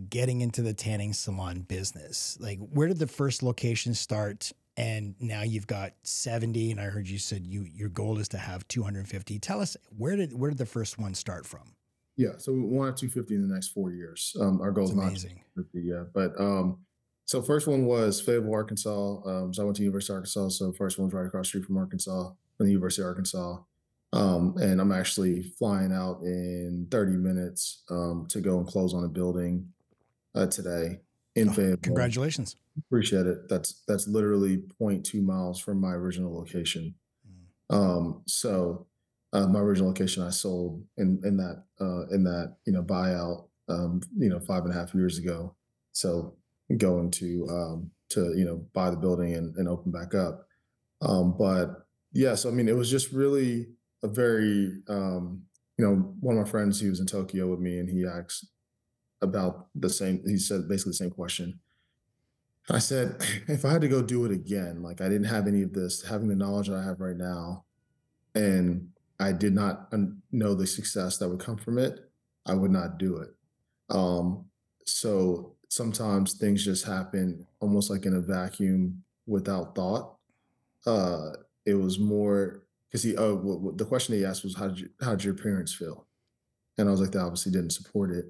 getting 0.08 0.40
into 0.40 0.62
the 0.62 0.74
tanning 0.74 1.12
salon 1.12 1.60
business 1.60 2.36
like 2.40 2.58
where 2.58 2.88
did 2.88 2.98
the 2.98 3.06
first 3.06 3.42
location 3.42 3.94
start 3.94 4.52
and 4.76 5.14
now 5.20 5.42
you've 5.42 5.66
got 5.66 5.92
70 6.02 6.70
and 6.70 6.80
i 6.80 6.84
heard 6.84 7.08
you 7.08 7.18
said 7.18 7.46
you 7.46 7.62
your 7.62 7.88
goal 7.88 8.18
is 8.18 8.28
to 8.28 8.38
have 8.38 8.66
250 8.68 9.38
tell 9.38 9.60
us 9.60 9.76
where 9.96 10.16
did 10.16 10.32
where 10.32 10.50
did 10.50 10.58
the 10.58 10.66
first 10.66 10.98
one 10.98 11.14
start 11.14 11.46
from 11.46 11.74
Yeah, 12.16 12.38
so 12.38 12.52
we 12.52 12.60
want 12.60 12.96
250 12.96 13.34
in 13.34 13.48
the 13.48 13.52
next 13.52 13.68
four 13.68 13.90
years. 13.90 14.36
Um, 14.40 14.60
our 14.60 14.70
goal 14.70 14.84
it's 14.84 14.92
is 14.92 14.96
not 14.96 15.08
amazing 15.08 15.42
250, 15.56 15.80
yeah. 15.80 16.04
But 16.14 16.40
um, 16.40 16.78
so 17.24 17.42
first 17.42 17.66
one 17.66 17.86
was 17.86 18.20
Fayetteville, 18.20 18.54
Arkansas. 18.54 19.16
Um, 19.26 19.52
so 19.52 19.62
I 19.62 19.64
went 19.64 19.76
to 19.78 19.82
University 19.82 20.12
of 20.12 20.16
Arkansas. 20.18 20.50
So 20.50 20.72
first 20.72 20.98
one's 20.98 21.12
right 21.12 21.26
across 21.26 21.46
the 21.46 21.48
street 21.48 21.64
from 21.64 21.76
Arkansas, 21.76 22.30
from 22.56 22.66
the 22.66 22.72
University 22.72 23.02
of 23.02 23.08
Arkansas. 23.08 23.58
Um, 24.14 24.54
and 24.58 24.80
I'm 24.80 24.92
actually 24.92 25.42
flying 25.42 25.92
out 25.92 26.20
in 26.22 26.86
30 26.90 27.16
minutes 27.16 27.82
um, 27.90 28.26
to 28.30 28.40
go 28.40 28.58
and 28.58 28.66
close 28.66 28.94
on 28.94 29.04
a 29.04 29.08
building 29.08 29.68
uh, 30.36 30.46
today 30.46 31.00
in 31.34 31.48
oh, 31.48 31.52
Fayetteville. 31.52 31.76
congratulations 31.78 32.56
Appreciate 32.76 33.26
it. 33.26 33.48
That's 33.48 33.82
that's 33.86 34.08
literally 34.08 34.64
0.2 34.80 35.22
miles 35.22 35.60
from 35.60 35.80
my 35.80 35.92
original 35.92 36.34
location. 36.36 36.94
Mm. 37.70 37.76
Um, 37.76 38.22
so 38.26 38.86
uh, 39.32 39.46
my 39.46 39.60
original 39.60 39.88
location 39.88 40.24
I 40.24 40.30
sold 40.30 40.82
in 40.96 41.20
in 41.24 41.36
that 41.36 41.62
uh, 41.80 42.06
in 42.08 42.24
that 42.24 42.56
you 42.66 42.72
know 42.72 42.82
buyout 42.82 43.46
um, 43.68 44.00
you 44.18 44.28
know 44.28 44.40
five 44.40 44.64
and 44.64 44.74
a 44.74 44.76
half 44.76 44.92
years 44.92 45.18
ago. 45.18 45.54
So 45.92 46.34
going 46.76 47.12
to 47.12 47.46
um, 47.48 47.90
to 48.10 48.36
you 48.36 48.44
know 48.44 48.64
buy 48.72 48.90
the 48.90 48.96
building 48.96 49.34
and, 49.34 49.54
and 49.56 49.68
open 49.68 49.92
back 49.92 50.12
up. 50.12 50.48
Um, 51.00 51.36
but 51.38 51.86
yeah, 52.12 52.34
so 52.34 52.48
I 52.48 52.52
mean, 52.52 52.68
it 52.68 52.76
was 52.76 52.90
just 52.90 53.12
really 53.12 53.68
a 54.04 54.08
very 54.08 54.82
um, 54.88 55.42
you 55.76 55.84
know 55.84 56.14
one 56.20 56.36
of 56.36 56.44
my 56.44 56.48
friends 56.48 56.80
he 56.80 56.88
was 56.88 57.00
in 57.00 57.06
Tokyo 57.06 57.48
with 57.48 57.58
me 57.58 57.78
and 57.80 57.88
he 57.88 58.06
asked 58.06 58.46
about 59.20 59.66
the 59.74 59.90
same. 59.90 60.22
He 60.24 60.38
said 60.38 60.68
basically 60.68 60.90
the 60.90 60.96
same 60.96 61.10
question. 61.10 61.58
I 62.70 62.78
said, 62.78 63.16
if 63.48 63.64
I 63.64 63.72
had 63.72 63.80
to 63.80 63.88
go 63.88 64.02
do 64.02 64.24
it 64.24 64.30
again, 64.30 64.82
like 64.82 65.00
I 65.00 65.08
didn't 65.08 65.26
have 65.26 65.48
any 65.48 65.62
of 65.62 65.72
this, 65.72 66.02
having 66.02 66.28
the 66.28 66.36
knowledge 66.36 66.68
that 66.68 66.76
I 66.76 66.84
have 66.84 67.00
right 67.00 67.16
now, 67.16 67.64
and 68.34 68.90
I 69.18 69.32
did 69.32 69.54
not 69.54 69.92
know 70.30 70.54
the 70.54 70.66
success 70.66 71.18
that 71.18 71.28
would 71.28 71.40
come 71.40 71.56
from 71.56 71.78
it, 71.78 72.10
I 72.46 72.54
would 72.54 72.70
not 72.70 72.98
do 72.98 73.18
it. 73.18 73.30
Um, 73.90 74.44
so 74.86 75.54
sometimes 75.68 76.34
things 76.34 76.64
just 76.64 76.84
happen 76.84 77.46
almost 77.60 77.90
like 77.90 78.06
in 78.06 78.14
a 78.14 78.20
vacuum 78.20 79.02
without 79.26 79.74
thought. 79.74 80.16
Uh, 80.86 81.30
it 81.64 81.74
was 81.74 81.98
more 81.98 82.63
because 82.94 83.02
he, 83.02 83.16
oh, 83.16 83.72
the 83.74 83.84
question 83.84 84.14
he 84.14 84.24
asked 84.24 84.44
was, 84.44 84.54
how 84.54 84.68
did 84.68 84.78
you, 84.78 84.88
how 85.02 85.16
did 85.16 85.24
your 85.24 85.34
parents 85.34 85.74
feel? 85.74 86.06
And 86.78 86.86
I 86.86 86.92
was 86.92 87.00
like, 87.00 87.10
they 87.10 87.18
obviously 87.18 87.50
didn't 87.50 87.72
support 87.72 88.12
it. 88.12 88.26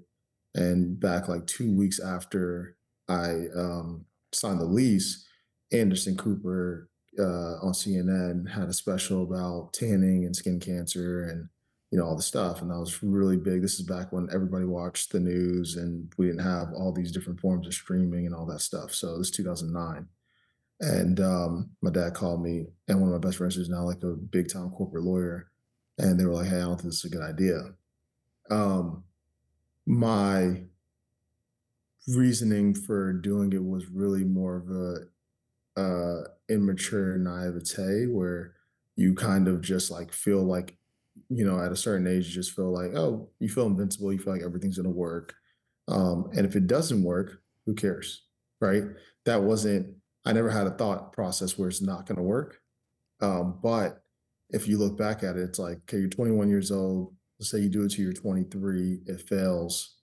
And 0.54 0.98
back 0.98 1.28
like 1.28 1.46
two 1.46 1.76
weeks 1.76 2.00
after 2.00 2.78
I 3.06 3.48
um, 3.54 4.06
signed 4.32 4.60
the 4.60 4.64
lease, 4.64 5.28
Anderson 5.70 6.16
Cooper 6.16 6.88
uh, 7.18 7.56
on 7.60 7.74
CNN 7.74 8.52
had 8.52 8.70
a 8.70 8.72
special 8.72 9.24
about 9.24 9.74
tanning 9.74 10.24
and 10.24 10.34
skin 10.34 10.60
cancer 10.60 11.24
and 11.24 11.50
you 11.90 11.98
know 11.98 12.06
all 12.06 12.16
the 12.16 12.22
stuff, 12.22 12.62
and 12.62 12.70
that 12.70 12.80
was 12.80 13.02
really 13.02 13.36
big. 13.36 13.60
This 13.60 13.78
is 13.78 13.86
back 13.86 14.12
when 14.12 14.28
everybody 14.32 14.64
watched 14.64 15.12
the 15.12 15.20
news 15.20 15.76
and 15.76 16.10
we 16.16 16.26
didn't 16.26 16.42
have 16.42 16.72
all 16.74 16.90
these 16.90 17.12
different 17.12 17.38
forms 17.38 17.66
of 17.66 17.74
streaming 17.74 18.26
and 18.26 18.34
all 18.34 18.46
that 18.46 18.62
stuff. 18.62 18.92
So 18.94 19.18
this 19.18 19.28
is 19.28 19.36
2009, 19.36 20.08
and 20.84 21.20
um, 21.20 21.70
my 21.82 21.90
dad 21.90 22.14
called 22.14 22.42
me, 22.42 22.66
and 22.88 23.00
one 23.00 23.12
of 23.12 23.20
my 23.20 23.26
best 23.26 23.38
friends 23.38 23.56
is 23.56 23.68
now 23.68 23.84
like 23.84 24.02
a 24.02 24.14
big 24.14 24.52
time 24.52 24.70
corporate 24.70 25.04
lawyer, 25.04 25.50
and 25.98 26.18
they 26.18 26.26
were 26.26 26.34
like, 26.34 26.48
"Hey, 26.48 26.56
I 26.58 26.60
don't 26.60 26.76
think 26.76 26.88
this 26.90 27.04
is 27.04 27.12
a 27.12 27.16
good 27.16 27.22
idea." 27.22 27.74
Um, 28.50 29.04
my 29.86 30.64
reasoning 32.08 32.74
for 32.74 33.12
doing 33.12 33.52
it 33.52 33.64
was 33.64 33.86
really 33.88 34.24
more 34.24 34.56
of 34.56 34.70
a 34.70 35.80
uh 35.80 36.28
immature 36.48 37.18
naivete 37.18 38.06
where 38.06 38.54
you 38.96 39.14
kind 39.14 39.48
of 39.48 39.62
just 39.62 39.90
like 39.90 40.12
feel 40.12 40.42
like 40.44 40.76
you 41.30 41.44
know 41.44 41.60
at 41.60 41.72
a 41.72 41.76
certain 41.76 42.06
age 42.06 42.28
you 42.28 42.34
just 42.34 42.52
feel 42.54 42.72
like 42.72 42.92
oh 42.94 43.30
you 43.40 43.48
feel 43.48 43.66
invincible 43.66 44.12
you 44.12 44.18
feel 44.18 44.32
like 44.34 44.42
everything's 44.42 44.76
going 44.78 44.84
to 44.84 44.90
work 44.90 45.34
um 45.88 46.28
and 46.36 46.46
if 46.46 46.56
it 46.56 46.66
doesn't 46.66 47.02
work 47.04 47.42
who 47.66 47.74
cares 47.74 48.26
right 48.60 48.84
that 49.24 49.42
wasn't 49.42 49.94
i 50.24 50.32
never 50.32 50.50
had 50.50 50.66
a 50.66 50.70
thought 50.72 51.12
process 51.12 51.58
where 51.58 51.68
it's 51.68 51.82
not 51.82 52.06
going 52.06 52.16
to 52.16 52.22
work 52.22 52.60
um 53.20 53.60
but 53.62 54.04
if 54.50 54.68
you 54.68 54.78
look 54.78 54.96
back 54.98 55.22
at 55.22 55.36
it 55.36 55.42
it's 55.42 55.58
like 55.58 55.78
okay 55.78 55.98
you're 55.98 56.08
21 56.08 56.48
years 56.50 56.70
old 56.72 57.16
let's 57.40 57.50
say 57.50 57.58
you 57.60 57.70
do 57.70 57.84
it 57.84 57.90
to 57.90 58.02
you're 58.02 58.12
23 58.12 59.00
it 59.06 59.20
fails 59.22 59.98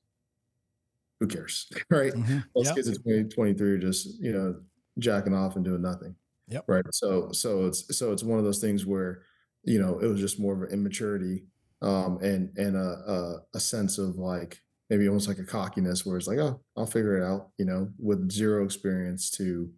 who 1.19 1.27
cares 1.27 1.67
right 1.89 2.13
hmm 2.13 2.41
most 2.55 2.73
Yep. 2.73 2.75
kids 2.75 2.89
at 2.89 3.01
20, 3.03 3.25
23 3.25 3.71
are 3.73 3.77
just 3.77 4.19
you 4.21 4.31
know 4.31 4.61
jacking 4.99 5.33
off 5.33 5.55
and 5.55 5.65
doing 5.65 5.81
nothing 5.81 6.15
Yep. 6.47 6.67
right 6.67 6.85
so 6.91 7.31
so 7.31 7.65
it's 7.67 7.97
so 7.97 8.11
it's 8.11 8.23
one 8.23 8.39
of 8.39 8.45
those 8.45 8.59
things 8.59 8.85
where 8.85 9.23
you 9.63 9.79
know 9.79 9.99
it 9.99 10.07
was 10.07 10.19
just 10.19 10.39
more 10.39 10.53
of 10.55 10.61
an 10.63 10.73
immaturity 10.73 11.45
um 11.81 12.17
and 12.21 12.57
and 12.57 12.75
a, 12.75 12.79
a 12.79 13.37
a 13.55 13.59
sense 13.59 13.97
of 13.97 14.15
like 14.17 14.61
maybe 14.89 15.07
almost 15.07 15.27
like 15.27 15.39
a 15.39 15.45
cockiness 15.45 16.05
where 16.05 16.17
it's 16.17 16.27
like 16.27 16.39
oh 16.39 16.61
i'll 16.77 16.85
figure 16.85 17.17
it 17.17 17.23
out 17.25 17.51
you 17.57 17.65
know 17.65 17.89
with 17.99 18.31
zero 18.31 18.63
experience 18.65 19.29
to 19.31 19.73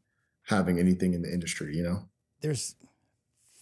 having 0.47 0.79
anything 0.79 1.13
in 1.13 1.21
the 1.21 1.31
industry 1.31 1.75
you 1.75 1.83
know 1.83 2.07
There's 2.41 2.75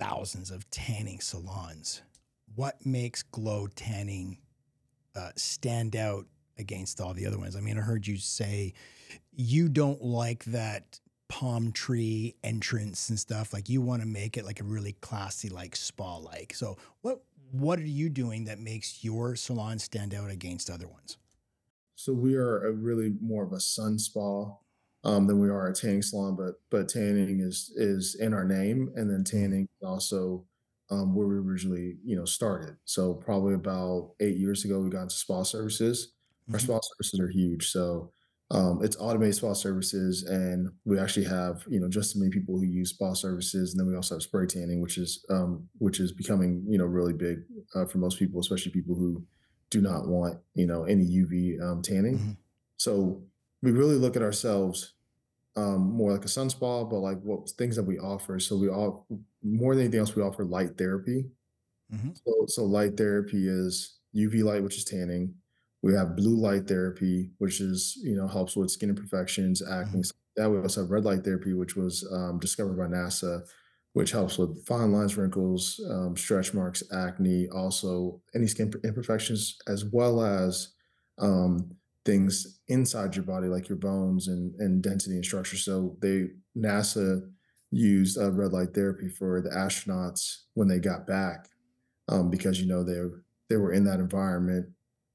thousands 0.01 0.49
of 0.49 0.69
tanning 0.71 1.19
salons. 1.19 2.01
What 2.55 2.83
makes 2.83 3.23
GloTanning 3.23 4.37
uh, 5.15 5.29
stand 5.35 5.95
out 5.95 6.25
against 6.57 6.99
all 6.99 7.13
the 7.13 7.27
other 7.27 7.37
ones? 7.37 7.55
I 7.55 7.59
mean, 7.59 7.77
I 7.77 7.81
heard 7.81 8.07
you 8.07 8.17
say 8.17 8.73
you 9.31 9.69
don't 9.69 10.01
like 10.01 10.43
that 10.45 10.99
palm 11.29 11.71
tree 11.71 12.35
entrance 12.43 13.09
and 13.09 13.19
stuff. 13.19 13.53
Like 13.53 13.69
you 13.69 13.79
want 13.79 14.01
to 14.01 14.07
make 14.07 14.37
it 14.37 14.45
like 14.45 14.59
a 14.59 14.63
really 14.63 14.93
classy, 14.93 15.49
like 15.49 15.75
spa 15.75 16.17
like. 16.17 16.55
So 16.55 16.77
what 17.01 17.21
what 17.51 17.77
are 17.79 17.83
you 17.83 18.09
doing 18.09 18.45
that 18.45 18.59
makes 18.59 19.03
your 19.03 19.35
salon 19.35 19.77
stand 19.77 20.15
out 20.15 20.31
against 20.31 20.69
other 20.69 20.87
ones? 20.87 21.17
So 21.95 22.11
we 22.11 22.35
are 22.35 22.65
a 22.65 22.71
really 22.71 23.13
more 23.21 23.43
of 23.43 23.53
a 23.53 23.59
sun 23.59 23.99
spa 23.99 24.55
um, 25.03 25.27
than 25.27 25.39
we 25.39 25.49
are 25.49 25.67
a 25.67 25.73
tanning 25.73 26.01
salon, 26.01 26.35
but 26.35 26.55
but 26.69 26.89
tanning 26.89 27.39
is 27.39 27.71
is 27.75 28.15
in 28.15 28.33
our 28.33 28.45
name, 28.45 28.91
and 28.95 29.09
then 29.09 29.23
Mhm. 29.33 29.41
tanning 29.41 29.63
is 29.81 29.87
also 29.87 30.47
um, 30.89 31.15
where 31.15 31.27
we 31.27 31.35
originally 31.35 31.97
you 32.03 32.15
know 32.15 32.25
started. 32.25 32.77
So 32.85 33.15
probably 33.15 33.53
about 33.53 34.15
eight 34.19 34.37
years 34.37 34.65
ago, 34.65 34.79
we 34.81 34.89
got 34.89 35.03
into 35.03 35.15
spa 35.15 35.43
services. 35.43 36.13
Our 36.53 36.59
Mhm. 36.59 36.59
spa 36.59 36.79
services 36.81 37.19
are 37.19 37.29
huge, 37.29 37.69
so 37.71 38.11
um, 38.51 38.83
it's 38.83 38.97
automated 38.97 39.35
spa 39.35 39.53
services, 39.53 40.23
and 40.23 40.69
we 40.85 40.99
actually 40.99 41.25
have 41.25 41.63
you 41.69 41.79
know 41.79 41.87
just 41.89 42.15
as 42.15 42.19
many 42.19 42.31
people 42.31 42.57
who 42.59 42.65
use 42.65 42.89
spa 42.91 43.13
services, 43.13 43.71
and 43.73 43.79
then 43.79 43.87
we 43.87 43.95
also 43.95 44.15
have 44.15 44.21
spray 44.23 44.45
tanning, 44.45 44.81
which 44.81 44.97
is 44.97 45.25
um, 45.29 45.69
which 45.79 45.99
is 45.99 46.11
becoming 46.11 46.65
you 46.69 46.77
know 46.77 46.85
really 46.85 47.13
big 47.13 47.39
uh, 47.75 47.85
for 47.85 47.97
most 47.97 48.19
people, 48.19 48.39
especially 48.39 48.71
people 48.71 48.95
who 48.95 49.25
do 49.69 49.81
not 49.81 50.07
want 50.07 50.41
you 50.55 50.67
know 50.67 50.83
any 50.83 51.05
UV 51.05 51.59
um, 51.61 51.81
tanning. 51.81 52.19
Mhm. 52.19 52.37
So 52.77 53.23
we 53.61 53.71
really 53.71 53.95
look 53.95 54.15
at 54.15 54.21
ourselves 54.21 54.93
um, 55.57 55.81
more 55.93 56.11
like 56.13 56.25
a 56.25 56.29
sun 56.29 56.49
spa, 56.49 56.83
but 56.85 56.99
like 56.99 57.19
what 57.21 57.49
things 57.51 57.75
that 57.77 57.83
we 57.83 57.99
offer. 57.99 58.39
So 58.39 58.57
we 58.57 58.69
all 58.69 59.07
more 59.43 59.75
than 59.75 59.83
anything 59.85 60.01
else, 60.01 60.15
we 60.15 60.23
offer 60.23 60.45
light 60.45 60.77
therapy. 60.77 61.31
Mhm. 61.89 62.13
So, 62.25 62.45
so 62.47 62.65
light 62.65 62.97
therapy 62.97 63.47
is 63.47 63.99
UV 64.13 64.43
light, 64.43 64.63
which 64.63 64.77
is 64.77 64.85
tanning. 64.85 65.35
We 65.81 65.93
have 65.93 66.15
blue 66.15 66.35
light 66.35 66.67
therapy, 66.67 67.31
which 67.39 67.59
is 67.61 67.97
you 68.03 68.15
know 68.15 68.27
helps 68.27 68.55
with 68.55 68.71
skin 68.71 68.89
imperfections, 68.89 69.61
acne. 69.61 69.99
Mhm. 69.99 70.05
like 70.05 70.11
That 70.35 70.51
we 70.51 70.59
also 70.59 70.81
have 70.81 70.91
red 70.91 71.05
light 71.05 71.23
therapy, 71.23 71.53
which 71.53 71.75
was 71.75 72.07
um, 72.11 72.39
discovered 72.39 72.77
by 72.77 72.87
NASA, 72.87 73.43
which 73.93 74.11
helps 74.11 74.37
with 74.37 74.65
fine 74.65 74.91
lines, 74.91 75.17
wrinkles, 75.17 75.79
um, 75.89 76.15
stretch 76.15 76.53
marks, 76.53 76.83
acne, 76.91 77.49
also 77.49 78.21
any 78.35 78.47
skin 78.47 78.71
imperfections, 78.83 79.57
as 79.67 79.83
well 79.85 80.21
as 80.21 80.69
um, 81.17 81.77
things 82.05 82.59
inside 82.67 83.15
your 83.15 83.25
body, 83.25 83.47
like 83.47 83.69
your 83.69 83.77
bones 83.77 84.27
and 84.27 84.55
and 84.59 84.81
density 84.83 85.15
and 85.15 85.25
structure. 85.25 85.57
So 85.57 85.97
they 86.01 86.29
NASA 86.57 87.31
used 87.71 88.17
uh, 88.17 88.31
red 88.31 88.51
light 88.53 88.73
therapy 88.73 89.07
for 89.09 89.41
the 89.41 89.49
astronauts 89.49 90.43
when 90.55 90.67
they 90.67 90.79
got 90.79 91.07
back 91.07 91.47
um, 92.09 92.29
because 92.29 92.59
you 92.59 92.67
know 92.67 92.83
they 92.83 92.99
were 92.99 93.23
they 93.49 93.57
were 93.57 93.73
in 93.73 93.83
that 93.85 93.99
environment 93.99 94.69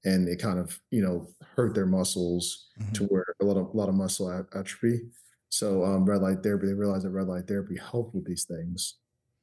and 0.05 0.29
it 0.29 0.41
kind 0.41 0.59
of 0.59 0.81
you 0.91 1.03
know 1.03 1.29
hurt 1.57 1.75
their 1.75 1.87
muscles 1.87 2.69
Mhm. 2.81 2.95
to 2.95 3.05
where 3.07 3.25
a 3.41 3.45
lot 3.45 3.57
of 3.57 3.67
a 3.69 3.77
lot 3.77 3.89
of 3.89 3.95
muscle 3.95 4.31
atrophy. 4.55 5.01
So 5.49 5.85
um, 5.85 6.05
red 6.05 6.23
light 6.23 6.43
therapy, 6.43 6.67
they 6.67 6.75
realized 6.75 7.05
that 7.05 7.11
red 7.11 7.29
light 7.29 7.47
therapy 7.49 7.77
helped 7.79 8.15
with 8.15 8.27
these 8.27 8.45
things. 8.45 8.97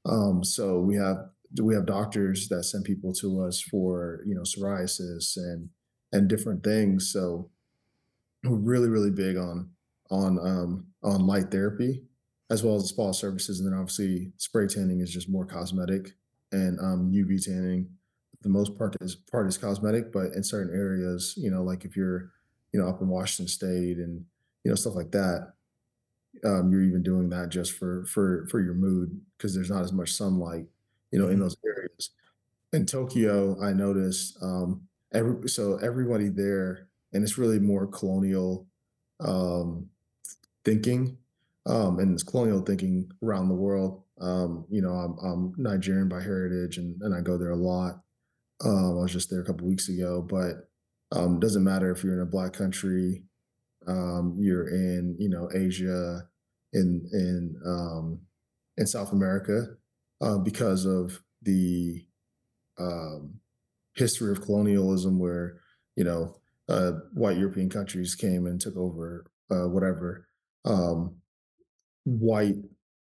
Um, 0.06 0.44
so 0.44 0.80
we 0.80 0.96
have 0.96 1.18
we 1.62 1.74
have 1.76 1.86
doctors 1.86 2.50
that 2.50 2.64
send 2.64 2.84
people 2.86 3.14
to 3.14 3.42
us 3.44 3.62
for 3.62 4.22
you 4.26 4.36
know 4.36 4.42
psoriasis 4.42 5.38
and 5.38 5.70
and 6.14 6.30
different 6.30 6.64
things. 6.64 7.12
So 7.14 7.52
we're 8.44 8.56
really 8.58 8.90
really 8.90 9.12
big 9.12 9.38
on 9.38 9.72
on 10.12 10.40
um, 10.40 10.88
on 11.04 11.26
light 11.26 11.52
therapy 11.52 12.04
as 12.50 12.64
well 12.64 12.76
as 12.76 12.90
spa 12.90 13.12
services, 13.12 13.60
and 13.60 13.68
then 13.72 13.78
obviously 13.80 14.32
spray 14.38 14.68
tanning 14.68 15.00
is 15.00 15.12
just 15.12 15.30
more 15.30 15.46
cosmetic 15.46 16.12
and 16.52 16.80
um, 16.80 17.12
UV 17.12 17.40
tanning. 17.40 17.90
The 18.42 18.50
most 18.50 18.78
part 18.78 18.96
is 19.02 19.16
part 19.16 19.48
is 19.48 19.58
cosmetic, 19.58 20.12
but 20.12 20.34
in 20.34 20.44
certain 20.44 20.76
areas, 20.78 21.34
you 21.38 21.50
know, 21.50 21.64
like 21.64 21.86
if 21.86 21.96
you're, 21.96 22.32
you 22.74 22.80
know, 22.82 22.88
up 22.88 23.02
in 23.02 23.08
Washington 23.08 23.48
State 23.48 23.98
and 23.98 24.26
you 24.64 24.70
know 24.72 24.76
stuff 24.76 24.96
like 24.96 25.12
that, 25.12 25.54
um, 26.46 26.72
you're 26.72 26.84
even 26.84 27.04
doing 27.04 27.30
that 27.30 27.50
just 27.50 27.74
for 27.74 28.06
for 28.06 28.48
for 28.48 28.62
your 28.62 28.74
mood 28.74 29.22
because 29.38 29.54
there's 29.56 29.70
not 29.70 29.84
as 29.84 29.94
much 29.94 30.12
sunlight, 30.14 30.66
you 31.12 31.20
know, 31.20 31.30
in 31.30 31.38
Mhm. 31.38 31.42
those 31.42 31.58
areas. 31.66 32.10
In 32.74 32.86
Tokyo, 32.86 33.60
I 33.62 33.74
noticed 33.74 34.38
um, 34.42 34.88
every 35.14 35.50
so 35.50 35.78
everybody 35.78 36.30
there, 36.30 36.88
and 37.12 37.24
it's 37.24 37.38
really 37.38 37.60
more 37.60 37.88
colonial 37.88 38.68
um, 39.20 39.90
thinking, 40.66 41.18
um, 41.66 42.00
and 42.00 42.14
it's 42.14 42.24
colonial 42.24 42.62
thinking 42.62 43.12
around 43.24 43.50
the 43.50 43.56
world. 43.56 44.04
Um, 44.22 44.66
you 44.70 44.82
know, 44.82 44.92
I'm, 44.92 45.18
I'm 45.20 45.54
Nigerian 45.58 46.08
by 46.08 46.22
heritage, 46.22 46.78
and, 46.78 47.02
and 47.02 47.16
I 47.16 47.22
go 47.22 47.38
there 47.38 47.52
a 47.52 47.56
lot. 47.56 48.02
Um, 48.64 48.98
I 49.00 49.02
was 49.02 49.12
just 49.12 49.30
there 49.30 49.42
a 49.42 49.46
couple 49.46 49.68
weeks 49.68 49.90
ago, 49.90 50.22
but 50.22 50.70
um, 51.12 51.40
doesn't 51.40 51.64
matter 51.64 51.92
if 51.92 52.04
you're 52.04 52.14
in 52.14 52.22
a 52.22 52.26
black 52.26 52.54
country, 52.54 53.24
um, 53.88 54.38
you're 54.40 54.70
in 54.70 55.16
you 55.20 55.30
know 55.30 55.50
Asia, 55.54 56.28
in 56.74 57.08
in 57.12 57.56
um, 57.66 58.22
in 58.78 58.88
South 58.88 59.12
America, 59.12 59.68
uh, 60.22 60.38
because 60.38 60.86
of 60.86 61.22
the 61.42 62.06
um, 62.80 63.40
history 63.96 64.32
of 64.32 64.42
colonialism 64.42 65.20
where 65.20 65.60
you 65.96 66.04
know 66.04 66.36
uh, 66.70 66.92
white 67.14 67.38
European 67.38 67.70
countries 67.70 68.16
came 68.16 68.46
and 68.46 68.60
took 68.60 68.78
over 68.78 69.26
uh, 69.52 69.68
whatever. 69.68 70.28
Um, 70.66 71.16
white 72.06 72.56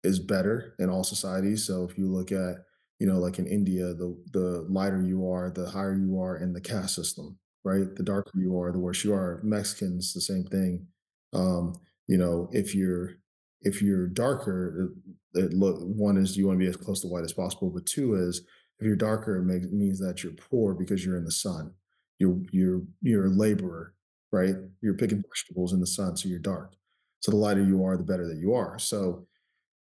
is 0.04 0.20
better 0.20 0.74
in 0.78 0.88
all 0.88 1.04
societies. 1.04 1.66
So 1.66 1.84
if 1.84 1.98
you 1.98 2.06
look 2.06 2.32
at, 2.32 2.56
you 2.98 3.06
know, 3.06 3.18
like 3.18 3.38
in 3.38 3.46
India, 3.46 3.94
the 3.94 4.16
the 4.32 4.66
lighter 4.68 5.02
you 5.02 5.30
are, 5.30 5.50
the 5.50 5.68
higher 5.68 5.94
you 5.94 6.20
are 6.20 6.36
in 6.36 6.52
the 6.52 6.60
caste 6.60 6.94
system, 6.94 7.38
right? 7.64 7.94
The 7.94 8.02
darker 8.02 8.38
you 8.38 8.58
are, 8.60 8.72
the 8.72 8.78
worse 8.78 9.04
you 9.04 9.12
are. 9.12 9.40
Mexicans, 9.42 10.12
the 10.12 10.20
same 10.20 10.44
thing. 10.44 10.86
Um, 11.32 11.74
you 12.06 12.16
know, 12.16 12.48
if 12.52 12.74
you're 12.74 13.16
if 13.62 13.82
you're 13.82 14.06
darker, 14.06 14.92
it, 15.34 15.44
it 15.44 15.52
look 15.52 15.78
one 15.80 16.16
is 16.16 16.36
you 16.36 16.46
want 16.46 16.58
to 16.58 16.64
be 16.64 16.68
as 16.68 16.76
close 16.76 17.00
to 17.02 17.08
white 17.08 17.24
as 17.24 17.32
possible, 17.32 17.70
but 17.70 17.86
two 17.86 18.14
is 18.14 18.42
if 18.78 18.86
you're 18.86 18.96
darker, 18.96 19.36
it 19.36 19.44
makes, 19.44 19.66
means 19.72 19.98
that 20.00 20.22
you're 20.22 20.32
poor 20.32 20.74
because 20.74 21.04
you're 21.04 21.16
in 21.16 21.24
the 21.24 21.30
sun. 21.30 21.72
You're 22.18 22.38
you're 22.50 22.82
you're 23.02 23.26
a 23.26 23.30
laborer, 23.30 23.94
right? 24.32 24.54
You're 24.80 24.94
picking 24.94 25.22
vegetables 25.28 25.72
in 25.72 25.80
the 25.80 25.86
sun, 25.86 26.16
so 26.16 26.28
you're 26.28 26.38
dark. 26.38 26.74
So 27.20 27.30
the 27.30 27.36
lighter 27.36 27.62
you 27.62 27.84
are, 27.84 27.96
the 27.96 28.04
better 28.04 28.26
that 28.28 28.38
you 28.38 28.54
are. 28.54 28.78
So 28.78 29.26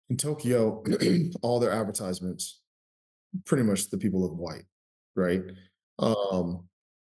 in 0.09 0.17
Tokyo, 0.17 0.83
all 1.41 1.59
their 1.59 1.71
advertisements, 1.71 2.61
pretty 3.45 3.63
much 3.63 3.89
the 3.89 3.97
people 3.97 4.21
look 4.21 4.33
white, 4.33 4.65
right? 5.15 5.41
Um, 5.99 6.67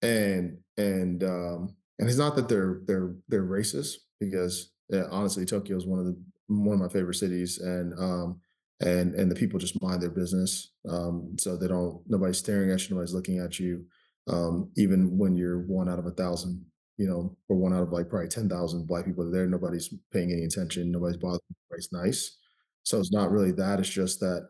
and 0.01 0.57
and 0.77 1.23
um, 1.23 1.75
and 1.99 2.09
it's 2.09 2.17
not 2.17 2.35
that 2.35 2.49
they're 2.49 2.81
they're 2.85 3.15
they're 3.29 3.43
racist 3.43 3.95
because 4.19 4.71
yeah, 4.89 5.03
honestly, 5.09 5.45
Tokyo 5.45 5.77
is 5.77 5.85
one 5.85 5.99
of 5.99 6.05
the 6.05 6.17
one 6.47 6.75
of 6.75 6.79
my 6.79 6.89
favorite 6.89 7.15
cities, 7.15 7.59
and 7.59 7.93
um, 7.99 8.39
and 8.83 9.15
and 9.15 9.31
the 9.31 9.35
people 9.35 9.59
just 9.59 9.81
mind 9.81 10.01
their 10.01 10.11
business, 10.11 10.71
um, 10.89 11.35
so 11.39 11.57
they 11.57 11.67
don't 11.67 12.01
nobody's 12.07 12.39
staring 12.39 12.71
at 12.71 12.83
you, 12.89 12.95
nobody's 12.95 13.13
looking 13.15 13.39
at 13.39 13.59
you, 13.59 13.85
um, 14.27 14.71
even 14.77 15.17
when 15.17 15.35
you're 15.35 15.59
one 15.61 15.89
out 15.89 15.99
of 15.99 16.05
a 16.05 16.11
thousand, 16.11 16.65
you 16.97 17.07
know, 17.07 17.35
or 17.49 17.57
one 17.57 17.73
out 17.73 17.83
of 17.83 17.91
like 17.91 18.09
probably 18.09 18.29
ten 18.29 18.49
thousand 18.49 18.87
black 18.87 19.05
people 19.05 19.29
there, 19.31 19.47
nobody's 19.47 19.93
paying 20.11 20.31
any 20.31 20.43
attention, 20.45 20.91
nobody's 20.91 21.17
bothering, 21.17 21.41
everybody's 21.69 21.91
nice. 21.91 22.37
So 22.83 22.99
it's 22.99 23.11
not 23.13 23.31
really 23.31 23.51
that. 23.53 23.79
It's 23.79 23.89
just 23.89 24.19
that, 24.19 24.49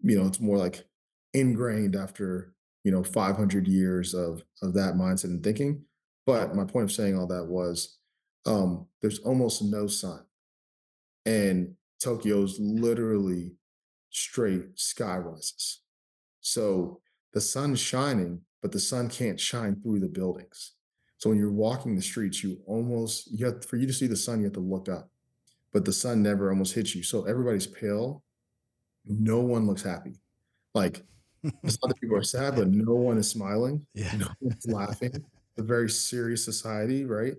you 0.00 0.18
know, 0.20 0.26
it's 0.26 0.40
more 0.40 0.58
like 0.58 0.84
ingrained 1.34 1.96
after, 1.96 2.54
you 2.84 2.92
know, 2.92 3.02
500 3.04 3.66
years 3.68 4.14
of 4.14 4.42
of 4.62 4.74
that 4.74 4.94
mindset 4.94 5.24
and 5.24 5.42
thinking. 5.44 5.84
But 6.26 6.54
my 6.54 6.64
point 6.64 6.84
of 6.84 6.92
saying 6.92 7.18
all 7.18 7.26
that 7.28 7.46
was, 7.46 7.98
um, 8.46 8.86
there's 9.02 9.18
almost 9.20 9.62
no 9.62 9.86
sun, 9.86 10.20
and 11.26 11.74
Tokyo's 12.02 12.58
literally 12.58 13.52
straight 14.10 14.78
sky 14.78 15.16
rises. 15.16 15.80
So 16.40 17.00
the 17.32 17.40
sun's 17.40 17.80
shining, 17.80 18.42
but 18.62 18.72
the 18.72 18.80
sun 18.80 19.08
can't 19.08 19.40
shine 19.40 19.76
through 19.80 20.00
the 20.00 20.08
buildings. 20.08 20.72
So 21.18 21.30
when 21.30 21.38
you're 21.38 21.52
walking 21.52 21.96
the 21.96 22.02
streets, 22.02 22.42
you 22.42 22.58
almost 22.66 23.30
you 23.30 23.46
have 23.46 23.64
for 23.64 23.76
you 23.76 23.86
to 23.86 23.92
see 23.92 24.06
the 24.06 24.16
sun, 24.16 24.40
you 24.40 24.44
have 24.44 24.54
to 24.54 24.60
look 24.60 24.88
up 24.88 25.10
but 25.72 25.84
the 25.84 25.92
sun 25.92 26.22
never 26.22 26.50
almost 26.50 26.74
hits 26.74 26.94
you. 26.94 27.02
So 27.02 27.24
everybody's 27.24 27.66
pale. 27.66 28.22
No 29.06 29.40
one 29.40 29.66
looks 29.66 29.82
happy. 29.82 30.20
Like 30.74 31.04
it's 31.42 31.78
not 31.82 31.88
that 31.88 32.00
people 32.00 32.16
are 32.16 32.22
sad, 32.22 32.56
but 32.56 32.68
no 32.68 32.94
one 32.94 33.18
is 33.18 33.28
smiling. 33.28 33.86
Yeah. 33.94 34.14
No 34.16 34.28
one's 34.40 34.66
laughing. 34.66 35.24
A 35.58 35.62
very 35.62 35.90
serious 35.90 36.44
society, 36.44 37.04
right? 37.04 37.34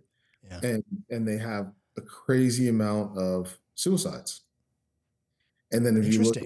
Yeah. 0.49 0.59
And 0.63 0.83
and 1.09 1.27
they 1.27 1.37
have 1.37 1.71
a 1.97 2.01
crazy 2.01 2.69
amount 2.69 3.17
of 3.17 3.57
suicides. 3.75 4.41
And 5.71 5.85
then 5.85 5.97
if 5.97 6.11
you 6.11 6.23
look. 6.23 6.37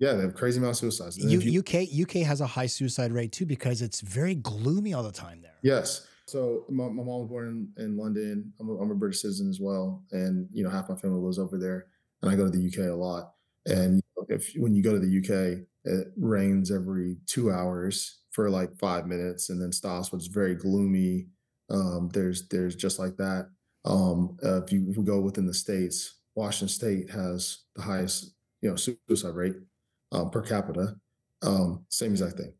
Yeah, 0.00 0.14
they 0.14 0.22
have 0.22 0.34
crazy 0.34 0.58
amount 0.58 0.72
of 0.72 0.78
suicides. 0.78 1.18
You, 1.18 1.38
U- 1.38 1.60
UK 1.60 1.86
UK 2.02 2.26
has 2.26 2.40
a 2.40 2.46
high 2.46 2.66
suicide 2.66 3.12
rate 3.12 3.32
too 3.32 3.46
because 3.46 3.82
it's 3.82 4.00
very 4.00 4.34
gloomy 4.34 4.94
all 4.94 5.02
the 5.02 5.12
time 5.12 5.40
there. 5.42 5.58
yes. 5.62 6.06
So 6.26 6.64
my, 6.68 6.84
my 6.84 7.02
mom 7.02 7.22
was 7.22 7.28
born 7.28 7.72
in, 7.76 7.84
in 7.84 7.96
London. 7.96 8.52
I'm 8.60 8.68
a, 8.68 8.76
I'm 8.76 8.90
a 8.92 8.94
British 8.94 9.20
citizen 9.20 9.50
as 9.50 9.58
well, 9.60 10.04
and 10.12 10.48
you 10.52 10.62
know 10.62 10.70
half 10.70 10.88
my 10.88 10.94
family 10.94 11.18
lives 11.20 11.40
over 11.40 11.58
there, 11.58 11.86
and 12.22 12.30
I 12.30 12.36
go 12.36 12.44
to 12.44 12.50
the 12.50 12.66
UK 12.66 12.88
a 12.88 12.94
lot. 12.94 13.32
And 13.66 14.00
if 14.28 14.52
when 14.56 14.74
you 14.74 14.82
go 14.82 14.92
to 14.92 15.00
the 15.00 15.18
UK, 15.18 15.66
it 15.84 16.08
rains 16.16 16.70
every 16.70 17.16
two 17.26 17.50
hours 17.50 18.20
for 18.30 18.48
like 18.48 18.76
five 18.78 19.06
minutes 19.06 19.50
and 19.50 19.60
then 19.60 19.72
stops, 19.72 20.08
but 20.08 20.18
it's 20.18 20.26
very 20.26 20.54
gloomy. 20.54 21.26
Um, 21.68 22.10
there's 22.12 22.48
there's 22.48 22.76
just 22.76 22.98
like 22.98 23.16
that. 23.16 23.50
Um, 23.84 24.36
uh, 24.44 24.62
if 24.62 24.72
you 24.72 24.86
if 24.88 24.96
we 24.96 25.04
go 25.04 25.20
within 25.20 25.46
the 25.46 25.54
states, 25.54 26.20
Washington 26.36 26.68
State 26.68 27.10
has 27.10 27.64
the 27.74 27.82
highest 27.82 28.34
you 28.62 28.70
know 28.70 28.76
suicide 28.76 29.34
rate 29.34 29.56
um, 30.12 30.30
per 30.30 30.42
capita. 30.42 30.96
Um, 31.42 31.84
same 31.88 32.10
exact 32.10 32.36
thing 32.36 32.52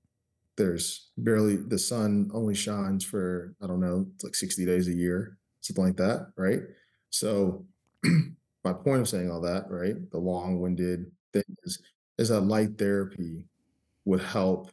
there's 0.60 1.08
barely 1.16 1.56
the 1.56 1.78
sun 1.78 2.30
only 2.34 2.54
shines 2.54 3.02
for 3.02 3.54
I 3.62 3.66
don't 3.66 3.80
know, 3.80 4.06
like 4.22 4.34
60 4.34 4.66
days 4.66 4.88
a 4.88 4.92
year, 4.92 5.38
something 5.62 5.84
like 5.84 5.96
that, 5.96 6.32
right? 6.36 6.60
So 7.08 7.64
my 8.64 8.74
point 8.74 9.00
of 9.00 9.08
saying 9.08 9.30
all 9.30 9.40
that, 9.40 9.70
right? 9.70 9.94
The 10.10 10.18
long-winded 10.18 11.10
thing 11.32 11.44
is 11.64 11.80
is 12.18 12.28
that 12.28 12.42
light 12.42 12.76
therapy 12.76 13.46
would 14.04 14.20
help 14.20 14.70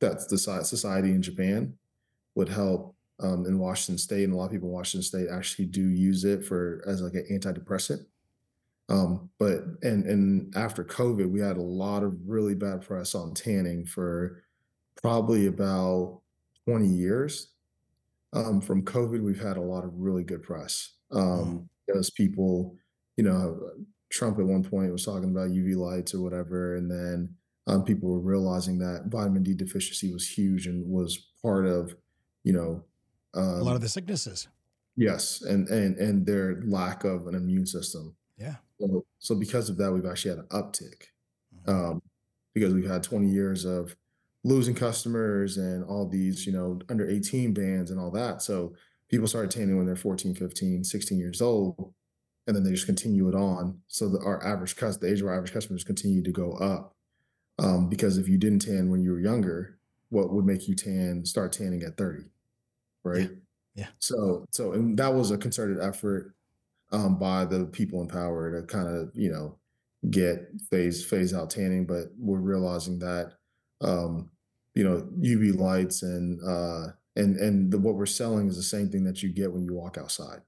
that's 0.00 0.26
the 0.26 0.38
society 0.38 1.10
in 1.10 1.22
Japan 1.22 1.74
would 2.36 2.48
help 2.48 2.94
um, 3.20 3.46
in 3.46 3.58
Washington 3.58 3.98
State, 3.98 4.22
and 4.22 4.32
a 4.32 4.36
lot 4.36 4.44
of 4.44 4.52
people 4.52 4.68
in 4.68 4.74
Washington 4.74 5.02
State 5.02 5.26
actually 5.28 5.66
do 5.66 5.82
use 5.82 6.24
it 6.24 6.44
for 6.44 6.84
as 6.86 7.02
like 7.02 7.14
an 7.14 7.26
antidepressant. 7.32 8.04
Um, 8.88 9.28
but 9.38 9.64
and 9.82 10.06
and 10.06 10.56
after 10.56 10.82
COVID, 10.84 11.30
we 11.30 11.40
had 11.40 11.56
a 11.58 11.62
lot 11.62 12.02
of 12.02 12.16
really 12.26 12.54
bad 12.54 12.82
press 12.82 13.14
on 13.14 13.34
tanning 13.34 13.84
for 13.84 14.42
probably 15.02 15.46
about 15.46 16.20
20 16.66 16.86
years. 16.86 17.52
Um, 18.32 18.60
from 18.60 18.82
COVID, 18.84 19.22
we've 19.22 19.42
had 19.42 19.56
a 19.56 19.62
lot 19.62 19.84
of 19.84 19.90
really 19.94 20.24
good 20.24 20.42
press. 20.42 20.94
Mm. 21.12 21.18
Um, 21.20 21.68
because 21.86 22.10
people, 22.10 22.76
you 23.16 23.24
know, 23.24 23.58
Trump 24.10 24.38
at 24.38 24.44
one 24.44 24.62
point 24.62 24.92
was 24.92 25.04
talking 25.06 25.30
about 25.30 25.48
UV 25.50 25.74
lights 25.76 26.14
or 26.14 26.20
whatever, 26.20 26.76
and 26.76 26.90
then 26.90 27.34
um, 27.66 27.82
people 27.82 28.10
were 28.10 28.18
realizing 28.20 28.78
that 28.78 29.04
vitamin 29.06 29.42
D 29.42 29.54
deficiency 29.54 30.12
was 30.12 30.28
huge 30.28 30.66
and 30.66 30.86
was 30.86 31.28
part 31.42 31.66
of, 31.66 31.94
you 32.44 32.52
know, 32.52 32.84
A 33.34 33.40
lot 33.40 33.70
of 33.70 33.76
um, 33.76 33.82
the 33.82 33.88
sicknesses. 33.88 34.48
yes, 34.96 35.40
and 35.42 35.68
and 35.68 35.96
and 35.96 36.26
their 36.26 36.60
lack 36.66 37.04
of 37.04 37.26
an 37.26 37.34
immune 37.34 37.66
system. 37.66 38.14
Yeah. 38.38 38.56
So, 38.80 39.04
so 39.18 39.34
because 39.34 39.68
of 39.68 39.76
that, 39.78 39.92
we've 39.92 40.06
actually 40.06 40.30
had 40.30 40.38
an 40.40 40.46
uptick 40.48 41.04
Mhm. 41.54 41.68
um, 41.68 42.02
because 42.54 42.74
we've 42.74 42.88
had 42.88 43.02
20 43.02 43.30
years 43.30 43.64
of 43.64 43.96
losing 44.44 44.74
customers 44.74 45.56
and 45.58 45.84
all 45.84 46.08
these, 46.08 46.46
you 46.46 46.52
know, 46.52 46.80
under 46.88 47.08
18 47.08 47.52
bans 47.52 47.90
and 47.90 47.98
all 48.00 48.10
that. 48.12 48.42
So 48.42 48.74
people 49.10 49.26
start 49.26 49.50
tanning 49.50 49.76
when 49.76 49.86
they're 49.86 49.96
14, 49.96 50.34
15, 50.34 50.84
16 50.84 51.18
years 51.18 51.40
old, 51.42 51.94
and 52.46 52.54
then 52.56 52.62
they 52.64 52.70
just 52.70 52.86
continue 52.86 53.28
it 53.28 53.34
on. 53.34 53.82
So 53.88 54.08
that 54.10 54.22
our 54.22 54.44
average 54.44 54.76
cus 54.76 54.96
the 54.96 55.08
age 55.10 55.20
of 55.20 55.26
our 55.28 55.34
average 55.34 55.52
customers 55.52 55.84
continue 55.84 56.22
to 56.22 56.32
go 56.32 56.52
up. 56.52 56.94
Um, 57.58 57.88
because 57.88 58.18
if 58.18 58.28
you 58.28 58.38
didn't 58.38 58.60
tan 58.60 58.90
when 58.90 59.02
you 59.02 59.12
were 59.12 59.20
younger, 59.20 59.78
what 60.10 60.32
would 60.32 60.44
make 60.46 60.68
you 60.68 60.74
tan 60.76 61.24
start 61.26 61.52
tanning 61.52 61.82
at 61.82 61.96
30, 61.96 62.22
Yeah. 62.24 62.28
right? 63.04 63.30
Yeah. 63.74 63.88
So 63.98 64.44
so 64.52 64.72
and 64.72 64.98
that 64.98 65.14
was 65.14 65.30
a 65.30 65.38
concerted 65.38 65.78
effort 65.80 66.34
um, 66.90 67.18
by 67.18 67.44
the 67.44 67.66
people 67.66 68.00
in 68.00 68.08
power 68.08 68.60
to 68.60 68.66
kind 68.66 68.88
of 68.88 69.10
you 69.14 69.30
know 69.30 69.58
get 70.10 70.48
phase 70.70 71.04
phase 71.04 71.34
out 71.34 71.50
tanning, 71.50 71.86
but 71.86 72.08
we're 72.18 72.38
realizing 72.38 72.98
that 73.00 73.34
um, 73.80 74.30
you 74.74 74.84
know 74.84 75.08
UV 75.20 75.56
lights 75.56 76.02
and 76.02 76.40
uh, 76.46 76.92
and 77.16 77.36
and 77.36 77.72
the, 77.72 77.78
what 77.78 77.94
we're 77.94 78.06
selling 78.06 78.48
is 78.48 78.56
the 78.56 78.62
same 78.62 78.88
thing 78.88 79.04
that 79.04 79.22
you 79.22 79.32
get 79.32 79.52
when 79.52 79.64
you 79.64 79.74
walk 79.74 79.98
outside. 79.98 80.40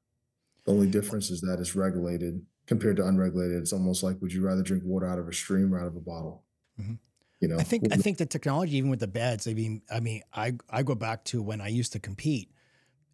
The 0.64 0.72
only 0.72 0.88
difference 0.88 1.30
is 1.30 1.40
that 1.42 1.58
it's 1.58 1.74
regulated 1.74 2.44
compared 2.66 2.96
to 2.96 3.06
unregulated. 3.06 3.58
It's 3.58 3.72
almost 3.72 4.02
like 4.02 4.20
would 4.20 4.32
you 4.32 4.42
rather 4.42 4.62
drink 4.62 4.84
water 4.84 5.06
out 5.06 5.18
of 5.18 5.28
a 5.28 5.32
stream 5.32 5.74
or 5.74 5.80
out 5.80 5.86
of 5.86 5.96
a 5.96 6.00
bottle? 6.00 6.44
Mhm. 6.80 6.98
You 7.40 7.48
know, 7.48 7.56
I 7.56 7.62
think 7.62 7.84
I 7.90 7.96
think 7.96 8.18
the 8.18 8.26
technology, 8.26 8.76
even 8.76 8.90
with 8.90 9.00
the 9.00 9.08
beds, 9.08 9.48
I 9.48 9.54
mean, 9.54 9.82
I 9.90 10.00
mean, 10.00 10.22
I 10.32 10.54
I 10.68 10.82
go 10.82 10.94
back 10.94 11.24
to 11.26 11.42
when 11.42 11.60
I 11.60 11.68
used 11.68 11.92
to 11.92 11.98
compete, 11.98 12.52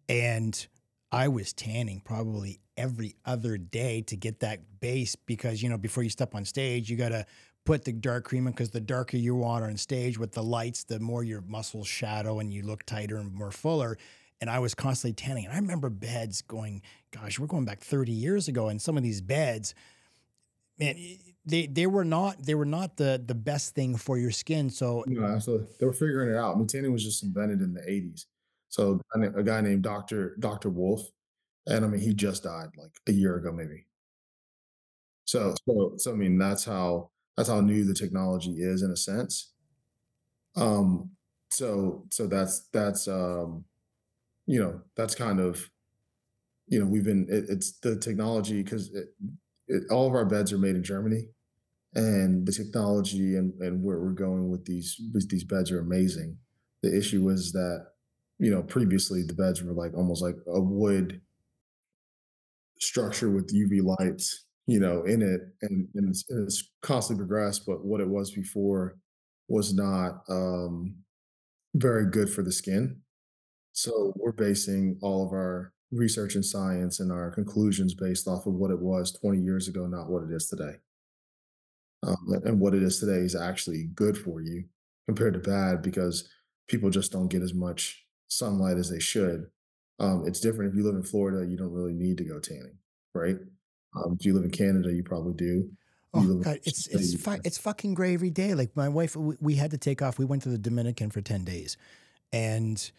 and 0.09 0.67
I 1.11 1.27
was 1.27 1.53
tanning 1.53 2.01
probably 2.03 2.59
every 2.75 3.15
other 3.25 3.57
day 3.57 4.01
to 4.01 4.15
get 4.15 4.41
that 4.41 4.79
base 4.79 5.15
because 5.15 5.63
you 5.63 5.69
know 5.69 5.77
before 5.77 6.03
you 6.03 6.09
step 6.09 6.35
on 6.35 6.45
stage, 6.45 6.89
you 6.89 6.97
got 6.97 7.09
to 7.09 7.25
put 7.65 7.85
the 7.85 7.93
dark 7.93 8.25
cream 8.25 8.47
in 8.47 8.53
because 8.53 8.69
the 8.69 8.81
darker 8.81 9.17
you 9.17 9.43
are 9.43 9.65
on 9.65 9.77
stage 9.77 10.17
with 10.17 10.31
the 10.31 10.43
lights, 10.43 10.83
the 10.83 10.99
more 10.99 11.23
your 11.23 11.41
muscles 11.41 11.87
shadow 11.87 12.39
and 12.39 12.53
you 12.53 12.63
look 12.63 12.83
tighter 12.85 13.17
and 13.17 13.33
more 13.33 13.51
fuller. 13.51 13.97
And 14.39 14.49
I 14.49 14.59
was 14.59 14.75
constantly 14.75 15.13
tanning, 15.13 15.45
and 15.45 15.53
I 15.53 15.57
remember 15.57 15.89
beds 15.89 16.43
going, 16.43 16.83
gosh, 17.11 17.39
we're 17.39 17.47
going 17.47 17.65
back 17.65 17.81
thirty 17.81 18.11
years 18.11 18.47
ago, 18.47 18.69
and 18.69 18.81
some 18.81 18.95
of 18.95 19.03
these 19.03 19.21
beds 19.21 19.73
man 20.79 20.95
they 21.45 21.65
they 21.65 21.87
were 21.87 22.05
not 22.05 22.41
they 22.43 22.55
were 22.55 22.65
not 22.65 22.97
the 22.97 23.21
the 23.25 23.35
best 23.35 23.73
thing 23.73 23.95
for 23.95 24.17
your 24.17 24.31
skin 24.31 24.69
so 24.69 25.03
you 25.07 25.19
know, 25.19 25.25
absolutely. 25.25 25.67
They 25.79 25.85
were 25.85 25.93
figuring 25.93 26.29
it 26.29 26.37
out. 26.37 26.69
Tanning 26.69 26.91
was 26.91 27.03
just 27.03 27.23
invented 27.23 27.61
in 27.61 27.73
the 27.73 27.81
80s. 27.81 28.25
So 28.77 29.01
a 29.15 29.41
guy 29.41 29.61
named 29.61 29.81
Dr. 29.81 30.35
Dr. 30.39 30.69
Wolff, 30.69 31.01
and 31.65 31.83
I 31.83 31.87
mean, 31.87 31.99
he 31.99 32.13
just 32.13 32.43
died 32.43 32.69
like 32.77 32.91
a 33.07 33.11
year 33.11 33.35
ago, 33.35 33.51
maybe. 33.51 33.87
So, 35.25 35.55
so, 35.67 35.93
so 35.97 36.11
I 36.11 36.15
mean, 36.15 36.37
that's 36.37 36.63
how 36.63 37.09
that's 37.35 37.49
how 37.49 37.59
new 37.59 37.83
the 37.85 37.95
technology 37.95 38.57
is 38.59 38.83
in 38.83 38.91
a 38.91 38.95
sense. 38.95 39.51
Um, 40.55 41.09
so 41.49 42.05
so 42.11 42.27
that's 42.27 42.67
that's 42.71 43.07
um, 43.07 43.65
you 44.45 44.59
know 44.59 44.81
that's 44.95 45.15
kind 45.15 45.39
of 45.39 45.71
you 46.67 46.79
know 46.79 46.85
we've 46.85 47.05
been 47.05 47.25
it, 47.29 47.45
it's 47.49 47.79
the 47.79 47.95
technology 47.95 48.61
because 48.61 48.95
all 49.89 50.07
of 50.07 50.13
our 50.13 50.25
beds 50.25 50.53
are 50.53 50.59
made 50.59 50.75
in 50.75 50.83
Germany, 50.83 51.29
and 51.95 52.45
the 52.45 52.51
technology 52.51 53.37
and 53.37 53.59
and 53.59 53.83
where 53.83 53.99
we're 53.99 54.11
going 54.11 54.49
with 54.49 54.65
these 54.65 55.01
with 55.15 55.29
these 55.29 55.43
beds 55.43 55.71
are 55.71 55.79
amazing. 55.79 56.37
The 56.83 56.95
issue 56.95 57.27
is 57.29 57.51
that 57.53 57.87
you 58.39 58.51
know 58.51 58.63
previously 58.63 59.23
the 59.23 59.33
beds 59.33 59.63
were 59.63 59.73
like 59.73 59.95
almost 59.95 60.21
like 60.21 60.35
a 60.47 60.59
wood 60.59 61.21
structure 62.79 63.29
with 63.31 63.53
UV 63.53 63.83
lights, 63.83 64.45
you 64.67 64.79
know, 64.79 65.03
in 65.03 65.21
it, 65.21 65.41
and, 65.61 65.87
and 65.95 66.09
it's, 66.09 66.25
it's 66.29 66.71
constantly 66.81 67.25
progressed. 67.25 67.65
But 67.65 67.83
what 67.83 68.01
it 68.01 68.07
was 68.07 68.31
before 68.31 68.97
was 69.47 69.73
not 69.73 70.23
um, 70.29 70.95
very 71.75 72.09
good 72.09 72.29
for 72.29 72.43
the 72.43 72.51
skin. 72.51 73.01
So 73.73 74.13
we're 74.15 74.31
basing 74.31 74.97
all 75.01 75.25
of 75.25 75.31
our 75.31 75.73
research 75.91 76.35
and 76.35 76.43
science 76.43 76.99
and 76.99 77.11
our 77.11 77.31
conclusions 77.31 77.93
based 77.93 78.27
off 78.27 78.45
of 78.45 78.53
what 78.53 78.71
it 78.71 78.79
was 78.79 79.13
20 79.13 79.39
years 79.39 79.67
ago, 79.67 79.85
not 79.87 80.09
what 80.09 80.23
it 80.23 80.31
is 80.31 80.47
today. 80.47 80.75
Um, 82.03 82.41
and 82.45 82.59
what 82.59 82.75
it 82.75 82.83
is 82.83 82.99
today 82.99 83.19
is 83.19 83.35
actually 83.35 83.85
good 83.95 84.17
for 84.17 84.41
you 84.41 84.65
compared 85.07 85.33
to 85.33 85.39
bad 85.39 85.81
because 85.81 86.29
people 86.67 86.89
just 86.89 87.11
don't 87.11 87.29
get 87.29 87.41
as 87.41 87.53
much 87.53 88.06
sunlight 88.27 88.77
as 88.77 88.89
they 88.89 88.99
should. 88.99 89.47
Um, 89.99 90.23
it's 90.27 90.39
different 90.39 90.71
if 90.71 90.77
you 90.77 90.83
live 90.83 90.95
in 90.95 91.03
Florida, 91.03 91.49
you 91.49 91.57
don't 91.57 91.73
really 91.73 91.93
need 91.93 92.17
to 92.19 92.23
go 92.23 92.39
tanning, 92.39 92.77
right? 93.13 93.37
Um, 93.95 94.17
if 94.19 94.25
you 94.25 94.33
live 94.33 94.43
in 94.43 94.51
Canada, 94.51 94.93
you 94.93 95.03
probably 95.03 95.33
do. 95.33 95.69
Oh 96.13 96.35
God, 96.35 96.59
it's 96.63 96.87
it's 96.87 97.21
fu- 97.21 97.39
it's 97.43 97.57
fucking 97.57 97.93
gray 97.93 98.13
every 98.13 98.29
day. 98.29 98.53
Like 98.53 98.75
my 98.75 98.89
wife, 98.89 99.15
we, 99.15 99.35
we 99.39 99.55
had 99.55 99.71
to 99.71 99.77
take 99.77 100.01
off. 100.01 100.17
We 100.17 100.25
went 100.25 100.43
to 100.43 100.49
the 100.49 100.57
Dominican 100.57 101.11
for 101.11 101.21
ten 101.21 101.43
days, 101.43 101.77
and 102.31 102.91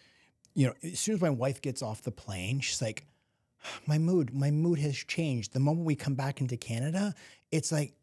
you 0.54 0.66
know, 0.66 0.74
as 0.82 1.00
soon 1.00 1.14
as 1.14 1.20
my 1.20 1.30
wife 1.30 1.60
gets 1.60 1.82
off 1.82 2.02
the 2.02 2.10
plane, 2.10 2.60
she's 2.60 2.82
like, 2.82 3.06
"My 3.86 3.98
mood, 3.98 4.34
my 4.34 4.50
mood 4.50 4.78
has 4.80 4.96
changed." 4.96 5.52
The 5.52 5.60
moment 5.60 5.86
we 5.86 5.94
come 5.94 6.14
back 6.14 6.40
into 6.40 6.56
Canada, 6.56 7.14
it's 7.50 7.72
like 7.72 7.94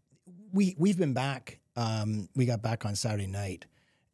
we 0.51 0.75
we've 0.77 0.97
been 0.97 1.13
back. 1.13 1.59
Um, 1.75 2.29
we 2.35 2.45
got 2.45 2.61
back 2.61 2.85
on 2.85 2.95
Saturday 2.95 3.27
night, 3.27 3.65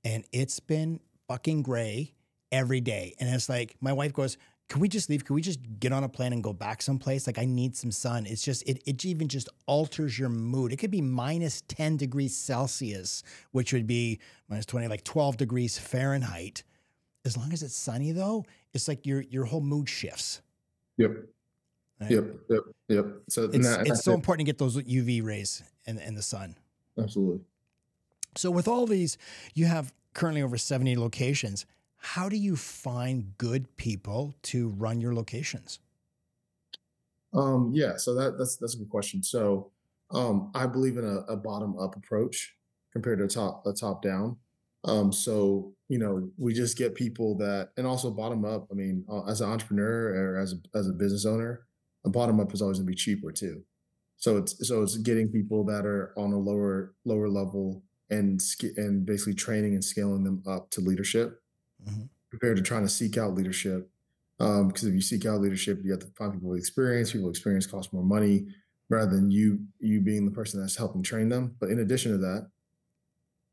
and 0.04 0.24
it's 0.32 0.60
been 0.60 1.00
fucking 1.28 1.62
gray 1.62 2.14
every 2.52 2.82
day. 2.82 3.16
And 3.20 3.34
it's 3.34 3.50
like 3.50 3.76
my 3.82 3.94
wife 3.94 4.14
goes, 4.14 4.38
"Can 4.70 4.80
we 4.82 4.88
just 4.90 5.10
leave? 5.10 5.26
Can 5.26 5.36
we 5.36 5.42
just 5.42 5.60
get 5.80 5.92
on 5.94 6.04
a 6.04 6.10
plane 6.10 6.34
and 6.34 6.44
go 6.44 6.54
back 6.54 6.82
someplace? 6.82 7.28
Like 7.28 7.40
I 7.40 7.46
need 7.46 7.76
some 7.76 7.92
sun." 7.92 8.26
It's 8.26 8.44
just 8.44 8.64
it 8.68 8.82
it 8.86 9.04
even 9.06 9.28
just 9.28 9.50
alters 9.68 10.18
your 10.18 10.30
mood. 10.30 10.72
It 10.74 10.78
could 10.78 10.92
be 10.92 11.02
minus 11.02 11.62
ten 11.68 11.98
degrees 11.98 12.36
Celsius, 12.36 13.24
which 13.52 13.74
would 13.74 13.88
be 13.88 14.20
minus 14.50 14.66
twenty, 14.66 14.88
like 14.88 15.04
twelve 15.04 15.38
degrees 15.38 15.78
Fahrenheit. 15.78 16.64
As 17.24 17.38
long 17.38 17.54
as 17.54 17.62
it's 17.62 17.76
sunny, 17.76 18.12
though, 18.12 18.46
it's 18.74 18.88
like 18.88 19.06
your 19.06 19.22
your 19.22 19.46
whole 19.46 19.62
mood 19.62 19.88
shifts. 19.88 20.42
Yep, 20.98 21.12
Right? 22.00 22.12
yep, 22.12 22.26
yep, 22.50 22.62
yep. 22.90 23.06
So 23.30 23.44
It's 23.46 23.68
that, 23.68 23.88
it's 23.88 24.04
so 24.04 24.12
it. 24.12 24.16
important 24.16 24.46
to 24.46 24.52
get 24.52 24.58
those 24.58 24.76
UV 24.78 25.24
rays 25.24 25.62
and 25.86 26.00
and 26.00 26.18
the 26.18 26.22
sun. 26.24 26.56
Absolutely. 26.98 27.42
So 28.36 28.50
with 28.50 28.68
all 28.68 28.88
these, 28.88 29.18
you 29.54 29.66
have 29.66 29.94
currently 30.14 30.42
over 30.42 30.58
70 30.58 30.96
locations. 30.98 31.66
How 32.02 32.30
do 32.30 32.36
you 32.36 32.56
find 32.56 33.38
good 33.38 33.78
people 33.78 34.36
to 34.44 34.70
run 34.70 35.00
your 35.00 35.14
locations? 35.14 35.80
Um, 37.34 37.72
yeah, 37.74 37.96
so 37.98 38.16
that 38.16 38.38
that's 38.38 38.58
that's 38.58 38.74
a 38.74 38.80
good 38.80 38.90
question. 38.90 39.22
So, 39.24 39.72
um, 40.10 40.52
I 40.56 40.66
believe 40.66 40.98
in 40.98 41.06
a, 41.06 41.20
a 41.32 41.38
bottom 41.38 41.78
up 41.78 41.96
approach 41.96 42.56
compared 42.92 43.20
to 43.20 43.26
a 43.26 43.28
top 43.28 43.66
a 43.68 43.72
top 43.72 44.02
down. 44.02 44.38
Um, 44.84 45.14
so 45.14 45.74
you 45.90 46.00
know, 46.00 46.30
we 46.38 46.54
just 46.54 46.76
get 46.76 46.96
people 46.96 47.38
that, 47.38 47.70
and 47.78 47.86
also 47.86 48.10
bottom 48.10 48.46
up. 48.46 48.68
I 48.72 48.74
mean, 48.74 49.06
uh, 49.10 49.26
as 49.26 49.42
an 49.42 49.50
entrepreneur 49.50 50.14
or 50.16 50.38
as 50.38 50.54
a 50.54 50.78
as 50.78 50.90
a 50.90 50.94
business 50.94 51.26
owner, 51.26 51.68
a 52.04 52.10
bottom 52.10 52.40
up 52.40 52.52
is 52.52 52.64
always 52.64 52.80
going 52.80 52.88
to 52.88 52.92
be 52.92 52.96
cheaper 52.96 53.32
too. 53.32 53.62
So 54.18 54.38
it's 54.38 54.68
so 54.68 54.82
it's 54.82 54.98
getting 54.98 55.30
people 55.30 55.64
that 55.66 55.86
are 55.86 56.14
on 56.18 56.34
a 56.34 56.38
lower 56.38 56.96
lower 57.06 57.30
level 57.30 57.84
and 58.10 58.42
and 58.76 59.06
basically 59.06 59.36
training 59.36 59.76
and 59.76 59.84
scaling 59.84 60.24
them 60.24 60.42
up 60.48 60.72
to 60.72 60.82
leadership 60.82 61.42
Mhm. 61.86 62.10
compared 62.30 62.58
to 62.58 62.64
trying 62.64 62.84
to 62.84 62.90
seek 62.90 63.18
out 63.18 63.36
leadership. 63.36 63.90
Um, 64.40 64.68
because 64.70 64.86
if 64.86 64.94
you 64.94 65.02
seek 65.02 65.26
out 65.26 65.42
leadership, 65.42 65.82
you 65.84 65.92
have 65.92 66.00
to 66.00 66.08
find 66.18 66.34
people 66.34 66.50
with 66.50 66.60
experience. 66.60 67.12
People 67.12 67.28
with 67.28 67.36
experience 67.36 67.68
cost 67.68 67.94
more 67.94 68.04
money 68.04 68.48
rather 68.90 69.12
than 69.16 69.30
you 69.32 69.66
you 69.80 70.02
being 70.02 70.26
the 70.26 70.32
person 70.32 70.60
that's 70.60 70.76
helping 70.76 71.04
train 71.04 71.30
them. 71.30 71.56
But 71.60 71.70
in 71.70 71.80
addition 71.80 72.12
to 72.14 72.18
that, 72.20 72.50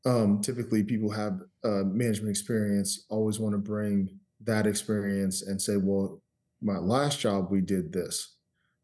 um, 0.05 0.41
typically 0.41 0.83
people 0.83 1.11
have 1.11 1.41
uh, 1.63 1.83
management 1.83 2.29
experience, 2.29 3.05
always 3.09 3.39
want 3.39 3.53
to 3.53 3.59
bring 3.59 4.09
that 4.41 4.65
experience 4.65 5.41
and 5.41 5.61
say, 5.61 5.75
well, 5.77 6.21
my 6.61 6.77
last 6.77 7.19
job 7.19 7.51
we 7.51 7.61
did 7.61 7.91
this. 7.91 8.35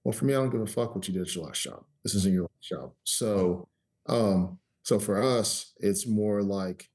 Well, 0.03 0.11
for 0.13 0.25
me, 0.25 0.33
I 0.33 0.37
don't 0.37 0.49
give 0.49 0.61
a 0.61 0.67
fuck 0.67 0.93
what 0.95 1.07
you 1.07 1.13
did 1.13 1.23
at 1.23 1.35
your 1.35 1.45
last 1.45 1.61
job. 1.61 1.83
This 2.03 2.15
isn't 2.15 2.33
your 2.33 2.43
last 2.43 2.69
job. 2.69 2.91
So, 3.03 3.67
um, 4.07 4.59
so 4.83 4.99
for 4.99 5.21
us, 5.21 5.73
it's 5.79 6.05
more 6.05 6.43
like, 6.43 6.89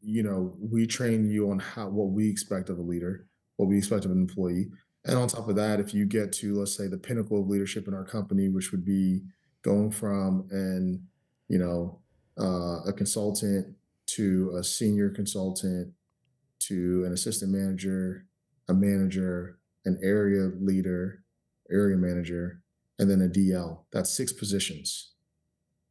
you 0.00 0.22
know, 0.22 0.54
we 0.60 0.86
train 0.86 1.28
you 1.28 1.50
on 1.50 1.58
how 1.58 1.88
what 1.88 2.10
we 2.10 2.28
expect 2.28 2.68
of 2.68 2.78
a 2.78 2.82
leader, 2.82 3.26
what 3.56 3.68
we 3.68 3.78
expect 3.78 4.04
of 4.04 4.10
an 4.10 4.18
employee. 4.18 4.70
And 5.04 5.18
on 5.18 5.28
top 5.28 5.48
of 5.48 5.56
that, 5.56 5.80
if 5.80 5.92
you 5.92 6.06
get 6.06 6.32
to, 6.34 6.54
let's 6.54 6.76
say, 6.76 6.86
the 6.86 6.98
pinnacle 6.98 7.40
of 7.40 7.48
leadership 7.48 7.88
in 7.88 7.94
our 7.94 8.04
company, 8.04 8.48
which 8.48 8.70
would 8.70 8.84
be 8.84 9.22
going 9.62 9.90
from 9.90 10.46
an, 10.50 11.06
you 11.48 11.58
know, 11.58 11.98
uh, 12.40 12.82
a 12.86 12.92
consultant 12.92 13.74
to 14.06 14.54
a 14.56 14.64
senior 14.64 15.10
consultant 15.10 15.92
to 16.60 17.04
an 17.04 17.12
assistant 17.12 17.50
manager, 17.50 18.26
a 18.68 18.74
manager, 18.74 19.58
an 19.84 19.98
area 20.02 20.50
leader, 20.60 21.24
area 21.70 21.96
manager, 21.96 22.62
and 22.98 23.10
then 23.10 23.22
a 23.22 23.28
DL. 23.28 23.80
That's 23.92 24.16
six 24.16 24.32
positions. 24.32 25.14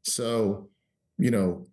So, 0.03 0.69
you 1.17 1.31
know, 1.31 1.67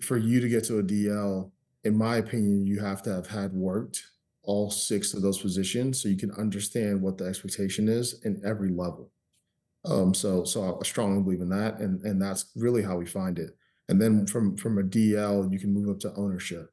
for 0.00 0.16
you 0.16 0.40
to 0.40 0.48
get 0.48 0.64
to 0.64 0.78
a 0.78 0.82
DL, 0.82 1.50
in 1.84 1.96
my 1.96 2.16
opinion, 2.16 2.66
you 2.66 2.80
have 2.80 3.02
to 3.02 3.12
have 3.12 3.26
had 3.26 3.52
worked 3.52 4.02
all 4.42 4.70
six 4.70 5.14
of 5.14 5.22
those 5.22 5.38
positions 5.38 6.02
so 6.02 6.08
you 6.08 6.16
can 6.16 6.30
understand 6.32 7.00
what 7.00 7.16
the 7.18 7.24
expectation 7.24 7.88
is 7.88 8.20
in 8.24 8.40
every 8.44 8.70
level. 8.70 9.10
Um, 9.86 10.14
so 10.14 10.44
so 10.44 10.78
I 10.80 10.84
strongly 10.84 11.22
believe 11.22 11.40
in 11.40 11.50
that, 11.50 11.78
and 11.78 12.00
and 12.02 12.20
that's 12.20 12.50
really 12.56 12.82
how 12.82 12.96
we 12.96 13.06
find 13.06 13.38
it. 13.38 13.56
And 13.88 14.00
then 14.00 14.26
from 14.26 14.56
from 14.56 14.78
a 14.78 14.82
DL, 14.82 15.52
you 15.52 15.58
can 15.58 15.74
move 15.74 15.90
up 15.90 16.00
to 16.00 16.14
ownership. 16.16 16.70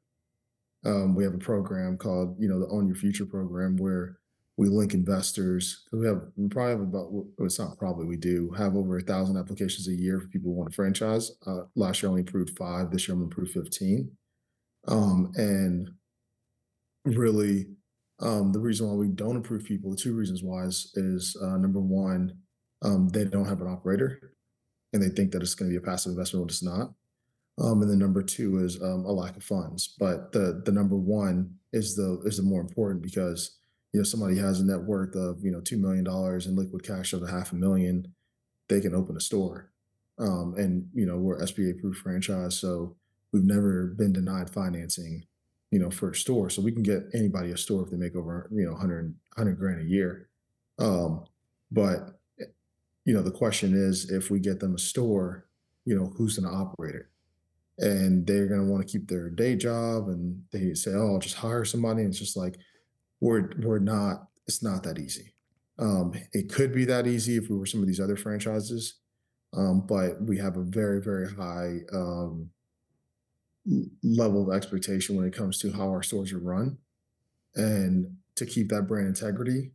Um, 0.84 1.14
we 1.14 1.22
have 1.24 1.34
a 1.34 1.38
program 1.38 1.96
called, 1.96 2.36
you 2.40 2.48
know, 2.48 2.58
the 2.58 2.68
Own 2.68 2.86
Your 2.86 2.96
Future 2.96 3.26
program 3.26 3.76
where 3.76 4.18
we 4.56 4.68
link 4.68 4.94
investors. 4.94 5.86
We 5.92 6.06
have 6.06 6.22
we 6.36 6.48
probably 6.48 6.72
have 6.72 6.80
about 6.80 7.12
well, 7.12 7.26
it's 7.40 7.58
not 7.58 7.78
probably 7.78 8.06
we 8.06 8.16
do 8.16 8.50
have 8.52 8.76
over 8.76 8.96
a 8.98 9.02
thousand 9.02 9.36
applications 9.36 9.88
a 9.88 9.92
year 9.92 10.20
for 10.20 10.28
people 10.28 10.50
who 10.50 10.56
want 10.56 10.70
to 10.70 10.74
franchise. 10.74 11.32
Uh, 11.46 11.62
last 11.76 12.02
year 12.02 12.10
only 12.10 12.22
approved 12.22 12.56
five. 12.56 12.90
This 12.90 13.08
year 13.08 13.16
I'm 13.16 13.24
approved 13.24 13.52
15. 13.52 14.10
Um, 14.88 15.32
and 15.36 15.90
really, 17.04 17.66
um, 18.20 18.52
the 18.52 18.60
reason 18.60 18.88
why 18.88 18.94
we 18.94 19.08
don't 19.08 19.36
approve 19.36 19.64
people, 19.64 19.90
the 19.90 19.96
two 19.96 20.14
reasons 20.14 20.42
why 20.42 20.64
is, 20.64 20.92
is 20.94 21.36
uh, 21.42 21.56
number 21.56 21.80
one, 21.80 22.38
um, 22.82 23.08
they 23.08 23.24
don't 23.24 23.48
have 23.48 23.60
an 23.60 23.68
operator 23.68 24.32
and 24.92 25.02
they 25.02 25.08
think 25.08 25.32
that 25.32 25.42
it's 25.42 25.54
going 25.54 25.70
to 25.70 25.78
be 25.78 25.82
a 25.82 25.88
passive 25.88 26.10
investment 26.10 26.42
when 26.42 26.48
it's 26.48 26.62
not. 26.62 26.92
Um, 27.60 27.82
and 27.82 27.90
then 27.90 27.98
number 27.98 28.22
two 28.22 28.64
is 28.64 28.80
um, 28.82 29.04
a 29.04 29.12
lack 29.12 29.36
of 29.36 29.44
funds. 29.44 29.94
But 29.98 30.32
the 30.32 30.62
the 30.64 30.72
number 30.72 30.96
one 30.96 31.56
is 31.72 31.94
the 31.94 32.20
is 32.24 32.38
the 32.38 32.42
more 32.42 32.60
important 32.60 33.02
because 33.02 33.58
you 33.92 34.00
know 34.00 34.04
somebody 34.04 34.38
has 34.38 34.60
a 34.60 34.64
net 34.64 34.82
worth 34.82 35.14
of 35.14 35.44
you 35.44 35.50
know 35.50 35.60
two 35.60 35.76
million 35.76 36.04
dollars 36.04 36.46
in 36.46 36.56
liquid 36.56 36.82
cash 36.82 37.12
of 37.12 37.22
a 37.22 37.30
half 37.30 37.52
a 37.52 37.56
million, 37.56 38.14
they 38.68 38.80
can 38.80 38.94
open 38.94 39.16
a 39.16 39.20
store. 39.20 39.70
Um, 40.18 40.54
and 40.56 40.88
you 40.94 41.06
know 41.06 41.18
we're 41.18 41.40
SBA 41.40 41.78
approved 41.78 41.98
franchise, 41.98 42.58
so 42.58 42.96
we've 43.32 43.44
never 43.44 43.86
been 43.86 44.12
denied 44.12 44.50
financing, 44.50 45.24
you 45.70 45.78
know, 45.78 45.90
for 45.90 46.10
a 46.10 46.14
store. 46.14 46.50
So 46.50 46.62
we 46.62 46.72
can 46.72 46.82
get 46.82 47.04
anybody 47.14 47.50
a 47.50 47.56
store 47.56 47.82
if 47.82 47.90
they 47.90 47.96
make 47.96 48.16
over 48.16 48.48
you 48.52 48.64
know 48.64 48.72
100, 48.72 49.14
100 49.36 49.58
grand 49.58 49.80
a 49.80 49.84
year. 49.84 50.28
Um, 50.78 51.24
but 51.70 52.18
eh, 52.40 52.44
you 53.04 53.14
know 53.14 53.22
the 53.22 53.30
question 53.30 53.74
is 53.74 54.10
if 54.10 54.30
we 54.30 54.40
get 54.40 54.60
them 54.60 54.74
a 54.74 54.78
store, 54.78 55.46
you 55.84 55.96
know 55.98 56.12
who's 56.16 56.38
going 56.38 56.50
to 56.50 56.58
operate 56.58 56.94
it? 56.94 57.06
and 57.78 58.26
they're 58.26 58.46
going 58.46 58.64
to 58.64 58.70
want 58.70 58.86
to 58.86 58.90
keep 58.90 59.08
their 59.08 59.30
day 59.30 59.56
job 59.56 60.08
and 60.08 60.42
they 60.52 60.74
say 60.74 60.92
oh 60.94 61.12
i'll 61.12 61.18
just 61.18 61.36
hire 61.36 61.64
somebody 61.64 62.00
and 62.02 62.10
it's 62.10 62.18
just 62.18 62.36
like 62.36 62.56
we're 63.20 63.50
we're 63.60 63.78
not 63.78 64.28
it's 64.46 64.62
not 64.62 64.82
that 64.82 64.98
easy 64.98 65.34
um 65.78 66.12
it 66.32 66.52
could 66.52 66.72
be 66.72 66.84
that 66.84 67.06
easy 67.06 67.36
if 67.36 67.48
we 67.48 67.56
were 67.56 67.66
some 67.66 67.80
of 67.80 67.86
these 67.86 68.00
other 68.00 68.16
franchises 68.16 69.00
um 69.56 69.84
but 69.86 70.20
we 70.22 70.36
have 70.36 70.56
a 70.56 70.62
very 70.62 71.00
very 71.00 71.30
high 71.32 71.78
um 71.92 72.48
level 74.02 74.48
of 74.50 74.56
expectation 74.56 75.16
when 75.16 75.26
it 75.26 75.34
comes 75.34 75.58
to 75.58 75.70
how 75.72 75.88
our 75.88 76.02
stores 76.02 76.32
are 76.32 76.38
run 76.38 76.78
and 77.54 78.16
to 78.34 78.44
keep 78.44 78.68
that 78.68 78.88
brand 78.88 79.06
integrity 79.06 79.70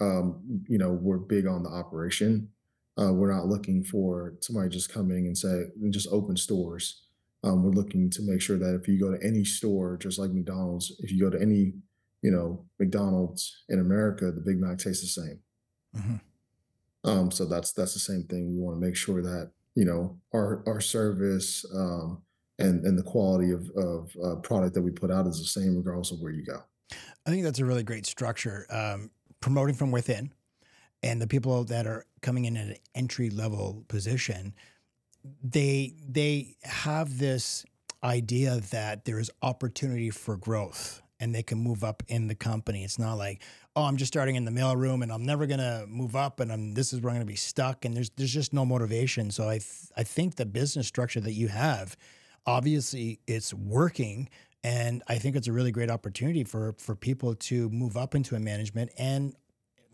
um 0.00 0.42
you 0.68 0.76
know 0.76 0.90
we're 0.92 1.16
big 1.16 1.46
on 1.46 1.62
the 1.62 1.70
operation 1.70 2.48
uh, 2.96 3.12
we're 3.12 3.32
not 3.32 3.46
looking 3.46 3.82
for 3.82 4.34
somebody 4.40 4.68
just 4.68 4.92
coming 4.92 5.26
and 5.26 5.38
say 5.38 5.64
and 5.80 5.92
just 5.92 6.08
open 6.12 6.36
stores 6.36 7.04
um, 7.44 7.62
we're 7.62 7.72
looking 7.72 8.08
to 8.08 8.22
make 8.22 8.40
sure 8.40 8.58
that 8.58 8.74
if 8.74 8.88
you 8.88 8.98
go 8.98 9.14
to 9.14 9.22
any 9.22 9.44
store, 9.44 9.98
just 9.98 10.18
like 10.18 10.30
McDonald's, 10.30 10.92
if 11.00 11.12
you 11.12 11.20
go 11.20 11.28
to 11.28 11.40
any, 11.40 11.74
you 12.22 12.30
know, 12.30 12.64
McDonald's 12.80 13.64
in 13.68 13.80
America, 13.80 14.32
the 14.32 14.40
Big 14.40 14.58
Mac 14.58 14.78
tastes 14.78 15.02
the 15.02 15.22
same. 15.22 15.40
Mhm. 15.94 16.20
Um, 17.04 17.30
so 17.30 17.44
that's 17.44 17.72
that's 17.72 17.92
the 17.92 18.00
same 18.00 18.24
thing. 18.24 18.54
We 18.54 18.62
want 18.62 18.80
to 18.80 18.86
make 18.86 18.96
sure 18.96 19.20
that 19.20 19.52
you 19.74 19.84
know 19.84 20.18
our 20.32 20.62
our 20.66 20.80
service 20.80 21.66
um, 21.74 22.22
and 22.58 22.84
and 22.84 22.98
the 22.98 23.02
quality 23.02 23.50
of 23.50 23.68
of 23.76 24.16
uh, 24.22 24.36
product 24.36 24.74
that 24.74 24.82
we 24.82 24.90
put 24.90 25.10
out 25.10 25.26
is 25.26 25.38
the 25.38 25.60
same 25.60 25.76
regardless 25.76 26.12
of 26.12 26.20
where 26.20 26.32
you 26.32 26.44
go. 26.44 26.62
I 27.26 27.30
think 27.30 27.44
that's 27.44 27.58
a 27.58 27.64
really 27.64 27.82
great 27.82 28.06
structure. 28.06 28.66
Um, 28.70 29.10
promoting 29.40 29.74
from 29.74 29.90
within, 29.90 30.32
and 31.02 31.20
the 31.20 31.26
people 31.26 31.64
that 31.64 31.86
are 31.86 32.04
coming 32.22 32.44
in 32.44 32.56
at 32.56 32.68
an 32.68 32.76
entry 32.94 33.30
level 33.30 33.84
position, 33.88 34.54
they 35.42 35.94
they 36.08 36.56
have 36.62 37.18
this 37.18 37.64
idea 38.02 38.60
that 38.70 39.04
there 39.06 39.18
is 39.18 39.30
opportunity 39.42 40.10
for 40.10 40.36
growth 40.36 41.00
and 41.20 41.34
they 41.34 41.42
can 41.42 41.58
move 41.58 41.82
up 41.82 42.02
in 42.08 42.26
the 42.26 42.34
company. 42.34 42.84
It's 42.84 42.98
not 42.98 43.14
like, 43.14 43.40
oh, 43.76 43.84
I'm 43.84 43.96
just 43.96 44.12
starting 44.12 44.36
in 44.36 44.44
the 44.44 44.50
mailroom 44.50 45.02
and 45.02 45.10
I'm 45.10 45.24
never 45.24 45.46
gonna 45.46 45.86
move 45.88 46.14
up 46.14 46.40
and 46.40 46.52
I'm 46.52 46.74
this 46.74 46.92
is 46.92 47.00
where 47.00 47.10
I'm 47.10 47.16
gonna 47.16 47.24
be 47.24 47.36
stuck 47.36 47.84
and 47.84 47.96
there's 47.96 48.10
there's 48.10 48.32
just 48.32 48.52
no 48.52 48.64
motivation. 48.64 49.30
So 49.30 49.48
I 49.48 49.58
th- 49.58 49.90
I 49.96 50.02
think 50.02 50.36
the 50.36 50.46
business 50.46 50.86
structure 50.86 51.20
that 51.20 51.32
you 51.32 51.48
have, 51.48 51.96
obviously 52.46 53.20
it's 53.26 53.54
working 53.54 54.28
and 54.64 55.02
I 55.06 55.16
think 55.18 55.36
it's 55.36 55.46
a 55.46 55.52
really 55.52 55.72
great 55.72 55.90
opportunity 55.90 56.42
for 56.42 56.74
for 56.78 56.96
people 56.96 57.34
to 57.34 57.68
move 57.68 57.96
up 57.96 58.14
into 58.14 58.34
a 58.34 58.40
management 58.40 58.90
and 58.98 59.34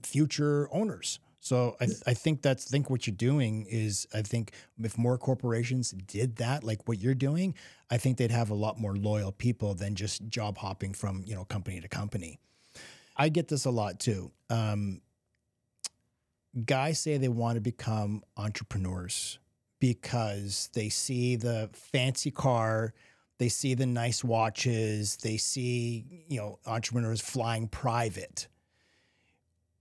future 0.02 0.68
owners. 0.72 1.18
So 1.40 1.76
I, 1.80 1.88
I 2.06 2.14
think 2.14 2.42
that's 2.42 2.70
think 2.70 2.88
what 2.88 3.06
you're 3.06 3.16
doing 3.16 3.66
is 3.68 4.06
I 4.14 4.22
think 4.22 4.52
if 4.78 4.96
more 4.96 5.18
corporations 5.18 5.90
did 5.90 6.36
that 6.36 6.62
like 6.62 6.86
what 6.86 7.00
you're 7.00 7.14
doing, 7.14 7.54
I 7.90 7.96
think 7.96 8.18
they'd 8.18 8.30
have 8.30 8.50
a 8.50 8.54
lot 8.54 8.78
more 8.78 8.94
loyal 8.94 9.32
people 9.32 9.74
than 9.74 9.94
just 9.96 10.28
job 10.28 10.58
hopping 10.58 10.94
from 10.94 11.24
you 11.26 11.34
know 11.34 11.44
company 11.44 11.80
to 11.80 11.88
company. 11.88 12.38
I 13.16 13.28
get 13.28 13.48
this 13.48 13.64
a 13.64 13.70
lot 13.70 13.98
too. 13.98 14.30
Um, 14.48 15.00
guys 16.64 17.00
say 17.00 17.16
they 17.18 17.28
want 17.28 17.56
to 17.56 17.60
become 17.60 18.22
entrepreneurs 18.36 19.38
because 19.80 20.68
they 20.74 20.90
see 20.90 21.36
the 21.36 21.70
fancy 21.72 22.30
car, 22.30 22.92
they 23.38 23.48
see 23.48 23.74
the 23.74 23.86
nice 23.86 24.22
watches, 24.22 25.16
they 25.16 25.38
see 25.38 26.04
you 26.28 26.38
know 26.38 26.58
entrepreneurs 26.66 27.20
flying 27.20 27.66
private. 27.66 28.46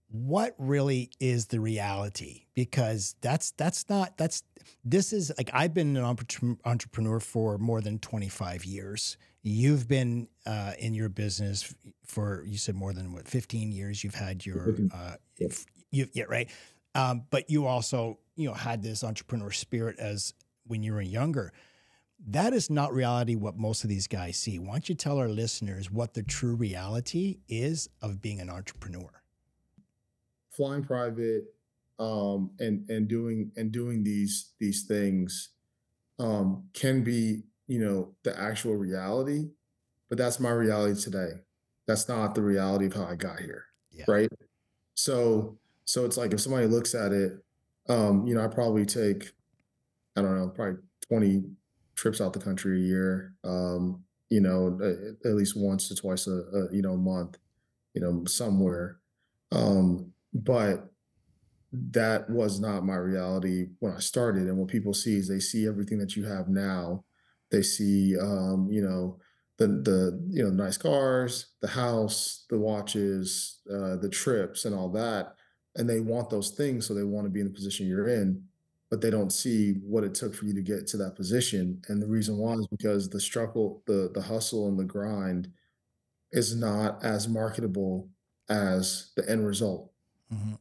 What 0.08 0.56
really 0.58 1.10
is 1.20 1.46
the 1.46 1.60
reality? 1.60 2.46
Because 2.54 3.14
that's 3.20 3.52
that's 3.52 3.88
not 3.88 4.16
that's 4.16 4.42
this 4.84 5.12
is 5.12 5.30
like 5.36 5.50
i've 5.52 5.74
been 5.74 5.96
an 5.96 6.16
entrepreneur 6.64 7.20
for 7.20 7.58
more 7.58 7.80
than 7.80 7.98
25 7.98 8.64
years. 8.64 9.16
You've 9.42 9.88
been 9.88 10.28
uh, 10.44 10.72
in 10.78 10.92
your 10.92 11.08
business 11.08 11.74
for 12.04 12.44
you 12.46 12.58
said 12.58 12.74
more 12.74 12.92
than 12.92 13.12
what 13.12 13.28
15 13.28 13.72
years 13.72 14.02
you've 14.02 14.14
had 14.14 14.44
your 14.44 14.74
uh, 14.92 15.14
if 15.36 15.64
you 15.90 16.08
yeah 16.12 16.24
right. 16.28 16.50
Um, 16.94 17.24
but 17.30 17.48
you 17.50 17.66
also 17.66 18.18
you 18.40 18.48
know 18.48 18.54
had 18.54 18.82
this 18.82 19.04
entrepreneur 19.04 19.50
spirit 19.50 19.98
as 19.98 20.34
when 20.66 20.82
you 20.82 20.92
were 20.92 21.02
younger 21.02 21.52
that 22.28 22.52
is 22.52 22.68
not 22.68 22.92
reality 22.92 23.34
what 23.34 23.56
most 23.56 23.82
of 23.82 23.90
these 23.90 24.06
guys 24.06 24.36
see 24.36 24.58
why 24.58 24.72
don't 24.72 24.88
you 24.88 24.94
tell 24.94 25.18
our 25.18 25.28
listeners 25.28 25.90
what 25.90 26.14
the 26.14 26.22
true 26.22 26.54
reality 26.54 27.38
is 27.48 27.88
of 28.02 28.20
being 28.20 28.40
an 28.40 28.50
entrepreneur 28.50 29.22
flying 30.50 30.82
private 30.82 31.44
um, 32.00 32.50
and 32.58 32.88
and 32.88 33.08
doing 33.08 33.52
and 33.56 33.70
doing 33.70 34.02
these 34.02 34.52
these 34.58 34.84
things 34.84 35.50
um, 36.18 36.64
can 36.72 37.04
be 37.04 37.42
you 37.68 37.78
know 37.78 38.14
the 38.24 38.38
actual 38.38 38.74
reality, 38.74 39.50
but 40.08 40.18
that's 40.18 40.40
my 40.40 40.50
reality 40.50 41.00
today. 41.00 41.32
That's 41.86 42.08
not 42.08 42.34
the 42.34 42.42
reality 42.42 42.86
of 42.86 42.94
how 42.94 43.04
I 43.04 43.14
got 43.14 43.40
here, 43.40 43.66
yeah 43.92 44.04
right? 44.08 44.30
So 44.94 45.58
so 45.84 46.04
it's 46.04 46.16
like 46.16 46.32
if 46.32 46.40
somebody 46.40 46.66
looks 46.66 46.94
at 46.94 47.12
it, 47.12 47.32
um, 47.90 48.26
you 48.26 48.34
know, 48.34 48.44
I 48.44 48.48
probably 48.48 48.86
take 48.86 49.32
I 50.16 50.22
don't 50.22 50.38
know 50.38 50.48
probably 50.48 50.80
twenty 51.06 51.42
trips 51.96 52.20
out 52.20 52.32
the 52.32 52.38
country 52.38 52.78
a 52.78 52.86
year, 52.86 53.34
um, 53.44 54.02
you 54.30 54.40
know, 54.40 54.78
at, 55.24 55.34
least 55.34 55.56
once 55.56 55.88
to 55.88 55.94
twice 55.94 56.26
a, 56.26 56.30
a 56.30 56.72
you 56.72 56.82
know 56.82 56.96
month, 56.96 57.38
you 57.94 58.00
know, 58.00 58.24
somewhere. 58.26 58.98
Um, 59.52 60.12
but 60.32 60.88
that 61.72 62.28
was 62.30 62.60
not 62.60 62.84
my 62.84 62.96
reality 62.96 63.68
when 63.80 63.92
I 63.92 63.98
started. 63.98 64.44
And 64.44 64.56
what 64.56 64.68
people 64.68 64.94
see 64.94 65.16
is 65.16 65.28
they 65.28 65.40
see 65.40 65.66
everything 65.66 65.98
that 65.98 66.16
you 66.16 66.24
have 66.26 66.48
now. 66.48 67.04
They 67.50 67.62
see, 67.62 68.16
um, 68.18 68.68
you 68.70 68.82
know, 68.82 69.18
the 69.58 69.66
the 69.66 70.26
you 70.30 70.44
know 70.44 70.50
nice 70.50 70.76
cars, 70.76 71.46
the 71.60 71.68
house, 71.68 72.46
the 72.50 72.58
watches, 72.58 73.58
uh, 73.68 73.96
the 73.96 74.08
trips, 74.08 74.64
and 74.64 74.74
all 74.74 74.90
that, 74.90 75.34
and 75.76 75.88
they 75.88 76.00
want 76.00 76.30
those 76.30 76.50
things, 76.50 76.86
so 76.86 76.94
they 76.94 77.04
want 77.04 77.26
to 77.26 77.30
be 77.30 77.40
in 77.40 77.46
the 77.46 77.52
position 77.52 77.86
you're 77.86 78.08
in, 78.08 78.46
but 78.90 79.00
they 79.00 79.10
don't 79.10 79.30
see 79.32 79.74
what 79.74 80.04
it 80.04 80.14
took 80.14 80.34
for 80.34 80.46
you 80.46 80.54
to 80.54 80.62
get 80.62 80.86
to 80.88 80.96
that 80.98 81.16
position. 81.16 81.80
And 81.88 82.02
the 82.02 82.08
reason 82.08 82.38
why 82.38 82.54
is 82.54 82.66
because 82.68 83.08
the 83.10 83.20
struggle, 83.20 83.82
the 83.86 84.10
the 84.14 84.22
hustle, 84.22 84.68
and 84.68 84.78
the 84.78 84.84
grind 84.84 85.52
is 86.32 86.56
not 86.56 87.04
as 87.04 87.28
marketable 87.28 88.10
as 88.50 89.12
the 89.16 89.28
end 89.30 89.46
result 89.46 89.92
Mhm. 90.30 90.54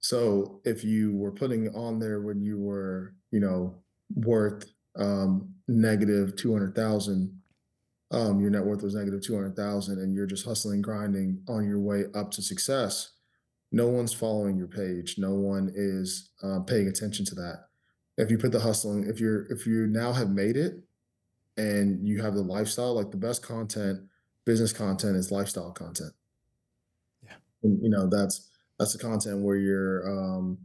so 0.00 0.60
if 0.64 0.84
you 0.84 1.14
were 1.16 1.32
putting 1.32 1.74
on 1.74 1.98
there 1.98 2.20
when 2.20 2.40
you 2.40 2.58
were, 2.58 3.14
you 3.30 3.40
know, 3.40 3.82
worth 4.14 4.72
um, 4.96 5.54
negative 5.68 6.36
200,000, 6.36 7.40
um, 8.10 8.40
your 8.40 8.50
net 8.50 8.64
worth 8.64 8.82
was 8.82 8.94
negative 8.94 9.20
200,000 9.22 9.98
and 9.98 10.14
you're 10.14 10.26
just 10.26 10.44
hustling, 10.44 10.80
grinding 10.82 11.42
on 11.48 11.66
your 11.66 11.80
way 11.80 12.04
up 12.14 12.30
to 12.32 12.42
success, 12.42 13.12
no 13.76 13.88
one's 13.88 14.12
following 14.12 14.56
your 14.56 14.68
page. 14.68 15.16
No 15.18 15.34
one 15.34 15.70
is 15.74 16.30
uh, 16.42 16.60
paying 16.60 16.88
attention 16.88 17.24
to 17.26 17.34
that. 17.36 17.66
If 18.18 18.30
you 18.30 18.38
put 18.38 18.52
the 18.52 18.60
hustling, 18.60 19.04
if 19.04 19.20
you're, 19.20 19.44
if 19.52 19.66
you 19.66 19.86
now 19.86 20.12
have 20.12 20.30
made 20.30 20.56
it 20.56 20.82
and 21.56 22.06
you 22.06 22.22
have 22.22 22.34
the 22.34 22.42
lifestyle, 22.42 22.94
like 22.94 23.10
the 23.10 23.16
best 23.16 23.42
content, 23.42 24.00
business 24.44 24.72
content 24.72 25.16
is 25.16 25.30
lifestyle 25.30 25.70
content. 25.70 26.12
Yeah. 27.22 27.34
And, 27.62 27.82
you 27.82 27.90
know, 27.90 28.08
that's, 28.08 28.50
that's 28.78 28.92
the 28.92 28.98
content 28.98 29.42
where 29.42 29.56
you're 29.56 30.08
um, 30.08 30.58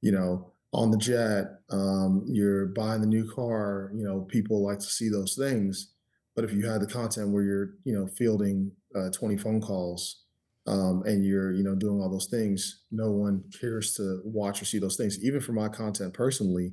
you 0.00 0.12
know 0.12 0.52
on 0.72 0.90
the 0.90 0.98
jet 0.98 1.60
um, 1.70 2.24
you're 2.26 2.66
buying 2.66 3.00
the 3.00 3.06
new 3.06 3.30
car 3.30 3.90
you 3.94 4.04
know 4.04 4.20
people 4.22 4.64
like 4.64 4.78
to 4.78 4.86
see 4.86 5.08
those 5.08 5.34
things 5.34 5.92
but 6.34 6.44
if 6.44 6.52
you 6.52 6.66
had 6.66 6.80
the 6.80 6.86
content 6.86 7.30
where 7.30 7.42
you're 7.42 7.70
you 7.84 7.92
know 7.94 8.06
fielding 8.06 8.70
uh, 8.94 9.10
20 9.10 9.36
phone 9.36 9.60
calls 9.60 10.24
um, 10.68 11.02
and 11.06 11.24
you're 11.24 11.52
you 11.52 11.64
know 11.64 11.74
doing 11.74 12.00
all 12.00 12.10
those 12.10 12.28
things 12.30 12.84
no 12.90 13.10
one 13.10 13.42
cares 13.60 13.94
to 13.94 14.20
watch 14.24 14.62
or 14.62 14.64
see 14.64 14.78
those 14.78 14.96
things. 14.96 15.24
Even 15.24 15.40
for 15.40 15.52
my 15.52 15.68
content 15.68 16.14
personally 16.14 16.72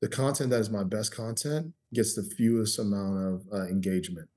the 0.00 0.08
content 0.08 0.50
that 0.50 0.60
is 0.60 0.70
my 0.70 0.84
best 0.84 1.14
content 1.14 1.72
gets 1.92 2.14
the 2.14 2.22
fewest 2.22 2.78
amount 2.78 3.18
of 3.18 3.42
uh, 3.52 3.66
engagement. 3.66 4.28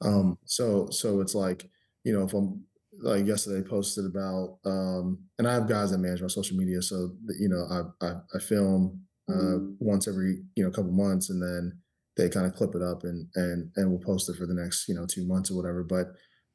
Um, 0.00 0.38
so 0.44 0.88
so 0.90 1.20
it's 1.20 1.34
like 1.34 1.70
you 2.04 2.12
know 2.12 2.22
if 2.24 2.32
i'm 2.32 2.64
like 3.00 3.26
yesterday 3.26 3.68
posted 3.68 4.06
about 4.06 4.58
um 4.64 5.18
and 5.38 5.46
I 5.46 5.54
have 5.54 5.68
guys 5.68 5.90
that 5.90 5.98
manage 5.98 6.22
my 6.22 6.28
social 6.28 6.56
media 6.56 6.82
so 6.82 7.12
that, 7.26 7.36
you 7.38 7.48
know 7.48 7.64
I 7.70 8.06
I, 8.06 8.12
I 8.34 8.38
film 8.38 9.00
uh 9.28 9.58
once 9.78 10.08
every 10.08 10.42
you 10.56 10.64
know 10.64 10.70
couple 10.70 10.90
months 10.90 11.30
and 11.30 11.42
then 11.42 11.78
they 12.16 12.28
kind 12.28 12.46
of 12.46 12.54
clip 12.54 12.74
it 12.74 12.82
up 12.82 13.04
and 13.04 13.28
and 13.36 13.70
and 13.76 13.90
we'll 13.90 14.00
post 14.00 14.28
it 14.28 14.36
for 14.36 14.46
the 14.46 14.54
next 14.54 14.88
you 14.88 14.94
know 14.94 15.06
two 15.06 15.26
months 15.26 15.50
or 15.50 15.56
whatever 15.56 15.84
but 15.84 16.08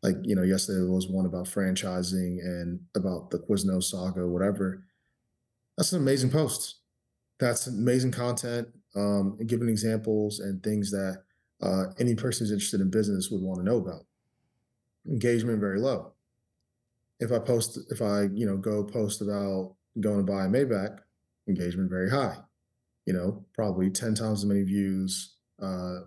like 0.04 0.16
you 0.22 0.36
know 0.36 0.44
yesterday 0.44 0.88
was 0.88 1.08
one 1.08 1.26
about 1.26 1.46
franchising 1.46 2.38
and 2.44 2.80
about 2.96 3.32
the 3.32 3.40
Quiznos 3.40 3.86
saga 3.86 4.28
whatever. 4.28 4.84
That's 5.78 5.94
an 5.94 6.02
amazing 6.02 6.30
post. 6.30 6.82
That's 7.40 7.66
amazing 7.68 8.12
content 8.12 8.68
um 8.96 9.38
and 9.40 9.50
giving 9.50 9.70
examples 9.70 10.40
and 10.40 10.62
things 10.62 10.92
that 10.92 11.24
uh, 11.64 11.86
any 11.98 12.14
person 12.14 12.46
who's 12.46 12.52
interested 12.52 12.82
in 12.82 12.90
business 12.90 13.30
would 13.32 13.42
want 13.42 13.60
to 13.60 13.66
know 13.66 13.78
about. 13.78 14.06
Engagement 15.08 15.60
very 15.60 15.80
low. 15.80 16.12
If 17.20 17.32
I 17.32 17.40
post, 17.40 17.80
if 17.90 18.02
I, 18.02 18.24
you 18.34 18.46
know, 18.46 18.58
go 18.58 18.84
post 18.84 19.22
about 19.22 19.76
going 20.00 20.18
to 20.18 20.30
buy 20.30 20.46
a 20.46 20.50
Maybach, 20.50 21.00
engagement 21.48 21.90
very 21.90 22.10
high. 22.10 22.36
You 23.06 23.14
know, 23.14 23.46
probably 23.54 23.90
10 23.90 24.16
times 24.16 24.40
as 24.40 24.46
many 24.46 24.64
views, 24.64 25.36
uh, 25.62 26.00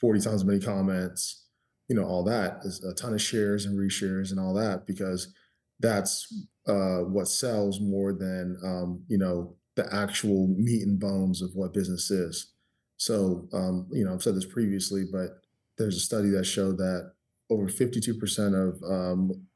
40 0.00 0.20
times 0.20 0.34
as 0.34 0.44
many 0.44 0.60
comments, 0.60 1.45
you 1.88 1.96
know, 1.96 2.04
all 2.04 2.24
that 2.24 2.58
is 2.64 2.82
a 2.84 2.94
ton 2.94 3.14
of 3.14 3.22
shares 3.22 3.64
and 3.64 3.78
reshares 3.78 4.30
and 4.30 4.40
all 4.40 4.54
that 4.54 4.86
because 4.86 5.32
that's 5.78 6.32
uh, 6.66 7.00
what 7.00 7.28
sells 7.28 7.80
more 7.80 8.12
than, 8.12 8.58
um, 8.64 9.02
you 9.08 9.18
know, 9.18 9.54
the 9.76 9.92
actual 9.94 10.48
meat 10.48 10.82
and 10.82 10.98
bones 10.98 11.42
of 11.42 11.50
what 11.54 11.74
business 11.74 12.10
is. 12.10 12.52
So, 12.96 13.46
um, 13.52 13.86
you 13.92 14.04
know, 14.04 14.14
I've 14.14 14.22
said 14.22 14.34
this 14.34 14.46
previously, 14.46 15.04
but 15.10 15.42
there's 15.78 15.96
a 15.96 16.00
study 16.00 16.30
that 16.30 16.44
showed 16.44 16.78
that 16.78 17.12
over 17.50 17.66
52% 17.66 18.68
of 18.68 18.82
um, 18.82 19.46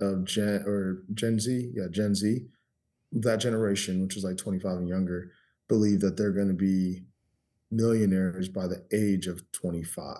of 0.00 0.24
Gen 0.24 0.64
or 0.66 1.04
Gen 1.14 1.38
Z, 1.38 1.70
yeah, 1.74 1.86
Gen 1.90 2.14
Z, 2.14 2.46
that 3.12 3.36
generation, 3.36 4.02
which 4.02 4.16
is 4.16 4.24
like 4.24 4.36
25 4.36 4.78
and 4.78 4.88
younger, 4.88 5.30
believe 5.68 6.00
that 6.00 6.16
they're 6.16 6.32
going 6.32 6.48
to 6.48 6.54
be 6.54 7.04
millionaires 7.70 8.48
by 8.48 8.66
the 8.66 8.84
age 8.92 9.26
of 9.26 9.50
25. 9.52 10.16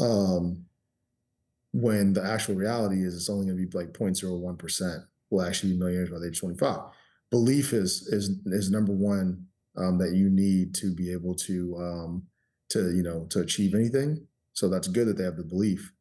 Um, 0.00 0.66
when 1.72 2.12
the 2.12 2.22
actual 2.22 2.54
reality 2.54 3.02
is 3.02 3.14
it's 3.16 3.30
only 3.30 3.46
going 3.46 3.56
to 3.58 3.66
be 3.66 3.78
like 3.78 3.92
0.01% 3.92 5.04
will 5.30 5.42
actually 5.42 5.72
be 5.72 5.78
millionaires 5.78 6.10
by 6.10 6.18
the 6.18 6.26
age 6.26 6.36
of 6.36 6.40
25. 6.40 6.80
Belief 7.30 7.72
is 7.72 8.02
is 8.08 8.30
is 8.46 8.70
number 8.70 8.92
one 8.92 9.46
um, 9.76 9.96
that 9.98 10.12
you 10.12 10.28
need 10.28 10.74
to 10.74 10.94
be 10.94 11.10
able 11.10 11.34
to 11.34 11.74
um, 11.78 12.22
to 12.68 12.94
you 12.94 13.02
know 13.02 13.26
to 13.30 13.40
achieve 13.40 13.74
anything. 13.74 14.26
So 14.52 14.68
that's 14.68 14.86
good 14.88 15.08
that 15.08 15.16
they 15.16 15.24
have 15.24 15.38
the 15.38 15.44
belief, 15.44 15.92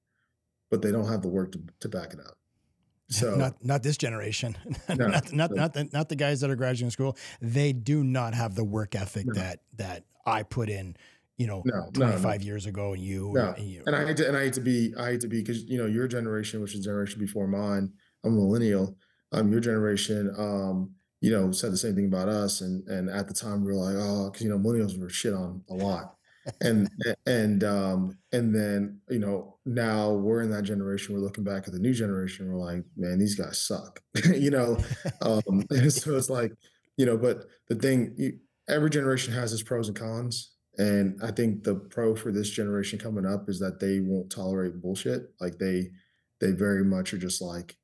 but 0.69 0.81
they 0.81 0.91
don't 0.91 1.07
have 1.07 1.21
the 1.21 1.29
work 1.29 1.53
to, 1.53 1.61
to 1.79 1.89
back 1.89 2.13
it 2.13 2.19
up. 2.19 2.37
So 3.11 3.35
not 3.35 3.63
not 3.63 3.81
this 3.83 3.97
generation, 3.97 4.57
No, 4.89 5.07
not 5.07 5.31
not 5.33 5.51
no. 5.51 5.55
not 5.55 5.73
the, 5.73 5.89
not 5.93 6.09
the 6.09 6.15
guys 6.17 6.41
that 6.41 6.49
are 6.49 6.55
graduating 6.55 6.91
school. 6.91 7.17
They 7.41 7.71
do 7.71 8.03
not 8.03 8.33
have 8.33 8.55
the 8.55 8.63
work 8.65 8.93
ethic 8.95 9.25
No. 9.27 9.33
that 9.33 9.59
that 9.77 10.03
I 10.25 10.43
put 10.43 10.69
in. 10.69 10.95
You 11.41 11.47
know, 11.47 11.61
No, 11.65 11.75
no, 11.75 11.83
no. 11.85 11.91
twenty 11.91 12.21
five 12.21 12.43
years 12.43 12.65
ago, 12.67 12.93
and 12.93 13.01
you 13.01 13.31
No, 13.33 13.53
and 13.57 13.67
you. 13.67 13.83
and 13.87 13.95
I 13.95 14.05
hate 14.05 14.17
to 14.17 14.27
and 14.27 14.37
I 14.37 14.43
hate 14.43 14.53
to 14.53 14.61
be 14.61 14.93
I 14.97 15.11
had 15.11 15.21
to 15.21 15.27
be 15.27 15.39
because 15.41 15.63
you 15.63 15.77
know 15.77 15.87
your 15.87 16.07
generation, 16.07 16.61
which 16.61 16.73
is 16.75 16.81
the 16.81 16.85
generation 16.85 17.19
before 17.19 17.47
mine, 17.47 17.91
I'm 18.23 18.33
a 18.33 18.35
millennial. 18.35 18.95
Um, 19.31 19.51
your 19.51 19.61
generation, 19.61 20.33
um, 20.37 20.91
you 21.21 21.31
know, 21.31 21.51
said 21.51 21.71
the 21.71 21.77
same 21.77 21.95
thing 21.95 22.05
about 22.05 22.29
us, 22.29 22.61
and 22.61 22.87
and 22.87 23.09
at 23.09 23.27
the 23.27 23.33
time 23.33 23.63
we 23.63 23.71
were 23.71 23.79
like, 23.85 23.95
oh, 23.97 24.29
because 24.29 24.43
you 24.43 24.49
know 24.49 24.59
millennials 24.59 24.99
were 24.99 25.09
shit 25.09 25.33
on 25.33 25.63
a 25.69 25.73
lot, 25.73 26.15
and 26.61 26.89
and 27.25 27.63
um 27.63 28.17
and 28.31 28.53
then 28.53 28.99
you 29.09 29.19
know 29.19 29.57
now 29.65 30.11
we're 30.11 30.41
in 30.41 30.51
that 30.51 30.63
generation. 30.63 31.15
We're 31.15 31.21
looking 31.21 31.43
back 31.43 31.67
at 31.67 31.73
the 31.73 31.79
new 31.79 31.93
generation. 31.93 32.51
We're 32.51 32.59
like, 32.59 32.83
man, 32.97 33.17
these 33.19 33.35
guys 33.35 33.57
suck, 33.57 34.01
you 34.35 34.51
know. 34.51 34.77
Um, 35.21 35.65
so 35.89 36.17
it's 36.17 36.29
like, 36.29 36.51
you 36.97 37.05
know, 37.05 37.17
but 37.17 37.45
the 37.69 37.75
thing, 37.75 38.13
you, 38.17 38.37
every 38.67 38.89
generation 38.89 39.33
has 39.33 39.53
its 39.53 39.63
pros 39.63 39.87
and 39.87 39.97
cons. 39.97 40.51
And 40.81 41.19
I 41.21 41.29
think 41.29 41.63
the 41.63 41.75
pro 41.75 42.15
for 42.15 42.31
this 42.31 42.49
generation 42.49 42.97
coming 42.97 43.23
up 43.25 43.47
is 43.47 43.59
that 43.59 43.79
they 43.79 43.99
won't 43.99 44.31
tolerate 44.31 44.81
bullshit. 44.81 45.31
Like 45.39 45.59
they, 45.59 45.91
they 46.39 46.53
very 46.53 46.83
much 46.83 47.13
are 47.13 47.19
just 47.19 47.39
like, 47.39 47.77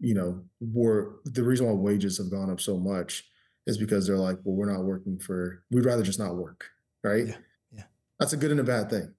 you 0.00 0.12
know, 0.12 0.42
we're 0.60 1.12
the 1.24 1.44
reason 1.44 1.66
why 1.66 1.72
wages 1.72 2.18
have 2.18 2.32
gone 2.32 2.50
up 2.50 2.60
so 2.60 2.76
much 2.78 3.22
is 3.68 3.78
because 3.78 4.08
they're 4.08 4.16
like, 4.16 4.38
well, 4.42 4.56
we're 4.56 4.72
not 4.72 4.82
working 4.82 5.20
for, 5.20 5.62
we'd 5.70 5.84
rather 5.84 6.02
just 6.02 6.18
not 6.18 6.34
work. 6.34 6.64
Right. 7.04 7.28
Yeah, 7.28 7.36
yeah. 7.70 7.84
That's 8.18 8.32
a 8.32 8.36
good 8.36 8.50
and 8.50 8.58
a 8.58 8.64
bad 8.64 8.90
thing. 8.90 9.14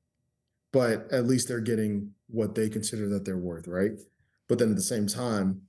But 0.74 1.08
at 1.14 1.26
least 1.26 1.48
they're 1.48 1.62
getting 1.62 2.12
what 2.28 2.56
they 2.56 2.68
consider 2.68 3.08
that 3.08 3.24
they're 3.24 3.38
worth. 3.38 3.70
Right. 3.70 3.92
But 4.50 4.60
then 4.60 4.72
at 4.72 4.76
the 4.76 4.82
same 4.82 5.08
time, 5.08 5.62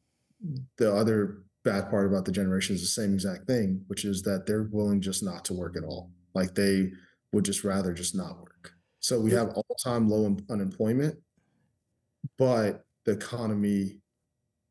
the 0.76 0.92
other 0.92 1.44
bad 1.62 1.88
part 1.88 2.08
about 2.08 2.24
the 2.24 2.32
generation 2.32 2.74
is 2.74 2.80
the 2.80 2.88
same 2.88 3.14
exact 3.14 3.46
thing, 3.46 3.84
which 3.86 4.04
is 4.04 4.22
that 4.22 4.44
they're 4.44 4.68
willing 4.72 5.00
just 5.00 5.22
not 5.22 5.44
to 5.44 5.54
work 5.54 5.76
at 5.76 5.84
all. 5.84 6.10
Like 6.34 6.56
they 6.56 6.90
would 7.34 7.44
just 7.44 7.64
rather 7.64 7.92
just 7.92 8.14
not 8.14 8.38
work. 8.40 8.72
So 9.00 9.20
we 9.20 9.32
have 9.32 9.50
all 9.50 9.76
time 9.84 10.08
low 10.08 10.26
un- 10.26 10.46
unemployment, 10.48 11.18
but 12.38 12.84
the 13.04 13.12
economy 13.12 14.00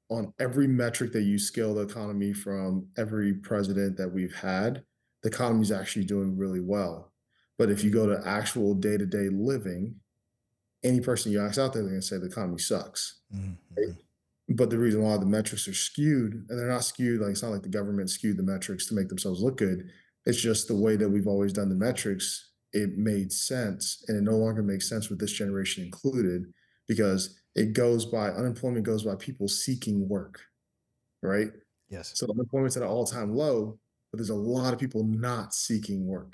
on 0.09 0.34
every 0.39 0.68
metric 0.68 1.11
that 1.14 1.24
you 1.24 1.39
scale 1.39 1.74
the 1.76 1.82
economy 1.82 2.34
from 2.34 2.88
every 2.97 3.34
president 3.34 3.97
that 3.97 4.09
we've 4.09 4.36
had, 4.36 4.84
the 5.24 5.30
economy 5.30 5.61
is 5.61 5.72
actually 5.72 6.05
doing 6.05 6.38
really 6.38 6.59
well. 6.59 7.14
But 7.57 7.70
if 7.70 7.84
you 7.84 7.91
go 7.91 8.07
to 8.07 8.28
actual 8.28 8.74
day 8.76 8.97
to 8.97 9.05
day 9.05 9.30
living, 9.30 9.95
any 10.84 11.01
person 11.01 11.32
you 11.32 11.41
ask 11.41 11.59
out 11.59 11.74
there, 11.74 11.84
they're 11.84 11.91
going 11.91 12.01
to 12.01 12.07
say 12.07 12.18
the 12.18 12.28
economy 12.28 12.59
sucks 12.59 13.22
Mhm, 13.34 13.57
right? 13.78 13.95
but 14.49 14.70
the 14.70 14.78
reason 14.80 15.01
why 15.03 15.18
the 15.18 15.26
metrics 15.26 15.68
are 15.68 15.74
skewed 15.74 16.34
and 16.34 16.59
they're 16.59 16.68
not 16.70 16.84
skewed 16.84 17.22
like 17.22 17.32
it's 17.32 17.43
not 17.43 17.51
like 17.51 17.64
the 17.64 17.70
government 17.70 18.09
skewed 18.09 18.38
the 18.38 18.43
metrics 18.43 18.88
to 18.88 18.95
make 18.95 19.07
themselves 19.09 19.41
look 19.41 19.57
good 19.57 19.89
it's 20.26 20.41
just 20.41 20.68
the 20.68 20.76
way 20.76 20.95
that 20.97 21.09
we've 21.09 21.28
always 21.28 21.53
done 21.53 21.70
the 21.70 21.76
metrics 21.76 22.51
it 22.74 22.97
made 22.97 23.32
sense 23.32 24.03
and 24.07 24.17
it 24.17 24.21
no 24.21 24.38
longer 24.38 24.63
makes 24.63 24.89
sense 24.89 25.09
with 25.09 25.19
this 25.19 25.32
generation 25.32 25.84
included 25.84 26.45
because 26.88 27.39
it 27.55 27.74
goes 27.74 28.05
by 28.05 28.30
unemployment 28.30 28.86
goes 28.86 29.03
by 29.03 29.15
people 29.15 29.47
seeking 29.47 30.07
work 30.07 30.41
right 31.21 31.51
Yes, 31.89 32.11
so 32.15 32.28
unemployment's 32.30 32.76
at 32.76 32.84
an 32.84 32.89
all-time 32.89 33.36
low 33.36 33.78
but 34.11 34.17
there's 34.17 34.30
a 34.30 34.36
lot 34.36 34.74
of 34.74 34.80
people 34.80 35.03
not 35.03 35.53
seeking 35.53 36.05
work 36.07 36.34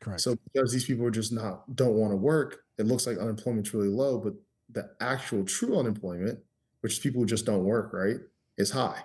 correct. 0.00 0.20
so 0.20 0.36
because 0.52 0.72
these 0.72 0.84
people 0.84 1.04
are 1.04 1.10
just 1.10 1.32
not 1.32 1.74
don't 1.74 1.94
want 1.94 2.12
to 2.12 2.16
work, 2.16 2.58
it 2.78 2.86
looks 2.86 3.06
like 3.06 3.18
unemployment's 3.18 3.74
really 3.74 3.88
low, 3.88 4.18
but 4.18 4.34
the 4.70 4.90
actual 5.00 5.44
true 5.44 5.78
unemployment, 5.78 6.38
which 6.80 6.94
is 6.94 6.98
people 6.98 7.20
who 7.20 7.26
just 7.26 7.46
don't 7.46 7.64
work, 7.64 7.92
right, 7.92 8.16
is 8.58 8.70
high. 8.70 9.02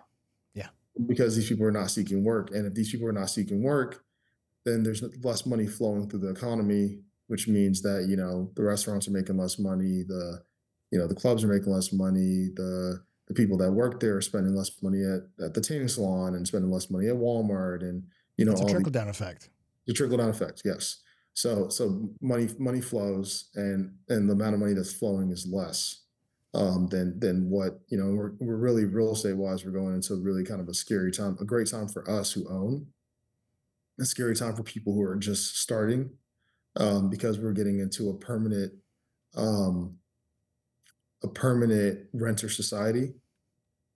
Yeah. 0.53 0.67
Because 1.07 1.35
these 1.35 1.47
people 1.47 1.65
are 1.65 1.71
not 1.71 1.91
seeking 1.91 2.23
work. 2.23 2.51
And 2.51 2.65
if 2.65 2.73
these 2.73 2.91
people 2.91 3.07
are 3.07 3.13
not 3.13 3.29
seeking 3.29 3.63
work, 3.63 4.03
then 4.65 4.83
there's 4.83 5.03
less 5.23 5.45
money 5.45 5.67
flowing 5.67 6.09
through 6.09 6.19
the 6.19 6.29
economy, 6.29 6.99
which 7.27 7.47
means 7.47 7.81
that, 7.81 8.07
you 8.07 8.15
know, 8.15 8.51
the 8.55 8.63
restaurants 8.63 9.07
are 9.07 9.11
making 9.11 9.37
less 9.37 9.57
money, 9.59 10.03
the 10.07 10.41
you 10.91 10.99
know, 10.99 11.07
the 11.07 11.15
clubs 11.15 11.43
are 11.43 11.47
making 11.47 11.71
less 11.71 11.93
money, 11.93 12.49
the 12.55 13.01
the 13.31 13.41
people 13.41 13.57
that 13.57 13.71
work 13.71 14.01
there 14.01 14.17
are 14.17 14.21
spending 14.21 14.53
less 14.53 14.71
money 14.83 15.03
at, 15.05 15.45
at 15.45 15.53
the 15.53 15.61
tanning 15.61 15.87
salon 15.87 16.35
and 16.35 16.45
spending 16.45 16.69
less 16.69 16.89
money 16.89 17.07
at 17.07 17.15
Walmart 17.15 17.81
and 17.81 18.03
you 18.37 18.43
know 18.43 18.51
it's 18.51 18.61
a 18.61 18.65
trickle 18.65 18.91
down 18.91 19.07
effect. 19.07 19.49
the 19.87 19.93
trickle 19.93 20.17
down 20.17 20.29
effect 20.29 20.61
yes 20.65 20.97
so 21.33 21.69
so 21.69 22.09
money 22.21 22.49
money 22.59 22.81
flows 22.81 23.49
and 23.55 23.93
and 24.09 24.27
the 24.27 24.33
amount 24.33 24.53
of 24.53 24.59
money 24.59 24.73
that's 24.73 24.91
flowing 24.91 25.31
is 25.31 25.47
less 25.47 26.03
um 26.53 26.87
than 26.87 27.17
than 27.21 27.49
what 27.49 27.79
you 27.87 27.97
know 27.97 28.13
we're, 28.13 28.33
we're 28.39 28.57
really 28.57 28.83
real 28.83 29.13
estate 29.13 29.37
wise 29.37 29.63
we're 29.63 29.71
going 29.71 29.95
into 29.95 30.15
really 30.15 30.43
kind 30.43 30.59
of 30.59 30.67
a 30.67 30.73
scary 30.73 31.11
time 31.11 31.37
a 31.39 31.45
great 31.45 31.69
time 31.69 31.87
for 31.87 32.09
us 32.11 32.33
who 32.33 32.45
own 32.49 32.85
a 34.01 34.05
scary 34.05 34.35
time 34.35 34.55
for 34.55 34.63
people 34.63 34.93
who 34.93 35.01
are 35.03 35.15
just 35.15 35.57
starting 35.59 36.09
um 36.77 37.09
because 37.09 37.39
we're 37.39 37.51
getting 37.53 37.79
into 37.79 38.09
a 38.09 38.13
permanent 38.15 38.71
um 39.35 39.97
a 41.23 41.27
permanent 41.27 42.07
renter 42.13 42.49
society 42.49 43.13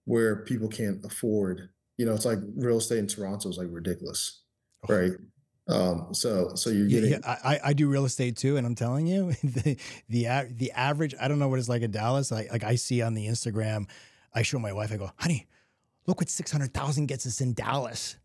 where 0.06 0.38
people 0.44 0.68
can't 0.68 1.04
afford 1.06 1.70
you 1.98 2.06
know 2.06 2.14
it's 2.14 2.26
like 2.26 2.40
real 2.56 2.78
estate 2.78 3.00
in 3.00 3.08
toronto 3.08 3.50
is 3.50 3.58
like 3.58 3.68
ridiculous 3.72 4.42
Oh. 4.88 4.94
right 4.96 5.12
um 5.68 6.14
so 6.14 6.54
so 6.54 6.70
you're 6.70 6.88
getting 6.88 7.12
yeah, 7.12 7.20
I, 7.44 7.56
I- 7.56 7.60
I 7.70 7.74
do 7.74 7.88
real 7.90 8.06
estate 8.06 8.38
too, 8.38 8.58
and 8.58 8.68
I'm 8.68 8.76
telling 8.76 9.08
you, 9.08 9.32
the 9.44 9.78
the 10.10 10.48
the 10.56 10.72
average. 10.74 11.16
I 11.20 11.28
don't 11.28 11.40
know 11.40 11.48
what 11.48 11.58
it's 11.58 11.68
like 11.70 11.82
in 11.82 11.90
Dallas. 11.90 12.30
Like 12.30 12.52
like 12.52 12.64
I 12.64 12.76
see 12.76 13.02
on 13.02 13.16
the 13.16 13.26
Instagram, 13.26 13.90
I 14.32 14.44
show 14.44 14.60
my 14.60 14.72
wife. 14.74 14.92
I 14.92 14.98
go, 14.98 15.10
honey, 15.18 15.48
look 16.06 16.22
what 16.22 16.30
six 16.30 16.52
hundred 16.52 16.72
thousand 16.72 17.08
gets 17.08 17.26
us 17.26 17.42
in 17.42 17.56
Dallas, 17.56 18.16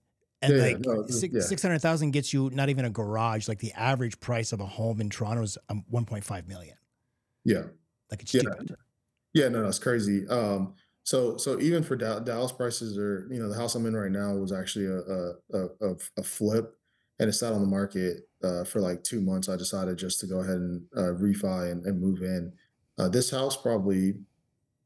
and 0.43 0.57
Yeah, 0.57 0.63
like 0.63 0.79
no, 0.81 1.07
six 1.07 1.35
yeah. 1.35 1.41
six 1.43 1.63
hundred 1.63 1.81
thousand 1.81 2.13
gets 2.13 2.33
you 2.33 2.51
not 2.51 2.69
even 2.69 2.85
a 2.85 2.91
garage. 2.91 3.49
Like 3.49 3.59
the 3.59 3.73
average 3.73 4.19
price 4.21 4.53
of 4.53 4.61
a 4.61 4.67
home 4.67 5.01
in 5.01 5.11
Toronto 5.11 5.43
is 5.43 5.59
um, 5.69 5.85
one 5.89 6.05
point 6.05 6.25
five 6.25 6.49
million. 6.49 6.77
yeah 7.45 7.65
Like 8.11 8.23
it's 8.23 8.35
Yeah. 8.35 8.41
stupid. 8.43 8.77
Yeah, 9.33 9.49
no, 9.49 9.63
that's 9.63 9.79
crazy. 9.79 10.27
Um, 10.29 10.75
so 11.05 11.37
so 11.37 11.61
even 11.61 11.83
for 11.83 11.97
Dal- 11.97 12.21
Dallas 12.21 12.53
prices 12.53 12.99
are, 12.99 13.29
you 13.33 13.41
know, 13.41 13.49
the 13.49 13.55
house 13.55 13.75
I'm 13.75 13.87
in 13.87 13.95
right 13.97 14.11
now 14.11 14.35
was 14.35 14.53
actually 14.53 14.87
a 14.87 14.99
a 14.99 15.33
a, 15.53 15.91
a, 15.93 15.97
a 16.19 16.23
flip, 16.23 16.77
and 17.19 17.29
it 17.29 17.33
sat 17.35 17.53
on 17.53 17.61
the 17.61 17.67
market 17.69 18.29
uh, 18.43 18.65
for 18.65 18.81
like 18.81 19.03
two 19.05 19.21
months. 19.21 19.49
I 19.49 19.57
decided 19.57 19.99
just 19.99 20.21
to 20.21 20.27
go 20.27 20.41
ahead 20.41 20.57
and 20.57 20.83
uh, 20.97 21.13
refi 21.21 21.71
and, 21.73 21.85
and 21.87 22.01
move 22.01 22.23
in. 22.23 22.53
Uh, 22.99 23.09
this 23.09 23.31
house 23.31 23.57
probably 23.57 24.15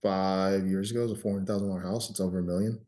five 0.03 0.67
years 0.67 0.91
ago 0.91 1.03
was 1.03 1.13
a 1.13 1.17
four 1.17 1.33
hundred 1.33 1.47
thousand 1.49 1.69
dollar 1.69 1.81
house. 1.81 2.11
It's 2.11 2.21
over 2.21 2.39
a 2.39 2.43
million. 2.43 2.81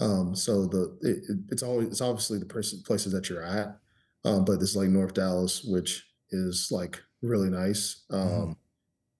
Um, 0.00 0.34
so 0.34 0.66
the 0.66 0.98
it, 1.02 1.18
it- 1.30 1.44
it's 1.50 1.62
always 1.62 1.88
it's 1.88 2.00
obviously 2.00 2.38
the 2.38 2.46
places 2.46 2.82
places 2.82 3.12
that 3.12 3.28
you're 3.28 3.42
at, 3.44 3.78
um, 4.24 4.44
but 4.44 4.60
this 4.60 4.70
is 4.70 4.76
like 4.76 4.88
North 4.90 5.14
Dallas, 5.14 5.64
which 5.64 6.06
is 6.30 6.68
like 6.72 7.00
really 7.22 7.50
nice. 7.50 8.04
Um, 8.10 8.20
Mhm. 8.20 8.56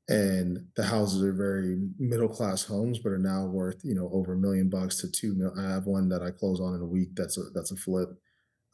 and 0.09 0.69
the 0.77 0.85
houses 0.85 1.23
are 1.23 1.33
very 1.33 1.89
middle 1.99 2.29
class 2.29 2.65
homes, 2.65 2.99
but 2.99 3.13
are 3.13 3.19
now 3.19 3.47
worth 3.47 3.85
you 3.85 3.95
know 3.95 4.11
over 4.13 4.33
a 4.35 4.39
million 4.39 4.69
bucks 4.69 4.97
to 5.01 5.11
two. 5.11 5.53
I 5.57 5.63
have 5.63 5.87
one 5.87 6.09
that 6.11 6.23
I 6.23 6.31
close 6.33 6.61
on 6.61 6.75
in 6.75 6.81
a 6.83 6.87
week. 6.87 7.11
That's 7.15 7.39
a 7.39 7.45
that's 7.55 7.73
a 7.73 7.77
flip, 7.77 8.11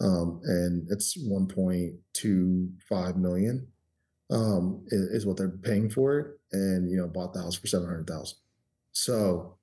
um, 0.01 0.41
and 0.45 0.89
it's 0.91 1.17
one 1.29 1.49
point 1.49 1.97
two 2.15 2.71
five 2.89 3.17
million 3.17 3.69
um, 4.31 4.85
is, 4.89 5.03
is 5.11 5.27
what 5.27 5.37
they're 5.37 5.49
paying 5.51 5.91
for 5.91 6.19
it, 6.19 6.41
and 6.53 6.91
you 6.91 6.97
know 6.97 7.09
bought 7.09 7.33
the 7.35 7.41
house 7.43 7.57
for 7.57 7.67
seven 7.67 7.89
hundred 7.89 8.07
thousand. 8.09 8.39
So, 8.93 9.59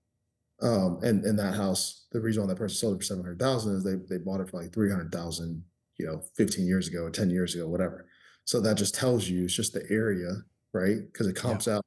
um, 0.62 1.00
and 1.04 1.24
and 1.26 1.38
that 1.40 1.56
house, 1.56 2.06
the 2.12 2.22
reason 2.22 2.44
why 2.44 2.48
that 2.48 2.58
person 2.58 2.78
sold 2.78 2.96
it 2.96 2.98
for 2.98 3.04
seven 3.04 3.24
hundred 3.24 3.40
thousand 3.40 3.76
is 3.76 3.84
they 3.84 3.96
they 4.10 4.22
bought 4.24 4.40
it 4.42 4.50
for 4.50 4.62
like 4.62 4.74
three 4.74 4.90
hundred 4.90 5.12
thousand, 5.12 5.64
you 5.98 6.06
know, 6.06 6.22
fifteen 6.36 6.66
years 6.66 6.88
ago 6.88 7.10
ten 7.10 7.30
years 7.30 7.56
ago, 7.56 7.68
whatever. 7.68 8.08
So 8.46 8.60
that 8.62 8.78
just 8.78 8.96
tells 8.96 9.28
you 9.30 9.44
it's 9.46 9.56
just 9.56 9.74
the 9.74 9.86
area, 9.90 10.30
right? 10.74 10.98
Because 11.12 11.28
it 11.28 11.36
Yeah. 11.36 11.42
comps 11.42 11.68
out. 11.68 11.84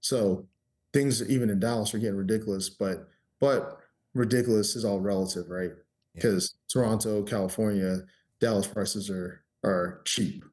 So 0.00 0.48
things 0.92 1.22
even 1.30 1.50
in 1.50 1.60
Dallas 1.60 1.94
are 1.94 1.98
getting 1.98 2.16
ridiculous, 2.16 2.68
but 2.70 3.08
but 3.40 3.78
ridiculous 4.14 4.76
is 4.76 4.84
all 4.84 5.00
relative, 5.00 5.48
right? 5.48 5.70
Yeah. 6.14 6.22
Because 6.22 6.54
Toronto, 6.70 7.22
California, 7.22 7.98
Dallas 8.40 8.66
prices 8.66 9.08
are 9.10 9.44
are 9.64 10.02
cheap, 10.04 10.44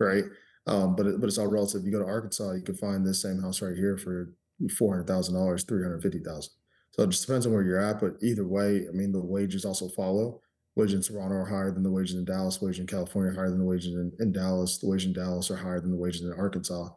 right? 0.00 0.24
Um, 0.66 0.96
but 0.96 1.06
it, 1.06 1.20
but 1.20 1.28
it's 1.28 1.38
all 1.38 1.46
relative. 1.46 1.84
You 1.84 1.92
go 1.92 2.00
to 2.00 2.04
Arkansas, 2.04 2.52
you 2.52 2.62
can 2.62 2.74
find 2.74 3.06
this 3.06 3.22
same 3.22 3.40
house 3.40 3.62
right 3.62 3.76
here 3.76 3.96
for 3.96 4.32
four 4.76 4.92
hundred 4.92 5.06
thousand 5.06 5.34
dollars, 5.36 5.62
three 5.64 5.82
hundred 5.82 6.02
fifty 6.02 6.18
thousand. 6.18 6.52
So 6.96 7.04
it 7.04 7.10
just 7.10 7.26
depends 7.26 7.46
on 7.46 7.52
where 7.52 7.62
you're 7.62 7.80
at. 7.80 8.00
But 8.00 8.14
either 8.22 8.46
way, 8.46 8.86
I 8.88 8.92
mean, 8.92 9.12
the 9.12 9.20
wages 9.20 9.64
also 9.64 9.88
follow. 9.88 10.40
wages 10.76 10.94
in 10.94 11.02
Toronto 11.02 11.36
are 11.36 11.44
higher 11.44 11.70
than 11.70 11.82
the 11.82 11.90
wages 11.90 12.16
in 12.16 12.24
Dallas, 12.24 12.60
wages 12.60 12.80
in 12.80 12.86
California 12.86 13.32
are 13.32 13.34
higher 13.34 13.50
than 13.50 13.58
the 13.58 13.64
wages 13.64 13.94
in, 13.94 14.12
in 14.18 14.32
Dallas, 14.32 14.78
the 14.78 14.88
wages 14.88 15.06
in 15.06 15.12
Dallas 15.12 15.50
are 15.50 15.56
higher 15.56 15.80
than 15.80 15.90
the 15.90 15.96
wages 15.96 16.22
in 16.22 16.32
Arkansas. 16.32 16.88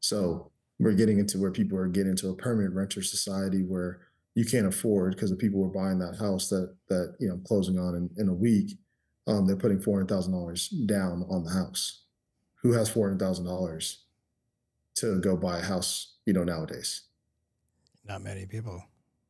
So 0.00 0.50
we're 0.78 0.92
getting 0.92 1.18
into 1.18 1.38
where 1.38 1.50
people 1.50 1.78
are 1.78 1.88
getting 1.88 2.10
into 2.10 2.28
a 2.28 2.34
permanent 2.36 2.74
renter 2.74 3.02
society 3.02 3.62
where 3.62 4.00
you 4.34 4.44
can't 4.44 4.66
afford 4.66 5.14
because 5.14 5.30
the 5.30 5.36
people 5.36 5.60
who 5.60 5.66
are 5.66 5.84
buying 5.84 5.98
that 5.98 6.18
house 6.18 6.48
that 6.50 6.76
that 6.88 7.16
you 7.18 7.28
know 7.28 7.38
closing 7.46 7.78
on 7.78 7.94
in, 7.94 8.10
in 8.18 8.28
a 8.28 8.34
week, 8.34 8.78
um, 9.26 9.46
they're 9.46 9.56
putting 9.56 9.80
four 9.80 9.96
hundred 9.96 10.08
thousand 10.08 10.32
dollars 10.32 10.68
down 10.68 11.24
on 11.30 11.44
the 11.44 11.50
house. 11.50 12.04
Who 12.62 12.72
has 12.72 12.90
four 12.90 13.08
hundred 13.08 13.20
thousand 13.20 13.46
dollars 13.46 14.04
to 14.96 15.18
go 15.20 15.36
buy 15.36 15.58
a 15.58 15.62
house? 15.62 16.16
You 16.26 16.34
know 16.34 16.44
nowadays. 16.44 17.02
Not 18.04 18.22
many 18.22 18.44
people. 18.44 18.84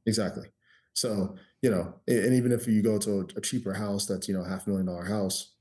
Exactly. 0.06 0.48
So 0.92 1.36
you 1.62 1.70
know, 1.70 1.94
and 2.06 2.34
even 2.34 2.52
if 2.52 2.66
you 2.66 2.82
go 2.82 2.98
to 2.98 3.26
a, 3.36 3.40
cheaper 3.40 3.74
house 3.74 4.06
that's 4.06 4.28
you 4.28 4.34
know 4.34 4.44
half 4.44 4.66
million 4.66 4.86
dollar 4.86 5.04
house, 5.04 5.54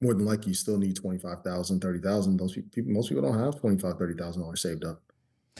more 0.00 0.14
than 0.14 0.24
likely 0.24 0.48
you 0.48 0.54
still 0.54 0.78
need 0.78 0.96
25,000, 0.96 1.80
30,000. 1.80 2.36
Those 2.36 2.54
people, 2.54 2.92
most 2.92 3.08
people 3.08 3.22
don't 3.22 3.38
have 3.38 3.60
25, 3.60 3.96
30,000 3.96 4.42
dollars 4.42 4.62
saved 4.62 4.84
up. 4.84 5.00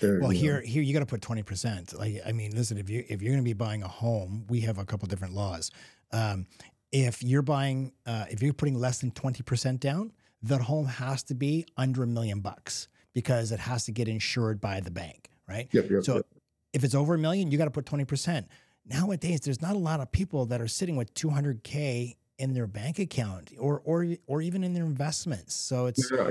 They're, 0.01 0.18
well, 0.18 0.30
here, 0.30 0.55
know. 0.55 0.66
here 0.66 0.82
you 0.82 0.92
got 0.92 1.01
to 1.01 1.07
put 1.07 1.20
20%. 1.20 1.97
Like, 1.97 2.20
I 2.26 2.32
mean, 2.32 2.51
listen, 2.55 2.78
if 2.78 2.90
you, 2.90 3.05
if 3.09 3.22
you're 3.22 3.32
going 3.32 3.45
to 3.45 3.49
be 3.49 3.53
buying 3.53 3.82
a 3.82 3.88
home, 3.88 4.45
we 4.49 4.61
have 4.61 4.78
a 4.78 4.84
couple 4.84 5.07
different 5.07 5.34
laws. 5.34 5.70
Um, 6.11 6.47
if 6.90 7.22
you're 7.22 7.42
buying, 7.42 7.92
uh, 8.07 8.24
if 8.28 8.42
you're 8.42 8.53
putting 8.53 8.74
less 8.74 8.99
than 9.01 9.12
20% 9.12 9.78
down, 9.78 10.12
that 10.42 10.61
home 10.61 10.86
has 10.86 11.22
to 11.24 11.34
be 11.34 11.64
under 11.76 12.03
a 12.03 12.07
million 12.07 12.40
bucks 12.40 12.88
because 13.14 13.53
it 13.53 13.61
has 13.61 13.84
to 13.84 13.92
get 13.92 14.09
insured 14.09 14.61
by 14.61 14.80
the 14.80 14.90
bank. 14.90 15.30
Right. 15.49 15.68
Yep, 15.72 15.90
yep, 15.90 16.05
so 16.05 16.16
yep. 16.16 16.26
If 16.75 16.85
it's 16.85 16.95
over 16.95 17.14
a 17.14 17.18
million, 17.18 17.51
you 17.51 17.57
got 17.57 17.64
to 17.64 17.70
put 17.70 17.87
20%. 17.87 18.45
Nowadays, 18.87 19.41
there's 19.41 19.62
not 19.62 19.75
a 19.75 19.79
lot 19.79 20.01
of 20.01 20.12
people 20.12 20.45
that 20.47 20.61
are 20.61 20.68
sitting 20.68 20.97
with 20.97 21.14
200K 21.14 22.16
in 22.39 22.53
their 22.53 22.66
bank 22.66 22.99
account 22.99 23.53
or 23.59 23.81
or 23.85 24.05
or 24.27 24.43
even 24.43 24.64
in 24.64 24.75
their 24.75 24.85
investments. 24.85 25.55
So 25.55 25.87
it's 25.87 26.11
yeah, 26.11 26.27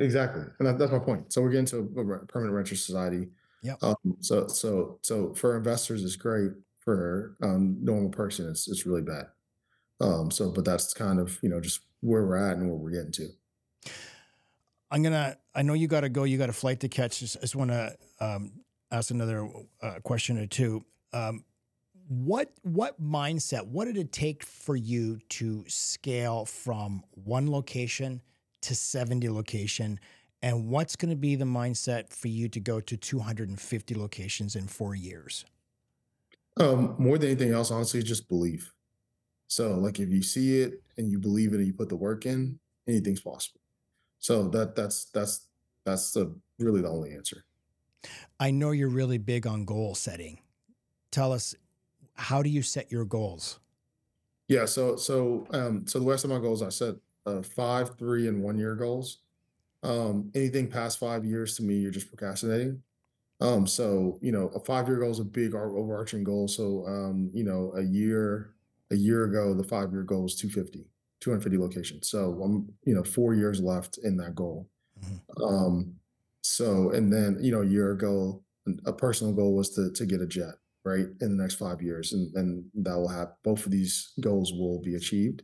exactly, 0.00 0.44
and 0.58 0.66
that, 0.66 0.78
that's 0.78 0.90
my 0.90 0.98
point. 0.98 1.30
So 1.30 1.42
we're 1.42 1.50
getting 1.50 1.66
to 1.66 1.78
a 1.78 2.26
permanent 2.26 2.54
renter 2.54 2.74
society. 2.74 3.28
Yeah. 3.62 3.74
Um, 3.82 3.94
so 4.20 4.48
so 4.48 4.98
so 5.02 5.34
for 5.34 5.56
investors, 5.56 6.02
it's 6.02 6.16
great. 6.16 6.52
For 6.80 7.36
a 7.42 7.46
um, 7.46 7.76
normal 7.80 8.10
person, 8.10 8.48
it's 8.48 8.66
it's 8.66 8.86
really 8.86 9.02
bad. 9.02 9.26
Um, 10.00 10.32
so, 10.32 10.50
but 10.50 10.64
that's 10.64 10.92
kind 10.94 11.20
of 11.20 11.38
you 11.42 11.48
know 11.48 11.60
just 11.60 11.82
where 12.00 12.26
we're 12.26 12.36
at 12.36 12.56
and 12.56 12.68
where 12.68 12.76
we're 12.76 12.90
getting 12.90 13.12
to. 13.12 13.28
I'm 14.90 15.02
gonna. 15.02 15.36
I 15.54 15.62
know 15.62 15.74
you 15.74 15.86
got 15.86 16.00
to 16.00 16.08
go. 16.08 16.24
You 16.24 16.38
got 16.38 16.48
a 16.48 16.54
flight 16.54 16.80
to 16.80 16.88
catch. 16.88 17.20
Just, 17.20 17.36
I 17.36 17.40
just 17.42 17.54
want 17.54 17.70
to 17.70 17.96
um, 18.20 18.52
ask 18.92 19.10
another 19.10 19.48
uh, 19.80 19.94
question 20.02 20.38
or 20.38 20.46
two. 20.46 20.84
Um, 21.12 21.44
what 22.08 22.50
what 22.62 23.02
mindset 23.02 23.66
what 23.66 23.86
did 23.86 23.96
it 23.96 24.12
take 24.12 24.44
for 24.44 24.76
you 24.76 25.18
to 25.30 25.64
scale 25.66 26.44
from 26.44 27.02
one 27.24 27.50
location 27.50 28.20
to 28.62 28.74
70 28.74 29.28
location? 29.30 29.98
And 30.42 30.68
what's 30.68 30.96
going 30.96 31.10
to 31.10 31.16
be 31.16 31.36
the 31.36 31.44
mindset 31.44 32.12
for 32.12 32.28
you 32.28 32.48
to 32.48 32.60
go 32.60 32.80
to 32.80 32.96
250 32.96 33.94
locations 33.94 34.56
in 34.56 34.66
four 34.66 34.94
years? 34.94 35.44
Um, 36.58 36.96
more 36.98 37.16
than 37.16 37.30
anything 37.30 37.52
else 37.52 37.70
honestly 37.70 38.02
just 38.02 38.28
belief. 38.28 38.72
So 39.46 39.74
like 39.74 40.00
if 40.00 40.10
you 40.10 40.22
see 40.22 40.60
it 40.60 40.82
and 40.98 41.10
you 41.10 41.18
believe 41.18 41.52
it 41.52 41.58
and 41.58 41.66
you 41.66 41.72
put 41.72 41.88
the 41.88 41.96
work 41.96 42.26
in 42.26 42.58
anything's 42.88 43.20
possible. 43.20 43.60
So 44.18 44.48
that 44.48 44.74
that's 44.74 45.06
that's 45.06 45.46
that's 45.84 46.12
the 46.12 46.34
really 46.58 46.82
the 46.82 46.88
only 46.88 47.12
answer 47.12 47.44
i 48.40 48.50
know 48.50 48.70
you're 48.70 48.88
really 48.88 49.18
big 49.18 49.46
on 49.46 49.64
goal 49.64 49.94
setting 49.94 50.38
tell 51.10 51.32
us 51.32 51.54
how 52.14 52.42
do 52.42 52.50
you 52.50 52.62
set 52.62 52.90
your 52.90 53.04
goals? 53.04 53.58
Yeah, 54.48 54.64
so 54.64 54.96
so 54.96 55.46
um 55.50 55.86
so 55.86 55.98
the 55.98 56.06
rest 56.06 56.24
of 56.24 56.30
my 56.30 56.38
goals 56.38 56.62
I 56.62 56.68
set 56.68 56.96
uh 57.26 57.42
five, 57.42 57.96
three, 57.98 58.28
and 58.28 58.42
one 58.42 58.58
year 58.58 58.74
goals. 58.74 59.18
Um 59.82 60.30
anything 60.34 60.68
past 60.68 60.98
five 60.98 61.24
years 61.24 61.56
to 61.56 61.62
me, 61.62 61.76
you're 61.76 61.90
just 61.90 62.08
procrastinating. 62.08 62.82
Um, 63.40 63.66
so 63.66 64.18
you 64.22 64.30
know, 64.30 64.48
a 64.48 64.60
five 64.60 64.88
year 64.88 64.98
goal 64.98 65.10
is 65.10 65.18
a 65.18 65.24
big 65.24 65.54
overarching 65.54 66.24
goal. 66.24 66.48
So 66.48 66.86
um, 66.86 67.30
you 67.32 67.44
know, 67.44 67.72
a 67.76 67.82
year 67.82 68.54
a 68.90 68.96
year 68.96 69.24
ago, 69.24 69.54
the 69.54 69.64
five 69.64 69.90
year 69.92 70.02
goal 70.02 70.22
was 70.22 70.36
250, 70.36 70.86
250 71.20 71.58
locations. 71.58 72.08
So 72.08 72.40
I'm 72.42 72.72
you 72.84 72.94
know, 72.94 73.02
four 73.02 73.34
years 73.34 73.60
left 73.60 73.98
in 73.98 74.16
that 74.18 74.34
goal. 74.34 74.68
Mm-hmm. 75.02 75.42
Um, 75.42 75.94
so 76.42 76.90
and 76.90 77.12
then 77.12 77.38
you 77.40 77.52
know, 77.52 77.62
year 77.62 77.92
ago, 77.92 78.42
a 78.86 78.92
personal 78.92 79.32
goal 79.32 79.54
was 79.54 79.70
to 79.70 79.90
to 79.92 80.06
get 80.06 80.20
a 80.20 80.26
jet 80.26 80.54
right 80.84 81.06
in 81.20 81.36
the 81.36 81.42
next 81.42 81.54
five 81.54 81.80
years 81.80 82.12
and, 82.12 82.34
and 82.34 82.64
that 82.74 82.96
will 82.96 83.08
have 83.08 83.28
both 83.44 83.64
of 83.64 83.70
these 83.70 84.12
goals 84.20 84.52
will 84.52 84.80
be 84.82 84.96
achieved. 84.96 85.42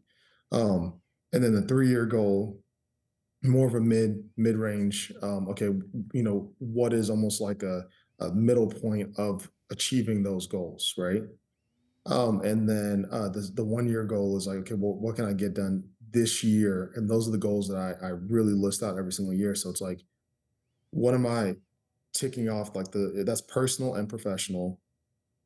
Um, 0.50 1.00
and 1.32 1.44
then 1.44 1.54
the 1.54 1.62
three 1.62 1.88
year 1.88 2.06
goal 2.06 2.60
more 3.44 3.68
of 3.68 3.74
a 3.74 3.80
mid 3.80 4.24
mid 4.36 4.56
range 4.56 5.12
um, 5.22 5.48
okay 5.48 5.70
you 6.12 6.24
know 6.24 6.50
what 6.58 6.92
is 6.92 7.08
almost 7.08 7.40
like 7.40 7.62
a, 7.62 7.84
a 8.20 8.32
middle 8.32 8.66
point 8.68 9.16
of 9.16 9.48
achieving 9.70 10.22
those 10.22 10.46
goals 10.46 10.94
right? 10.98 11.22
Um, 12.06 12.40
and 12.40 12.68
then 12.68 13.04
uh, 13.12 13.28
the, 13.28 13.50
the 13.54 13.64
one 13.64 13.86
year 13.86 14.04
goal 14.04 14.36
is 14.36 14.46
like 14.46 14.58
okay 14.58 14.74
well 14.74 14.94
what 14.94 15.14
can 15.14 15.26
i 15.26 15.32
get 15.32 15.54
done 15.54 15.84
this 16.12 16.42
year? 16.42 16.92
And 16.94 17.08
those 17.08 17.28
are 17.28 17.32
the 17.32 17.38
goals 17.38 17.68
that 17.68 17.76
I, 17.76 18.06
I 18.06 18.10
really 18.10 18.52
list 18.52 18.82
out 18.82 18.98
every 18.98 19.12
single 19.12 19.34
year. 19.34 19.54
So 19.54 19.70
it's 19.70 19.80
like 19.80 20.00
what 20.90 21.14
am 21.14 21.26
i 21.26 21.54
ticking 22.14 22.48
off 22.48 22.74
like 22.74 22.90
the 22.90 23.22
that's 23.24 23.42
personal 23.42 23.94
and 23.94 24.08
professional 24.08 24.80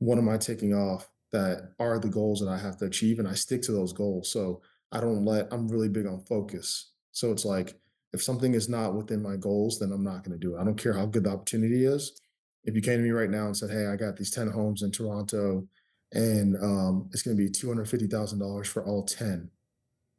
what 0.03 0.19
am 0.19 0.29
I 0.29 0.37
ticking 0.37 0.75
off 0.75 1.09
that 1.31 1.75
are 1.79 2.01
the 2.01 2.09
goals 2.09 2.41
that 2.41 2.49
I 2.49 2.59
have 2.59 2.77
to 2.79 2.87
achieve? 2.87 3.21
And 3.21 3.29
I 3.29 3.35
stick 3.35 3.63
to 3.63 3.73
those 3.73 3.93
goals. 3.93 4.33
So 4.33 4.61
I 4.91 5.01
don't 5.01 5.25
let, 5.25 5.47
I'm 5.53 5.69
really 5.69 5.89
big 5.89 6.07
on 6.07 6.25
focus. 6.25 6.91
So 7.13 7.31
it's 7.31 7.45
like, 7.45 7.79
if 8.13 8.21
something 8.21 8.53
is 8.53 8.69
not 8.69 8.95
within 8.95 9.23
my 9.23 9.37
goals, 9.37 9.79
then 9.79 9.93
I'm 9.93 10.03
not 10.03 10.25
going 10.25 10.39
to 10.39 10.45
do 10.45 10.57
it. 10.57 10.61
I 10.61 10.65
don't 10.65 10.77
care 10.77 10.93
how 10.93 11.07
good 11.07 11.25
the 11.25 11.31
opportunity 11.31 11.85
is. 11.85 12.21
If 12.65 12.75
you 12.75 12.83
came 12.83 12.99
to 12.99 13.05
me 13.05 13.11
right 13.11 13.31
now 13.31 13.47
and 13.47 13.57
said, 13.57 13.71
Hey, 13.71 13.87
I 13.87 13.95
got 13.95 14.17
these 14.17 14.33
10 14.33 14.49
homes 14.49 14.83
in 14.83 14.91
Toronto 14.91 15.69
and 16.13 16.57
um, 16.57 17.09
it's 17.13 17.23
going 17.23 17.37
to 17.37 17.43
be 17.43 17.49
$250,000 17.49 18.67
for 18.67 18.85
all 18.85 19.05
10, 19.05 19.49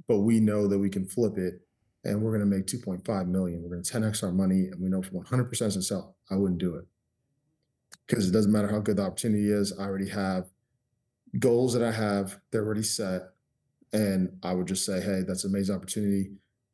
but 0.08 0.20
we 0.20 0.40
know 0.40 0.68
that 0.68 0.80
we 0.80 0.90
can 0.90 1.06
flip 1.06 1.38
it 1.38 1.56
and 2.04 2.22
we're 2.22 2.38
going 2.38 2.50
to 2.50 2.58
make 2.58 2.68
2.5 2.68 3.28
million. 3.28 3.62
We're 3.62 3.70
going 3.70 3.84
to 3.84 3.94
10x 3.94 4.24
our 4.24 4.32
money 4.32 4.68
and 4.68 4.82
we 4.82 4.90
know 4.90 5.02
for 5.02 5.24
100% 5.24 5.50
to 5.74 5.82
sell. 5.82 6.16
I 6.30 6.36
wouldn't 6.36 6.60
do 6.60 6.76
it 6.76 6.86
because 8.08 8.28
it 8.28 8.32
doesn't 8.32 8.52
matter 8.52 8.68
how 8.68 8.80
good 8.80 8.98
the 8.98 9.04
opportunity 9.04 9.52
is. 9.52 9.78
I 9.78 9.84
already 9.84 10.10
have 10.10 10.50
goals 11.40 11.74
that 11.74 11.84
I 11.84 11.92
have, 11.92 12.40
they're 12.52 12.66
already 12.66 12.84
set. 12.84 13.30
And 13.94 14.38
I 14.42 14.54
would 14.54 14.68
just 14.68 14.86
say, 14.86 15.02
hey, 15.02 15.22
that's 15.26 15.44
an 15.44 15.52
amazing 15.52 15.76
opportunity. 15.76 16.32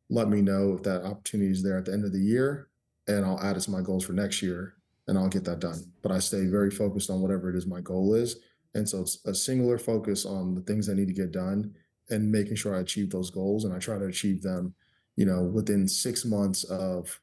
Let 0.09 0.29
me 0.29 0.41
know 0.41 0.73
if 0.73 0.83
that 0.83 1.03
opportunity 1.03 1.51
is 1.51 1.61
there 1.61 1.77
at 1.77 1.85
the 1.85 1.93
end 1.93 2.05
of 2.05 2.13
the 2.13 2.19
year, 2.19 2.69
and 3.07 3.25
I'll 3.25 3.41
add 3.41 3.57
it 3.57 3.61
to 3.61 3.71
my 3.71 3.81
goals 3.81 4.05
for 4.05 4.13
next 4.13 4.41
year 4.41 4.75
and 5.09 5.17
I'll 5.17 5.27
get 5.27 5.43
that 5.45 5.59
done. 5.59 5.91
But 6.03 6.11
I 6.11 6.19
stay 6.19 6.45
very 6.45 6.69
focused 6.69 7.09
on 7.09 7.19
whatever 7.19 7.49
it 7.49 7.55
is 7.55 7.65
my 7.65 7.81
goal 7.81 8.13
is. 8.13 8.37
And 8.75 8.87
so 8.87 9.01
it's 9.01 9.17
a 9.25 9.33
singular 9.33 9.79
focus 9.79 10.25
on 10.25 10.53
the 10.53 10.61
things 10.61 10.85
that 10.85 10.95
need 10.95 11.07
to 11.07 11.13
get 11.13 11.31
done 11.31 11.73
and 12.11 12.31
making 12.31 12.55
sure 12.55 12.75
I 12.75 12.81
achieve 12.81 13.09
those 13.09 13.31
goals. 13.31 13.65
And 13.65 13.73
I 13.73 13.79
try 13.79 13.97
to 13.97 14.05
achieve 14.05 14.43
them, 14.43 14.75
you 15.19 15.25
know, 15.25 15.43
within 15.43 15.87
six 15.87 16.25
months 16.25 16.63
of 16.63 17.19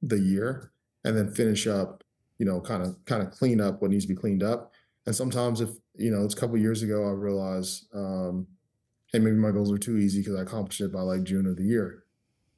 the 0.00 0.18
year 0.18 0.72
and 1.04 1.16
then 1.16 1.30
finish 1.30 1.66
up 1.66 2.02
you 2.38 2.46
know, 2.46 2.60
kind 2.60 2.82
of 2.82 3.04
kind 3.04 3.22
of 3.22 3.30
clean 3.32 3.60
up 3.60 3.82
what 3.82 3.90
needs 3.90 4.04
to 4.04 4.08
be 4.08 4.18
cleaned 4.18 4.42
up. 4.42 4.72
And 5.06 5.14
sometimes 5.14 5.60
if, 5.60 5.70
you 5.96 6.10
know, 6.10 6.24
it's 6.24 6.34
a 6.34 6.36
couple 6.36 6.56
years 6.56 6.82
ago, 6.82 7.06
I 7.06 7.10
realized, 7.10 7.86
um, 7.94 8.46
hey, 9.12 9.18
maybe 9.18 9.36
my 9.36 9.50
goals 9.50 9.72
are 9.72 9.78
too 9.78 9.98
easy 9.98 10.20
because 10.20 10.36
I 10.36 10.42
accomplished 10.42 10.80
it 10.80 10.92
by 10.92 11.00
like 11.00 11.24
June 11.24 11.46
of 11.46 11.56
the 11.56 11.64
year. 11.64 12.04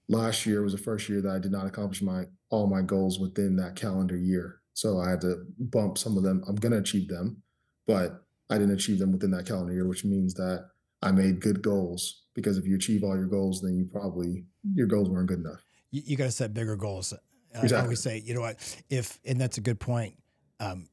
Last 0.09 0.45
year 0.45 0.63
was 0.63 0.73
the 0.73 0.79
first 0.79 1.09
year 1.09 1.23
that 1.23 1.31
I 1.31 1.39
did 1.39 1.53
not 1.53 1.67
accomplish 1.67 2.03
my 2.03 2.25
all 2.51 2.67
my 2.67 2.83
goals 2.83 3.19
within 3.19 3.57
that 3.57 3.77
calendar 3.77 4.17
year. 4.17 4.61
So 4.75 5.01
I 5.01 5.11
had 5.11 5.21
to 5.23 5.45
bump 5.59 5.99
some 5.99 6.17
of 6.17 6.23
them. 6.23 6.43
I'm 6.49 6.57
going 6.57 6.73
to 6.73 6.79
achieve 6.79 7.09
them, 7.09 7.43
but 7.87 8.25
I 8.51 8.59
didn't 8.59 8.75
achieve 8.75 8.99
them 8.99 9.13
within 9.13 9.31
that 9.33 9.47
calendar 9.47 9.73
year, 9.73 9.87
which 9.87 10.05
means 10.05 10.35
that 10.35 10.69
I 11.03 11.13
made 11.13 11.41
good 11.41 11.63
goals 11.63 12.25
because 12.35 12.59
if 12.59 12.67
you 12.67 12.77
achieve 12.77 13.03
all 13.03 13.17
your 13.17 13.27
goals, 13.27 13.61
then 13.63 13.75
you 13.75 13.87
probably 13.87 14.45
your 14.75 14.87
goals 14.87 15.09
weren't 15.09 15.29
good 15.29 15.41
enough. 15.41 15.65
You, 15.91 16.03
you 16.05 16.17
got 16.17 16.25
to 16.25 16.31
set 16.31 16.55
bigger 16.55 16.77
goals. 16.77 17.15
Exactly. 17.53 17.77
I 17.77 17.83
always 17.83 18.01
say, 18.01 18.23
you 18.25 18.35
know 18.35 18.43
what, 18.43 18.79
if, 18.91 19.19
and 19.25 19.41
that's 19.41 19.59
a 19.59 19.61
good 19.61 19.81
point. 19.81 20.15
Um, 20.61 20.89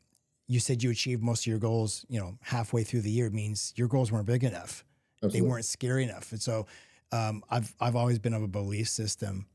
you 0.47 0.59
said 0.59 0.81
you 0.81 0.89
achieved 0.89 1.21
most 1.21 1.41
of 1.41 1.47
your 1.47 1.59
goals, 1.59 2.05
you 2.09 2.19
know, 2.19 2.37
halfway 2.41 2.83
through 2.83 3.01
the 3.01 3.11
year 3.11 3.29
means 3.29 3.73
your 3.75 3.87
goals 3.87 4.11
weren't 4.11 4.25
big 4.25 4.43
enough. 4.43 4.83
Absolutely. 5.17 5.39
They 5.39 5.47
weren't 5.47 5.65
scary 5.65 6.03
enough. 6.03 6.31
And 6.31 6.41
so 6.41 6.65
um, 7.11 7.43
I've, 7.49 7.75
I've 7.79 7.95
always 7.95 8.17
been 8.17 8.33
of 8.33 8.43
a 8.43 8.47
belief 8.47 8.87
system 8.87 9.47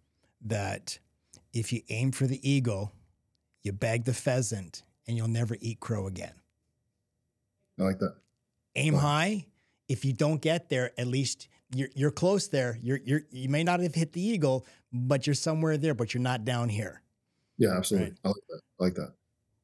that 0.45 0.99
if 1.53 1.73
you 1.73 1.81
aim 1.89 2.13
for 2.13 2.27
the 2.27 2.47
eagle, 2.49 2.93
you 3.63 3.73
bag 3.73 4.05
the 4.05 4.15
pheasant 4.15 4.83
and 5.09 5.17
you'll 5.17 5.29
never 5.29 5.57
eat 5.61 5.81
crow 5.81 6.07
again. 6.07 6.35
I 7.81 7.85
like 7.85 7.99
that. 8.01 8.15
Aim 8.77 8.95
high. 8.95 9.47
If 9.93 10.07
you 10.07 10.15
don't 10.15 10.41
get 10.41 10.71
there, 10.71 10.93
at 10.97 11.07
least 11.07 11.49
you're 11.75 11.91
you're 11.95 12.11
close 12.11 12.49
there. 12.49 12.79
You're 12.83 13.01
you're 13.05 13.23
you 13.31 13.51
may 13.51 13.63
not 13.63 13.81
have 13.81 13.95
hit 13.95 14.15
the 14.15 14.23
eagle, 14.23 14.65
but 14.91 15.27
you're 15.27 15.35
somewhere 15.35 15.77
there, 15.77 15.93
but 15.93 16.15
you're 16.15 16.23
not 16.23 16.47
down 16.47 16.71
here. 16.71 17.03
Yeah, 17.59 17.77
absolutely. 17.77 18.11
Right? 18.11 18.19
I 18.25 18.29
like 18.29 18.47
that. 18.49 18.61
I 18.81 18.85
like 18.85 18.95
that. 18.95 19.13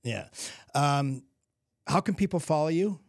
Yeah. 0.04 0.28
Um, 0.74 1.22
how 1.86 2.00
can 2.00 2.14
people 2.14 2.40
follow 2.40 2.68
you? 2.68 3.00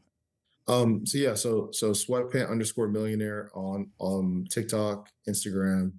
Um, 0.70 1.06
so 1.06 1.18
yeah, 1.18 1.34
so 1.34 1.72
so 1.74 1.92
sweatpant 1.92 2.50
underscore 2.50 2.88
millionaire 2.88 3.52
on 3.54 3.92
um 4.00 4.46
TikTok, 4.50 5.10
Instagram, 5.28 5.92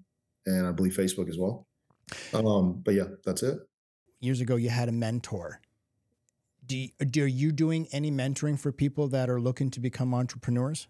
and 0.47 0.67
I 0.67 0.73
believe 0.73 0.97
Facebook 0.97 1.29
as 1.29 1.37
well. 1.37 1.67
Um, 2.33 2.81
but 2.83 2.95
yeah, 2.95 3.09
that's 3.27 3.43
it. 3.43 3.59
Years 4.21 4.41
ago, 4.41 4.57
you 4.57 4.71
had 4.71 4.89
a 4.89 4.93
mentor. 4.93 5.61
Do 6.65 6.79
you, 6.79 6.89
do, 7.05 7.25
are 7.25 7.27
you 7.27 7.53
doing 7.53 7.89
any 7.93 8.11
mentoring 8.11 8.59
for 8.59 8.73
people 8.73 9.09
that 9.09 9.29
are 9.29 9.41
looking 9.41 9.71
to 9.73 9.81
become 9.81 10.15
entrepreneurs? 10.15 10.89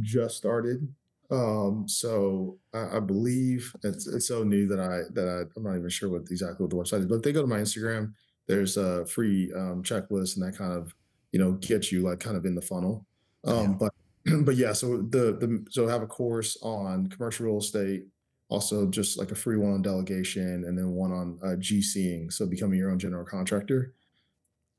Just 0.00 0.36
started. 0.36 0.92
Um, 1.30 1.84
so 1.88 2.58
I, 2.72 2.96
I 2.96 3.00
believe 3.00 3.74
it's 3.82 4.06
it's 4.06 4.28
so 4.28 4.44
new 4.44 4.66
that 4.68 4.80
I 4.80 5.02
that 5.14 5.28
I, 5.28 5.40
I'm 5.56 5.64
not 5.64 5.76
even 5.76 5.88
sure 5.88 6.10
what 6.10 6.22
exactly 6.30 6.64
what 6.64 6.70
the 6.70 6.76
website 6.76 7.00
is, 7.00 7.06
but 7.06 7.16
if 7.16 7.22
they 7.22 7.32
go 7.32 7.40
to 7.42 7.46
my 7.46 7.58
Instagram, 7.58 8.12
there's 8.46 8.76
a 8.76 9.06
free 9.06 9.52
um, 9.54 9.82
checklist 9.82 10.36
and 10.36 10.46
that 10.46 10.56
kind 10.58 10.72
of 10.72 10.94
you 11.32 11.38
know 11.38 11.52
gets 11.54 11.90
you 11.92 12.02
like 12.02 12.20
kind 12.20 12.36
of 12.36 12.44
in 12.44 12.54
the 12.54 12.62
funnel. 12.62 13.06
Um, 13.44 13.72
Yeah. 13.72 13.76
but 13.78 13.92
but 14.44 14.56
yeah, 14.56 14.72
so 14.72 14.98
the 15.02 15.36
the 15.38 15.64
so 15.70 15.88
I 15.88 15.92
have 15.92 16.02
a 16.02 16.06
course 16.06 16.56
on 16.62 17.08
commercial 17.08 17.46
real 17.46 17.58
estate, 17.58 18.06
also 18.48 18.86
just 18.88 19.18
like 19.18 19.30
a 19.30 19.34
free 19.34 19.56
one 19.56 19.72
on 19.72 19.82
delegation, 19.82 20.64
and 20.64 20.76
then 20.78 20.90
one 20.90 21.12
on 21.12 21.38
uh, 21.42 21.56
GCing, 21.56 22.32
so 22.32 22.46
becoming 22.46 22.78
your 22.78 22.90
own 22.90 22.98
general 22.98 23.24
contractor. 23.24 23.94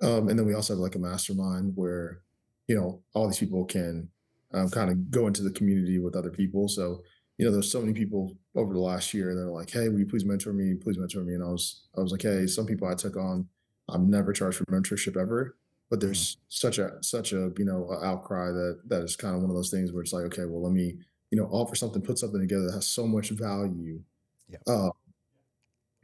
Um, 0.01 0.29
and 0.29 0.37
then 0.37 0.45
we 0.45 0.53
also 0.53 0.73
have 0.73 0.79
like 0.79 0.95
a 0.95 0.99
mastermind 0.99 1.73
where, 1.75 2.21
you 2.67 2.75
know, 2.75 3.01
all 3.13 3.27
these 3.27 3.39
people 3.39 3.65
can 3.65 4.09
um, 4.55 4.69
kind 4.69 4.89
of 4.89 5.11
go 5.11 5.27
into 5.27 5.43
the 5.43 5.51
community 5.51 5.99
with 5.99 6.15
other 6.15 6.29
people. 6.31 6.67
So, 6.67 7.03
you 7.37 7.45
know, 7.45 7.51
there's 7.51 7.71
so 7.71 7.81
many 7.81 7.93
people 7.93 8.37
over 8.55 8.73
the 8.73 8.79
last 8.79 9.13
year 9.13 9.35
that 9.35 9.41
are 9.41 9.51
like, 9.51 9.69
"Hey, 9.69 9.89
will 9.89 9.99
you 9.99 10.05
please 10.05 10.25
mentor 10.25 10.53
me? 10.53 10.75
Please 10.75 10.97
mentor 10.97 11.23
me." 11.23 11.33
And 11.33 11.43
I 11.43 11.47
was, 11.47 11.87
I 11.97 12.01
was 12.01 12.11
like, 12.11 12.21
"Hey, 12.21 12.47
some 12.47 12.65
people 12.65 12.87
I 12.87 12.95
took 12.95 13.17
on, 13.17 13.47
I'm 13.89 14.09
never 14.09 14.31
charged 14.33 14.57
for 14.57 14.65
mentorship 14.65 15.19
ever." 15.19 15.57
But 15.89 15.99
there's 15.99 16.37
such 16.49 16.79
a 16.79 16.97
such 17.01 17.33
a 17.33 17.51
you 17.57 17.65
know 17.65 17.91
outcry 18.01 18.51
that 18.51 18.81
that 18.87 19.03
is 19.03 19.15
kind 19.15 19.35
of 19.35 19.41
one 19.41 19.49
of 19.49 19.55
those 19.55 19.69
things 19.69 19.91
where 19.91 20.01
it's 20.01 20.13
like, 20.13 20.25
okay, 20.25 20.45
well, 20.45 20.63
let 20.63 20.73
me 20.73 20.97
you 21.31 21.37
know 21.37 21.47
offer 21.51 21.75
something, 21.75 22.01
put 22.01 22.17
something 22.17 22.39
together 22.39 22.67
that 22.67 22.73
has 22.73 22.87
so 22.87 23.05
much 23.05 23.29
value. 23.31 24.01
Yeah. 24.49 24.57
Uh, 24.67 24.89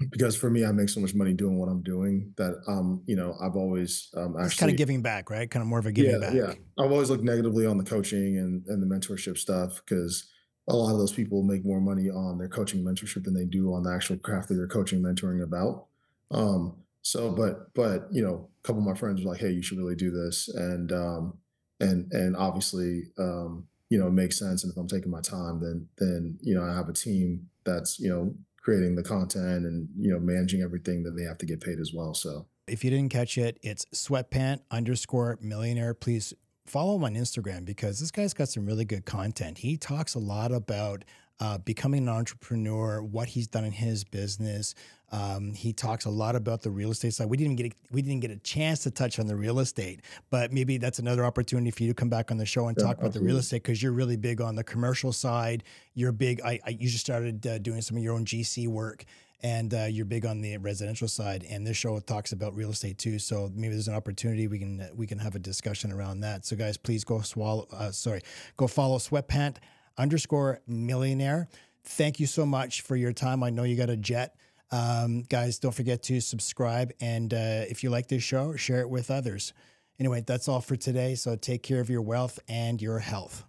because 0.10 0.36
for 0.36 0.50
me, 0.50 0.66
I 0.66 0.72
make 0.72 0.90
so 0.90 1.00
much 1.00 1.14
money 1.14 1.34
doing 1.34 1.58
what 1.60 1.70
I'm 1.70 1.82
doing 1.82 2.34
that 2.38 2.56
um, 2.68 3.04
you 3.06 3.16
know, 3.16 3.36
I've 3.42 3.56
always 3.56 4.10
um 4.16 4.36
It's 4.40 4.56
kind 4.56 4.72
of 4.72 4.78
giving 4.78 5.02
back, 5.02 5.30
right? 5.30 5.50
Kind 5.50 5.62
of 5.62 5.68
more 5.68 5.80
of 5.80 5.86
a 5.86 5.90
yeah, 5.90 5.94
giving 5.94 6.36
yeah. 6.36 6.48
back. 6.48 6.60
I've 6.80 6.92
always 6.92 7.10
looked 7.10 7.24
negatively 7.24 7.66
on 7.66 7.78
the 7.78 7.84
coaching 7.84 8.38
and 8.38 8.66
and 8.68 8.82
the 8.82 8.88
mentorship 8.88 9.38
stuff 9.38 9.82
because 9.86 10.30
a 10.68 10.76
lot 10.76 10.92
of 10.92 11.00
those 11.00 11.12
people 11.12 11.44
make 11.44 11.66
more 11.66 11.82
money 11.82 12.10
on 12.10 12.38
their 12.38 12.48
coaching 12.48 12.84
mentorship 12.84 13.24
than 13.24 13.34
they 13.34 13.46
do 13.46 13.74
on 13.74 13.84
the 13.84 13.92
actual 13.92 14.18
craft 14.18 14.50
that 14.50 14.56
they're 14.56 14.68
coaching 14.68 15.02
mentoring 15.02 15.44
about. 15.44 15.86
Um, 16.30 16.78
so 17.02 17.32
but 17.32 17.74
but 17.74 18.08
you 18.12 18.24
know, 18.24 18.50
a 18.64 18.68
couple 18.68 18.82
of 18.82 18.88
my 18.88 18.96
friends 18.96 19.24
were 19.24 19.32
like, 19.32 19.42
"Hey, 19.42 19.52
you 19.52 19.62
should 19.62 19.78
really 19.78 19.96
do 19.96 20.12
this," 20.12 20.48
and 20.50 20.92
um, 20.92 21.38
and 21.80 22.12
and 22.12 22.36
obviously, 22.36 23.12
um, 23.18 23.68
you 23.90 24.00
know, 24.00 24.08
it 24.08 24.14
makes 24.14 24.38
sense. 24.38 24.64
And 24.64 24.72
if 24.72 24.78
I'm 24.78 24.88
taking 24.88 25.12
my 25.12 25.22
time, 25.22 25.60
then 25.60 25.88
then 25.98 26.38
you 26.42 26.56
know, 26.56 26.64
I 26.64 26.74
have 26.74 26.90
a 26.90 26.94
team 26.94 27.50
that's 27.66 28.00
you 28.00 28.10
know 28.10 28.34
creating 28.62 28.96
the 28.96 29.04
content 29.04 29.66
and 29.66 29.90
you 29.98 30.12
know 30.12 30.20
managing 30.20 30.62
everything 30.62 31.04
that 31.04 31.12
they 31.12 31.24
have 31.24 31.38
to 31.40 31.46
get 31.46 31.62
paid 31.62 31.80
as 31.80 31.92
well. 31.94 32.14
So 32.14 32.46
If 32.68 32.84
you 32.84 32.90
didn't 32.90 33.12
catch 33.12 33.38
it, 33.38 33.60
it's 33.62 33.86
sweatpant 33.94 34.60
underscore 34.70 35.38
millionaire. 35.42 35.94
Please 35.94 36.34
follow 36.66 36.96
him 36.96 37.04
on 37.04 37.16
Instagram 37.16 37.66
because 37.66 38.00
this 38.00 38.12
guy's 38.12 38.34
got 38.34 38.50
some 38.50 38.66
really 38.66 38.86
good 38.86 39.06
content. 39.06 39.58
He 39.58 39.78
talks 39.78 40.16
a 40.16 40.20
lot 40.20 40.52
about 40.52 41.04
uh, 41.40 41.58
becoming 41.58 42.04
an 42.04 42.10
entrepreneur, 42.10 43.02
what 43.02 43.30
he's 43.30 43.48
done 43.48 43.66
in 43.66 43.72
his 43.72 44.04
business. 44.04 44.76
Um, 45.12 45.54
he 45.54 45.74
talks 45.74 46.06
a 46.06 46.10
lot 46.10 46.36
about 46.36 46.62
the 46.62 46.72
real 46.72 46.92
estate 46.92 47.14
side. 47.14 47.30
We 47.30 47.38
didn't 47.38 47.56
get 47.56 47.74
a, 47.74 47.76
we 47.92 48.02
didn't 48.02 48.22
get 48.22 48.32
a 48.32 48.38
chance 48.38 48.84
to 48.84 48.92
touch 48.92 49.20
on 49.20 49.28
the 49.28 49.36
real 49.36 49.60
estate, 49.60 50.02
but 50.30 50.54
maybe 50.54 50.78
that's 50.78 51.00
another 51.00 51.26
opportunity 51.26 51.72
for 51.72 51.84
you 51.84 51.90
to 51.90 51.94
come 51.94 52.10
back 52.10 52.32
on 52.32 52.38
the 52.38 52.46
show 52.46 52.68
and 52.68 52.78
yeah, 52.78 52.86
talk 52.86 52.98
about 52.98 53.14
the 53.14 53.20
real 53.20 53.38
estate 53.38 53.64
because 53.64 53.84
you're 53.84 53.92
really 53.92 54.16
big 54.16 54.40
on 54.40 54.56
the 54.56 54.64
commercial 54.64 55.12
side. 55.12 55.64
You're 55.94 56.14
big. 56.14 56.42
I, 56.42 56.60
I 56.66 56.70
you 56.72 56.88
just 56.88 57.04
started 57.04 57.46
uh, 57.46 57.58
doing 57.58 57.82
some 57.82 57.98
of 57.98 58.04
your 58.04 58.14
own 58.14 58.26
GC 58.26 58.68
work 58.68 59.06
and 59.44 59.74
uh, 59.74 59.84
you're 59.86 60.06
big 60.06 60.26
on 60.26 60.42
the 60.42 60.58
residential 60.58 61.08
side. 61.08 61.46
And 61.50 61.66
this 61.66 61.78
show 61.78 62.00
talks 62.00 62.32
about 62.32 62.56
real 62.56 62.70
estate 62.70 62.98
too. 62.98 63.20
So 63.20 63.52
maybe 63.54 63.74
there's 63.74 63.88
an 63.88 63.96
opportunity 63.96 64.48
we 64.48 64.60
can 64.60 64.88
we 64.96 65.08
can 65.08 65.20
have 65.20 65.36
a 65.36 65.40
discussion 65.40 65.92
around 65.92 66.22
that. 66.22 66.46
So 66.46 66.56
guys, 66.56 66.78
please 66.78 67.04
go 67.04 67.22
swallow. 67.22 67.68
Uh, 67.72 67.92
sorry, 67.92 68.22
go 68.58 68.68
follow 68.68 68.98
Sweatpant 68.98 69.58
underscore 69.98 70.62
millionaire. 70.68 71.48
Thank 71.84 72.20
you 72.20 72.28
so 72.28 72.46
much 72.46 72.82
for 72.82 72.96
your 72.96 73.12
time. 73.12 73.44
I 73.44 73.50
know 73.50 73.64
you 73.64 73.76
got 73.76 73.90
a 73.90 73.98
jet. 73.98 74.36
Um, 74.72 75.24
guys, 75.24 75.60
don't 75.60 75.74
forget 75.74 76.04
to 76.04 76.22
subscribe. 76.22 76.92
And 77.02 77.34
uh, 77.34 77.66
if 77.70 77.84
you 77.84 77.90
like 77.90 78.08
this 78.08 78.24
show, 78.24 78.56
share 78.56 78.82
it 78.82 78.90
with 78.90 79.12
others. 79.12 79.54
Anyway, 80.00 80.24
that's 80.26 80.48
all 80.48 80.62
for 80.62 80.76
today. 80.76 81.16
So 81.16 81.36
take 81.36 81.64
care 81.64 81.80
of 81.80 81.90
your 81.90 82.02
wealth 82.02 82.40
and 82.48 82.82
your 82.82 83.00
health. 83.00 83.46